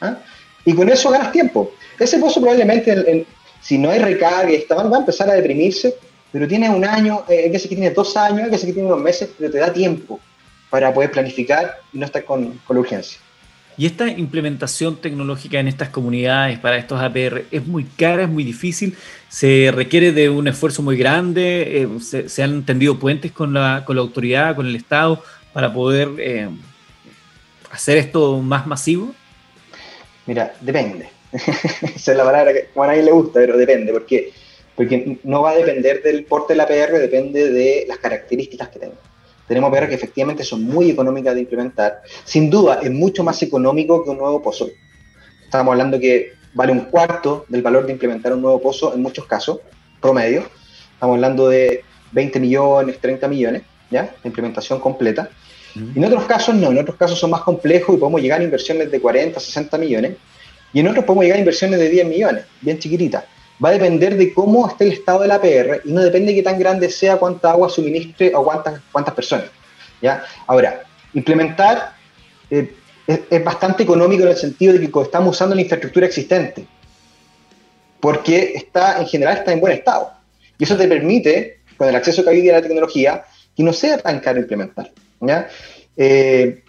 ¿ah? 0.00 0.18
Y 0.64 0.74
con 0.74 0.88
eso 0.88 1.10
ganas 1.10 1.32
tiempo. 1.32 1.72
Ese 1.98 2.18
pozo 2.18 2.40
probablemente, 2.40 3.26
si 3.60 3.78
no 3.78 3.90
hay 3.90 3.98
recarga, 3.98 4.52
va 4.70 4.96
a 4.96 5.00
empezar 5.00 5.30
a 5.30 5.34
deprimirse, 5.34 5.94
pero 6.30 6.46
tiene 6.46 6.68
un 6.68 6.84
año, 6.84 7.24
eh, 7.28 7.44
hay 7.44 7.50
veces 7.50 7.68
que 7.68 7.74
tiene 7.74 7.90
dos 7.90 8.16
años, 8.16 8.42
hay 8.42 8.50
veces 8.50 8.66
que 8.66 8.72
tiene 8.72 8.88
unos 8.88 9.02
meses, 9.02 9.30
pero 9.38 9.50
te 9.50 9.58
da 9.58 9.72
tiempo 9.72 10.20
para 10.70 10.92
poder 10.92 11.10
planificar 11.10 11.78
y 11.92 11.98
no 11.98 12.04
estar 12.04 12.24
con, 12.24 12.60
con 12.66 12.76
la 12.76 12.80
urgencia. 12.80 13.18
Y 13.78 13.86
esta 13.86 14.08
implementación 14.08 14.96
tecnológica 14.96 15.60
en 15.60 15.68
estas 15.68 15.90
comunidades 15.90 16.58
para 16.58 16.78
estos 16.78 17.00
APR 17.00 17.44
es 17.52 17.64
muy 17.64 17.84
cara, 17.84 18.24
es 18.24 18.28
muy 18.28 18.42
difícil, 18.42 18.96
se 19.28 19.70
requiere 19.72 20.10
de 20.10 20.28
un 20.28 20.48
esfuerzo 20.48 20.82
muy 20.82 20.96
grande, 20.96 21.82
eh, 21.82 21.88
se, 22.00 22.42
han 22.42 22.64
tendido 22.64 22.98
puentes 22.98 23.30
con 23.30 23.54
la, 23.54 23.84
con 23.86 23.94
la 23.94 24.02
autoridad, 24.02 24.56
con 24.56 24.66
el 24.66 24.74
Estado, 24.74 25.22
para 25.58 25.72
poder 25.72 26.10
eh, 26.18 26.48
hacer 27.72 27.98
esto 27.98 28.38
más 28.40 28.64
masivo? 28.68 29.12
Mira, 30.24 30.54
depende. 30.60 31.08
Esa 31.32 32.12
es 32.12 32.16
la 32.16 32.22
palabra 32.22 32.52
que 32.52 32.68
a 32.76 32.86
nadie 32.86 33.02
le 33.02 33.10
gusta, 33.10 33.40
pero 33.40 33.56
depende, 33.56 33.92
porque, 33.92 34.32
porque 34.76 35.18
no 35.24 35.42
va 35.42 35.50
a 35.50 35.56
depender 35.56 36.00
del 36.00 36.24
porte 36.26 36.52
de 36.52 36.58
la 36.58 36.66
PR, 36.68 37.00
depende 37.00 37.50
de 37.50 37.86
las 37.88 37.98
características 37.98 38.68
que 38.68 38.78
tenga. 38.78 38.94
Tenemos 39.48 39.76
PR 39.76 39.88
que 39.88 39.96
efectivamente 39.96 40.44
son 40.44 40.62
muy 40.62 40.90
económicas 40.90 41.34
de 41.34 41.40
implementar. 41.40 42.02
Sin 42.22 42.50
duda, 42.50 42.78
es 42.80 42.92
mucho 42.92 43.24
más 43.24 43.42
económico 43.42 44.04
que 44.04 44.10
un 44.10 44.18
nuevo 44.18 44.40
pozo. 44.40 44.68
Estamos 45.42 45.72
hablando 45.72 45.98
que 45.98 46.34
vale 46.54 46.70
un 46.70 46.82
cuarto 46.82 47.46
del 47.48 47.62
valor 47.62 47.84
de 47.84 47.94
implementar 47.94 48.32
un 48.32 48.42
nuevo 48.42 48.62
pozo 48.62 48.94
en 48.94 49.02
muchos 49.02 49.26
casos, 49.26 49.58
promedio. 50.00 50.44
Estamos 50.92 51.16
hablando 51.16 51.48
de 51.48 51.82
20 52.12 52.38
millones, 52.38 53.00
30 53.00 53.26
millones, 53.26 53.62
¿ya? 53.90 54.14
Implementación 54.22 54.78
completa. 54.78 55.30
En 55.74 56.04
otros 56.04 56.24
casos 56.24 56.54
no, 56.54 56.70
en 56.70 56.78
otros 56.78 56.96
casos 56.96 57.18
son 57.18 57.30
más 57.30 57.42
complejos 57.42 57.96
y 57.96 57.98
podemos 57.98 58.20
llegar 58.20 58.40
a 58.40 58.44
inversiones 58.44 58.90
de 58.90 59.00
40, 59.00 59.38
60 59.38 59.78
millones. 59.78 60.16
Y 60.72 60.80
en 60.80 60.88
otros 60.88 61.04
podemos 61.04 61.24
llegar 61.24 61.36
a 61.36 61.40
inversiones 61.40 61.78
de 61.78 61.88
10 61.88 62.06
millones, 62.06 62.44
bien 62.60 62.78
chiquititas. 62.78 63.24
Va 63.64 63.70
a 63.70 63.72
depender 63.72 64.16
de 64.16 64.32
cómo 64.32 64.68
esté 64.68 64.84
el 64.84 64.92
estado 64.92 65.20
de 65.20 65.28
la 65.28 65.40
PR 65.40 65.82
y 65.84 65.92
no 65.92 66.00
depende 66.00 66.32
de 66.32 66.36
qué 66.36 66.42
tan 66.42 66.58
grande 66.58 66.90
sea, 66.90 67.16
cuánta 67.16 67.50
agua 67.50 67.68
suministre 67.68 68.32
o 68.34 68.44
cuántas, 68.44 68.80
cuántas 68.92 69.14
personas. 69.14 69.46
¿ya? 70.00 70.24
Ahora, 70.46 70.82
implementar 71.14 71.94
eh, 72.50 72.72
es, 73.06 73.44
bastante 73.44 73.82
económico 73.82 74.22
en 74.22 74.28
el 74.28 74.36
sentido 74.36 74.74
de 74.74 74.80
que 74.80 75.00
estamos 75.00 75.34
usando 75.34 75.54
la 75.54 75.62
infraestructura 75.62 76.06
existente, 76.06 76.66
porque 78.00 78.52
está, 78.54 79.00
en 79.00 79.06
general 79.06 79.38
está 79.38 79.52
en 79.52 79.60
buen 79.60 79.72
estado. 79.72 80.12
Y 80.58 80.64
eso 80.64 80.76
te 80.76 80.86
permite, 80.86 81.60
con 81.76 81.88
el 81.88 81.96
acceso 81.96 82.22
que 82.22 82.30
hay 82.30 82.48
a 82.50 82.54
la 82.54 82.62
tecnología, 82.62 83.24
que 83.56 83.62
no 83.62 83.72
sea 83.72 83.98
tan 83.98 84.20
caro 84.20 84.38
implementar. 84.38 84.92
Eh, 85.96 86.62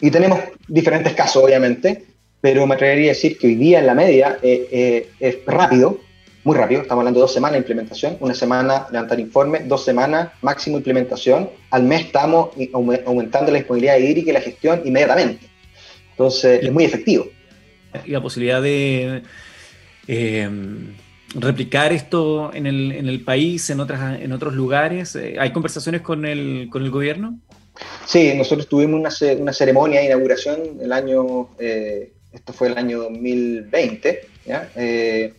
y 0.00 0.10
tenemos 0.10 0.40
diferentes 0.68 1.14
casos, 1.14 1.44
obviamente, 1.44 2.04
pero 2.40 2.66
me 2.66 2.74
atrevería 2.74 3.12
a 3.12 3.14
decir 3.14 3.38
que 3.38 3.46
hoy 3.46 3.54
día 3.54 3.78
en 3.78 3.86
la 3.86 3.94
media 3.94 4.38
eh, 4.42 4.68
eh, 4.70 5.10
es 5.20 5.38
rápido, 5.46 6.00
muy 6.44 6.56
rápido, 6.56 6.82
estamos 6.82 7.02
hablando 7.02 7.20
de 7.20 7.22
dos 7.22 7.32
semanas 7.32 7.52
de 7.52 7.58
implementación, 7.58 8.16
una 8.18 8.34
semana 8.34 8.88
levantar 8.90 9.20
informe, 9.20 9.60
dos 9.60 9.84
semanas 9.84 10.30
máximo 10.42 10.76
implementación, 10.76 11.50
al 11.70 11.84
mes 11.84 12.06
estamos 12.06 12.50
aumentando 13.04 13.52
la 13.52 13.58
disponibilidad 13.58 13.96
hídrica 13.96 14.30
y 14.30 14.34
la 14.34 14.40
gestión 14.40 14.82
inmediatamente. 14.84 15.46
Entonces, 16.10 16.64
es 16.64 16.72
muy 16.72 16.84
efectivo. 16.84 17.26
Y 18.04 18.10
la 18.10 18.20
posibilidad 18.20 18.60
de 18.60 19.22
replicar 21.34 21.92
esto 21.92 22.52
en 22.52 22.66
el, 22.66 22.92
en 22.92 23.08
el, 23.08 23.20
país, 23.22 23.70
en, 23.70 23.80
otras, 23.80 24.20
en 24.20 24.32
otros 24.32 24.54
lugares? 24.54 25.16
¿Hay 25.38 25.52
conversaciones 25.52 26.02
con 26.02 26.26
el, 26.26 26.68
con 26.70 26.82
el 26.82 26.90
gobierno? 26.90 27.38
Sí, 28.06 28.32
nosotros 28.34 28.68
tuvimos 28.68 29.00
una, 29.00 29.34
una 29.40 29.52
ceremonia 29.52 30.00
de 30.00 30.06
inauguración 30.06 30.78
el 30.80 30.92
año, 30.92 31.48
eh, 31.58 32.12
esto 32.32 32.52
fue 32.52 32.68
el 32.68 32.78
año 32.78 33.00
2020, 33.00 34.20
eh, 34.76 35.34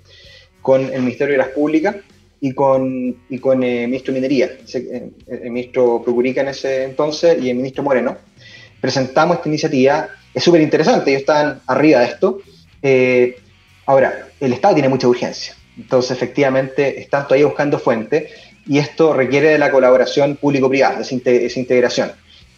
con 0.62 0.82
el 0.94 1.02
Ministerio 1.02 1.34
de 1.34 1.38
las 1.38 1.50
Públicas 1.50 1.96
y 2.40 2.54
con, 2.54 3.16
y 3.30 3.40
con 3.40 3.64
el 3.64 3.88
ministro 3.88 4.14
de 4.14 4.20
Minería, 4.20 4.52
el, 4.74 5.52
ministro 5.52 6.02
Procurica 6.04 6.42
en 6.42 6.50
ese 6.50 6.84
entonces 6.84 7.42
y 7.42 7.50
el 7.50 7.58
ministro 7.58 7.84
Moreno. 7.84 8.18
Presentamos 8.82 9.38
esta 9.38 9.50
iniciativa, 9.50 10.10
es 10.34 10.44
súper 10.44 10.62
interesante, 10.62 11.12
ellos 11.12 11.22
están 11.22 11.62
arriba 11.68 12.00
de 12.00 12.06
esto. 12.08 12.40
Eh, 12.82 13.38
ahora, 13.86 14.28
el 14.40 14.52
Estado 14.54 14.74
tiene 14.74 14.90
mucha 14.90 15.08
urgencia, 15.08 15.56
entonces 15.78 16.12
efectivamente 16.12 17.00
están 17.00 17.24
todavía 17.24 17.46
buscando 17.46 17.80
fuentes 17.80 18.30
y 18.66 18.78
esto 18.78 19.14
requiere 19.14 19.50
de 19.50 19.58
la 19.58 19.72
colaboración 19.72 20.38
público-privada, 20.38 21.02
esa, 21.02 21.14
integración. 21.60 22.12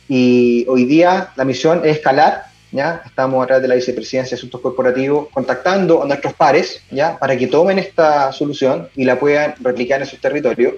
Y 0.07 0.65
hoy 0.67 0.85
día 0.85 1.29
la 1.35 1.45
misión 1.45 1.81
es 1.83 1.97
escalar, 1.97 2.43
¿ya? 2.71 3.01
Estamos 3.05 3.43
a 3.43 3.47
través 3.47 3.61
de 3.63 3.67
la 3.67 3.75
Vicepresidencia 3.75 4.35
de 4.35 4.39
Asuntos 4.39 4.61
Corporativos 4.61 5.29
contactando 5.31 6.03
a 6.03 6.07
nuestros 6.07 6.33
pares, 6.33 6.81
¿ya? 6.91 7.17
Para 7.17 7.37
que 7.37 7.47
tomen 7.47 7.79
esta 7.79 8.31
solución 8.31 8.89
y 8.95 9.03
la 9.03 9.19
puedan 9.19 9.55
replicar 9.61 10.01
en 10.01 10.07
sus 10.07 10.19
territorios. 10.19 10.75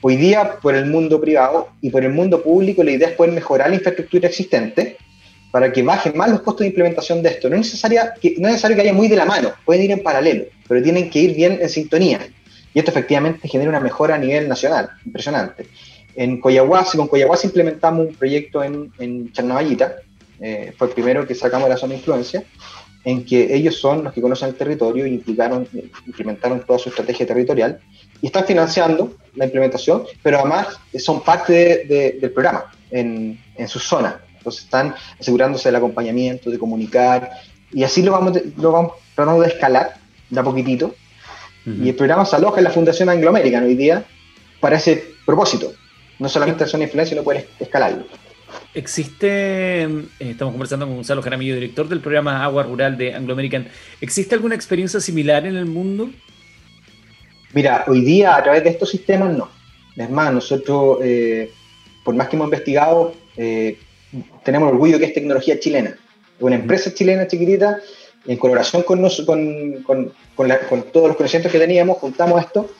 Hoy 0.00 0.16
día, 0.16 0.58
por 0.60 0.74
el 0.74 0.86
mundo 0.86 1.20
privado 1.20 1.70
y 1.80 1.90
por 1.90 2.04
el 2.04 2.12
mundo 2.12 2.42
público, 2.42 2.82
la 2.82 2.90
idea 2.90 3.08
es 3.08 3.14
poder 3.14 3.32
mejorar 3.32 3.70
la 3.70 3.76
infraestructura 3.76 4.28
existente 4.28 4.96
para 5.52 5.72
que 5.72 5.82
bajen 5.82 6.16
más 6.16 6.30
los 6.30 6.40
costos 6.40 6.60
de 6.60 6.68
implementación 6.68 7.22
de 7.22 7.28
esto. 7.28 7.48
No 7.48 7.56
es, 7.56 7.60
necesaria, 7.60 8.14
que, 8.20 8.34
no 8.38 8.48
es 8.48 8.54
necesario 8.54 8.76
que 8.76 8.82
haya 8.82 8.92
muy 8.92 9.06
de 9.06 9.16
la 9.16 9.24
mano, 9.24 9.52
pueden 9.64 9.84
ir 9.84 9.90
en 9.92 10.02
paralelo, 10.02 10.46
pero 10.66 10.82
tienen 10.82 11.10
que 11.10 11.20
ir 11.20 11.36
bien 11.36 11.58
en 11.60 11.68
sintonía. 11.68 12.20
Y 12.74 12.78
esto 12.78 12.90
efectivamente 12.90 13.46
genera 13.46 13.68
una 13.68 13.80
mejora 13.80 14.14
a 14.14 14.18
nivel 14.18 14.48
nacional, 14.48 14.88
impresionante. 15.04 15.66
En 16.14 16.40
Coyahuasi, 16.40 16.96
con 16.98 17.08
Coyahuasi 17.08 17.46
implementamos 17.48 18.06
un 18.08 18.14
proyecto 18.14 18.62
en, 18.62 18.92
en 18.98 19.32
eh, 20.40 20.72
fue 20.76 20.88
el 20.88 20.92
primero 20.92 21.26
que 21.26 21.34
sacamos 21.34 21.64
de 21.64 21.74
la 21.74 21.76
zona 21.76 21.92
de 21.92 21.98
influencia, 21.98 22.44
en 23.04 23.24
que 23.24 23.54
ellos 23.54 23.78
son 23.78 24.04
los 24.04 24.12
que 24.12 24.20
conocen 24.20 24.48
el 24.50 24.54
territorio 24.54 25.06
y 25.06 25.14
implicaron, 25.14 25.68
implementaron 26.06 26.64
toda 26.64 26.78
su 26.78 26.88
estrategia 26.88 27.26
territorial 27.26 27.80
y 28.20 28.26
están 28.26 28.44
financiando 28.44 29.14
la 29.34 29.46
implementación, 29.46 30.04
pero 30.22 30.38
además 30.38 30.78
son 30.98 31.22
parte 31.22 31.84
del 31.86 32.30
programa 32.30 32.72
en, 32.90 33.40
en 33.56 33.68
su 33.68 33.78
zona. 33.78 34.20
Entonces 34.36 34.64
están 34.64 34.94
asegurándose 35.20 35.68
del 35.68 35.76
acompañamiento, 35.76 36.50
de 36.50 36.58
comunicar, 36.58 37.30
y 37.72 37.84
así 37.84 38.02
lo 38.02 38.12
vamos, 38.12 38.38
lo 38.56 38.72
vamos 38.72 38.92
tratando 39.14 39.42
de 39.42 39.48
escalar 39.48 39.94
de 40.30 40.40
a 40.40 40.42
poquitito. 40.42 40.94
Y 41.64 41.90
el 41.90 41.94
programa 41.94 42.24
se 42.24 42.34
aloja 42.34 42.58
en 42.58 42.64
la 42.64 42.70
Fundación 42.70 43.08
Anglo 43.08 43.30
American 43.30 43.62
hoy 43.62 43.76
día 43.76 44.04
para 44.58 44.76
ese 44.76 45.14
propósito, 45.24 45.72
no 46.22 46.28
solamente 46.28 46.66
son 46.68 46.82
influencia, 46.82 47.16
sino 47.16 47.24
poder 47.24 47.48
escalarlo. 47.58 48.04
Existe, 48.74 49.82
eh, 49.82 50.06
estamos 50.20 50.52
conversando 50.52 50.86
con 50.86 50.94
Gonzalo 50.94 51.20
Jaramillo, 51.20 51.56
director 51.56 51.88
del 51.88 52.00
programa 52.00 52.44
Agua 52.44 52.62
Rural 52.62 52.96
de 52.96 53.12
Anglo 53.12 53.32
American. 53.32 53.66
¿Existe 54.00 54.36
alguna 54.36 54.54
experiencia 54.54 55.00
similar 55.00 55.44
en 55.46 55.56
el 55.56 55.66
mundo? 55.66 56.10
Mira, 57.54 57.84
hoy 57.88 58.02
día 58.02 58.36
a 58.36 58.42
través 58.42 58.62
de 58.62 58.70
estos 58.70 58.90
sistemas 58.90 59.36
no. 59.36 59.48
Es 59.96 60.08
más, 60.08 60.32
nosotros, 60.32 60.98
eh, 61.02 61.50
por 62.04 62.14
más 62.14 62.28
que 62.28 62.36
hemos 62.36 62.46
investigado, 62.46 63.14
eh, 63.36 63.78
tenemos 64.44 64.70
orgullo 64.70 65.00
que 65.00 65.06
es 65.06 65.14
tecnología 65.14 65.58
chilena. 65.58 65.96
Una 66.38 66.54
empresa 66.54 66.94
chilena 66.94 67.26
chiquitita, 67.26 67.80
en 68.26 68.36
colaboración 68.36 68.84
con, 68.84 69.00
con, 69.26 70.12
con, 70.36 70.82
todos 70.92 71.08
los 71.08 71.16
conocimientos 71.16 71.50
que 71.50 71.58
teníamos, 71.58 71.98
juntamos 71.98 72.40
esto 72.40 72.70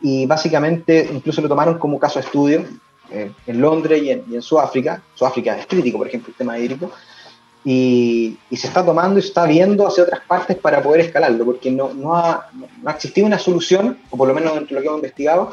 y 0.00 0.26
básicamente 0.26 1.08
incluso 1.12 1.40
lo 1.40 1.48
tomaron 1.48 1.78
como 1.78 1.98
caso 1.98 2.18
de 2.18 2.26
estudio 2.26 2.64
eh, 3.10 3.32
en 3.46 3.60
Londres 3.60 4.02
y 4.02 4.10
en, 4.10 4.42
Sudáfrica. 4.42 5.02
Sudáfrica 5.14 5.58
es 5.58 5.66
crítico, 5.66 5.98
por 5.98 6.08
ejemplo, 6.08 6.30
el 6.30 6.36
tema 6.36 6.58
hídrico. 6.58 6.90
Y, 7.64 8.38
y, 8.50 8.56
se 8.56 8.68
está 8.68 8.84
tomando 8.84 9.18
y 9.18 9.22
se 9.22 9.28
está 9.28 9.44
viendo 9.44 9.86
hacia 9.86 10.04
otras 10.04 10.20
partes 10.20 10.56
para 10.56 10.80
poder 10.80 11.00
escalarlo, 11.00 11.44
porque 11.44 11.70
no, 11.70 11.92
no, 11.92 12.16
ha, 12.16 12.48
no 12.54 12.88
ha 12.88 12.92
existido 12.92 13.26
una 13.26 13.38
solución, 13.38 13.98
o 14.10 14.16
por 14.16 14.28
lo 14.28 14.34
menos 14.34 14.54
dentro 14.54 14.68
de 14.68 14.74
lo 14.76 14.80
que 14.80 14.86
hemos 14.86 14.98
investigado, 14.98 15.52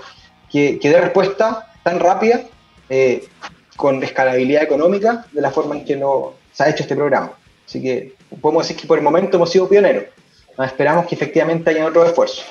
que, 0.50 0.80
que 0.80 0.90
dé 0.90 1.02
respuesta 1.02 1.74
tan 1.84 2.00
rápida, 2.00 2.42
eh, 2.90 3.28
con 3.76 4.02
escalabilidad 4.04 4.64
económica, 4.64 5.26
de 5.32 5.42
la 5.42 5.52
forma 5.52 5.76
en 5.76 5.86
que 5.86 5.96
no, 5.96 6.34
se 6.54 6.64
ha 6.64 6.70
hecho 6.70 6.84
este 6.84 6.96
programa. 6.96 7.34
Así 7.66 7.82
que 7.82 8.16
podemos 8.42 8.66
decir 8.66 8.80
que 8.80 8.88
por 8.88 8.98
el 8.98 9.04
momento 9.04 9.38
hemos 9.38 9.50
sido 9.50 9.68
pioneros. 9.68 10.06
Esperamos 10.58 11.08
que 11.08 11.16
efectivamente 11.16 11.72
haya 11.72 11.86
otros 11.86 12.08
esfuerzos. 12.08 12.46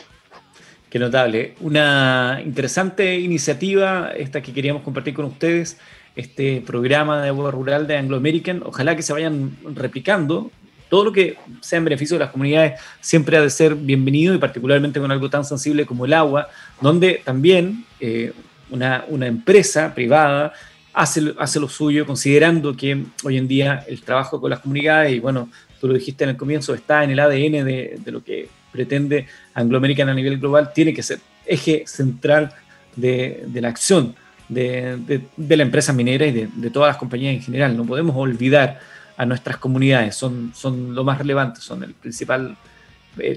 Qué 0.95 1.01
notable. 1.01 1.55
Una 1.59 2.40
interesante 2.45 3.18
iniciativa, 3.18 4.12
esta 4.16 4.40
que 4.40 4.53
queríamos 4.53 4.82
compartir 4.84 5.12
con 5.12 5.24
ustedes 5.24 5.76
este 6.14 6.62
programa 6.64 7.20
de 7.20 7.30
agua 7.30 7.51
rural 7.51 7.88
de 7.88 7.97
Anglo 7.97 8.16
American. 8.16 8.62
Ojalá 8.64 8.95
que 8.95 9.03
se 9.03 9.12
vayan 9.12 9.57
replicando. 9.74 10.53
Todo 10.88 11.07
lo 11.07 11.11
que 11.11 11.36
sea 11.62 11.78
en 11.78 11.84
beneficio 11.86 12.14
de 12.14 12.20
las 12.20 12.30
comunidades 12.30 12.80
siempre 13.01 13.36
ha 13.36 13.40
de 13.40 13.51
ser 13.51 13.74
bienvenido 13.74 14.36
y 14.36 14.38
particularmente 14.38 15.01
con 15.01 15.11
algo 15.11 15.28
tan 15.28 15.45
sensible 15.45 15.84
como 15.84 16.05
el 16.05 16.12
agua, 16.12 16.47
donde 16.80 17.22
también 17.24 17.84
eh, 17.99 18.32
una, 18.70 19.05
una, 19.09 19.26
empresa 19.26 19.97
privada 19.97 20.53
hace, 20.92 21.34
hace 21.40 21.59
lo 21.59 21.68
suyo, 21.68 22.07
considerando 22.07 22.76
que 22.76 23.03
hoy 23.24 23.36
en 23.36 23.49
día 23.49 23.84
el 23.88 24.01
trabajo 24.03 24.40
con 24.40 24.49
las 24.49 24.61
comunidades, 24.61 25.12
y 25.12 25.18
bueno, 25.18 25.49
tú 25.80 25.88
lo 25.88 25.95
dijiste 25.95 26.22
en 26.22 26.30
el 26.30 26.36
comienzo, 26.36 26.72
está 26.72 27.03
en 27.03 27.11
el 27.11 27.18
ADN 27.18 27.64
de, 27.64 27.99
de 27.99 28.12
lo 28.12 28.22
que 28.22 28.49
pretende 28.75 29.27
Anglo 29.55 29.79
American 29.79 30.09
a 30.09 30.14
nivel 30.14 30.39
global, 30.39 30.72
tiene 30.75 30.93
que 30.93 31.03
ser 31.03 31.20
eje 31.47 31.85
central 31.87 32.53
de, 32.97 33.45
de 33.47 33.61
la 33.61 33.68
acción 33.68 34.16
de, 34.49 34.99
de, 35.37 35.57
la 35.57 35.62
empresa 35.62 35.93
minera 35.93 36.27
y 36.27 36.33
de, 36.33 36.70
todas 36.70 36.89
las 36.89 36.97
compañías 36.97 37.35
en 37.35 37.43
general. 37.43 37.77
No 37.77 37.85
podemos 37.85 38.16
olvidar 38.16 38.81
a 39.16 39.25
nuestras 39.25 39.59
comunidades, 39.59 40.16
son, 40.16 40.53
son 40.55 40.95
lo 40.95 41.05
más 41.05 41.18
relevante, 41.18 41.61
son 41.61 41.85
el 41.85 41.95
principal 41.95 42.57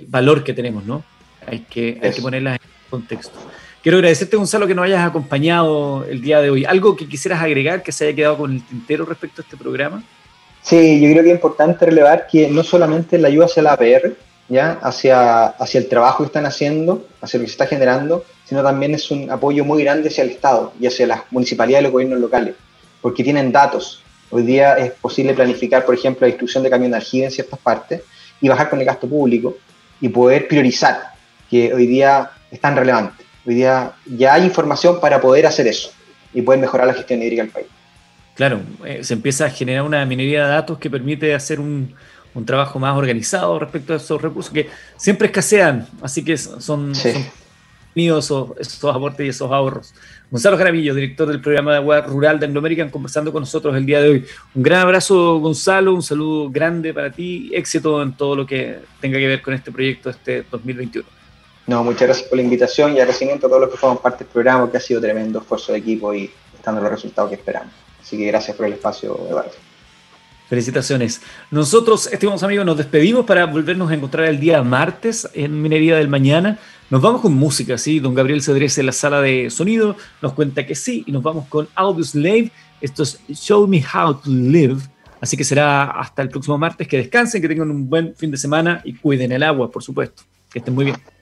valor 0.07 0.43
que 0.43 0.53
tenemos, 0.53 0.83
¿no? 0.85 1.03
Hay 1.45 1.59
que, 1.69 1.99
hay 2.01 2.11
que 2.11 2.21
ponerlas 2.21 2.55
en 2.55 2.89
contexto. 2.89 3.37
Quiero 3.83 3.99
agradecerte, 3.99 4.35
Gonzalo, 4.35 4.67
que 4.67 4.73
nos 4.73 4.85
hayas 4.85 5.07
acompañado 5.07 6.03
el 6.09 6.21
día 6.21 6.41
de 6.41 6.49
hoy. 6.49 6.65
¿Algo 6.65 6.95
que 6.97 7.07
quisieras 7.07 7.41
agregar 7.41 7.83
que 7.83 7.91
se 7.91 8.07
haya 8.07 8.15
quedado 8.15 8.37
con 8.37 8.51
el 8.53 8.63
tintero 8.63 9.05
respecto 9.05 9.41
a 9.41 9.45
este 9.45 9.55
programa? 9.55 10.03
Sí, 10.61 10.99
yo 10.99 11.09
creo 11.11 11.23
que 11.23 11.29
es 11.29 11.35
importante 11.35 11.85
relevar 11.85 12.27
que 12.29 12.49
no 12.49 12.63
solamente 12.63 13.17
la 13.17 13.29
ayuda 13.29 13.45
hacia 13.45 13.63
la 13.63 13.73
APR, 13.73 14.17
¿ya? 14.49 14.79
Hacia, 14.81 15.45
hacia 15.45 15.79
el 15.79 15.87
trabajo 15.87 16.23
que 16.23 16.27
están 16.27 16.45
haciendo, 16.45 17.05
hacia 17.21 17.39
lo 17.39 17.43
que 17.43 17.49
se 17.49 17.53
está 17.53 17.67
generando, 17.67 18.25
sino 18.45 18.63
también 18.63 18.93
es 18.93 19.11
un 19.11 19.29
apoyo 19.29 19.65
muy 19.65 19.83
grande 19.83 20.09
hacia 20.09 20.23
el 20.23 20.31
Estado 20.31 20.73
y 20.79 20.87
hacia 20.87 21.07
las 21.07 21.21
municipalidades 21.31 21.81
y 21.81 21.83
los 21.83 21.91
gobiernos 21.91 22.19
locales, 22.19 22.55
porque 23.01 23.23
tienen 23.23 23.51
datos. 23.51 24.01
Hoy 24.29 24.43
día 24.43 24.77
es 24.77 24.91
posible 24.91 25.33
planificar, 25.33 25.85
por 25.85 25.95
ejemplo, 25.95 26.21
la 26.21 26.27
distribución 26.27 26.63
de 26.63 26.69
camión 26.69 26.91
de 26.91 26.97
aljibe 26.97 27.25
en 27.25 27.31
ciertas 27.31 27.59
partes 27.59 28.01
y 28.41 28.47
bajar 28.49 28.69
con 28.69 28.79
el 28.79 28.85
gasto 28.85 29.07
público 29.07 29.57
y 29.99 30.09
poder 30.09 30.47
priorizar, 30.47 31.13
que 31.49 31.73
hoy 31.73 31.87
día 31.87 32.31
es 32.51 32.59
tan 32.59 32.75
relevante. 32.75 33.23
Hoy 33.45 33.55
día 33.55 33.93
ya 34.05 34.33
hay 34.33 34.43
información 34.43 34.99
para 34.99 35.21
poder 35.21 35.45
hacer 35.45 35.67
eso 35.67 35.91
y 36.33 36.41
poder 36.41 36.59
mejorar 36.59 36.87
la 36.87 36.93
gestión 36.93 37.21
hídrica 37.21 37.43
del 37.43 37.51
país. 37.51 37.67
Claro, 38.35 38.61
eh, 38.85 39.03
se 39.03 39.15
empieza 39.15 39.45
a 39.45 39.49
generar 39.49 39.83
una 39.83 40.05
minería 40.05 40.45
de 40.45 40.51
datos 40.51 40.77
que 40.77 40.89
permite 40.89 41.33
hacer 41.33 41.59
un, 41.59 41.95
un 42.37 42.45
trabajo 42.45 42.77
más 42.77 42.95
organizado 42.95 43.57
respecto 43.57 43.93
a 43.93 43.95
esos 43.95 44.21
recursos 44.21 44.53
que 44.53 44.69
siempre 44.95 45.27
escasean, 45.27 45.87
así 46.01 46.23
que 46.23 46.37
son, 46.37 46.91
esos, 47.95 48.51
esos, 48.59 48.95
aportes 48.95 49.25
y 49.25 49.29
esos 49.29 49.51
ahorros. 49.51 49.95
Gonzalo 50.29 50.55
Jaramillo, 50.55 50.93
director 50.93 51.27
del 51.27 51.41
programa 51.41 51.71
de 51.71 51.77
agua 51.77 52.01
rural 52.01 52.39
de 52.39 52.45
Anglo 52.45 52.59
American, 52.59 52.91
conversando 52.91 53.33
con 53.33 53.41
nosotros 53.41 53.75
el 53.75 53.87
día 53.87 54.01
de 54.01 54.09
hoy. 54.09 54.25
Un 54.53 54.61
gran 54.61 54.81
abrazo, 54.81 55.39
Gonzalo, 55.39 55.95
un 55.95 56.03
saludo 56.03 56.51
grande 56.51 56.93
para 56.93 57.11
ti, 57.11 57.49
éxito 57.53 58.03
en 58.03 58.15
todo 58.15 58.35
lo 58.35 58.45
que 58.45 58.81
tenga 59.01 59.17
que 59.17 59.27
ver 59.27 59.41
con 59.41 59.55
este 59.55 59.71
proyecto 59.71 60.11
este 60.11 60.43
2021. 60.51 61.07
No, 61.65 61.83
muchas 61.83 62.03
gracias 62.03 62.27
por 62.27 62.37
la 62.37 62.43
invitación 62.43 62.91
y 62.91 62.99
agradecimiento 62.99 63.47
a 63.47 63.49
todos 63.49 63.61
los 63.63 63.71
que 63.71 63.77
forman 63.77 63.97
parte 63.97 64.25
del 64.25 64.31
programa, 64.31 64.69
que 64.69 64.77
ha 64.77 64.81
sido 64.81 65.01
tremendo 65.01 65.39
esfuerzo 65.39 65.71
de 65.71 65.79
equipo 65.79 66.13
y 66.13 66.29
estando 66.55 66.81
los 66.81 66.91
resultados 66.91 67.29
que 67.29 67.35
esperamos. 67.35 67.73
Así 67.99 68.15
que 68.15 68.27
gracias 68.27 68.55
por 68.55 68.67
el 68.67 68.73
espacio, 68.73 69.19
Eduardo. 69.27 69.66
Felicitaciones. 70.49 71.21
Nosotros, 71.51 72.07
estimados 72.11 72.41
amigos, 72.43 72.65
nos 72.65 72.77
despedimos 72.77 73.25
para 73.25 73.45
volvernos 73.45 73.91
a 73.91 73.95
encontrar 73.95 74.27
el 74.27 74.39
día 74.39 74.63
martes 74.63 75.27
en 75.33 75.61
Minería 75.61 75.97
del 75.97 76.07
Mañana. 76.07 76.57
Nos 76.89 77.01
vamos 77.01 77.21
con 77.21 77.33
música, 77.33 77.77
¿sí? 77.77 77.99
Don 77.99 78.15
Gabriel 78.15 78.41
Cedrés 78.41 78.77
en 78.77 78.85
la 78.85 78.93
sala 78.93 79.21
de 79.21 79.49
sonido 79.49 79.97
nos 80.21 80.31
cuenta 80.31 80.65
que 80.65 80.73
sí, 80.73 81.03
y 81.05 81.11
nos 81.11 81.21
vamos 81.21 81.47
con 81.49 81.67
Audio 81.75 82.03
Slave. 82.03 82.51
Esto 82.79 83.03
es 83.03 83.19
Show 83.29 83.67
Me 83.67 83.83
How 83.83 84.13
to 84.21 84.29
Live. 84.29 84.77
Así 85.19 85.35
que 85.35 85.43
será 85.43 85.83
hasta 85.83 86.21
el 86.21 86.29
próximo 86.29 86.57
martes. 86.57 86.87
Que 86.87 86.97
descansen, 86.97 87.41
que 87.41 87.49
tengan 87.49 87.69
un 87.69 87.89
buen 87.89 88.15
fin 88.15 88.31
de 88.31 88.37
semana 88.37 88.81
y 88.85 88.93
cuiden 88.93 89.33
el 89.33 89.43
agua, 89.43 89.69
por 89.69 89.83
supuesto. 89.83 90.23
Que 90.49 90.59
estén 90.59 90.73
muy 90.73 90.85
bien. 90.85 91.16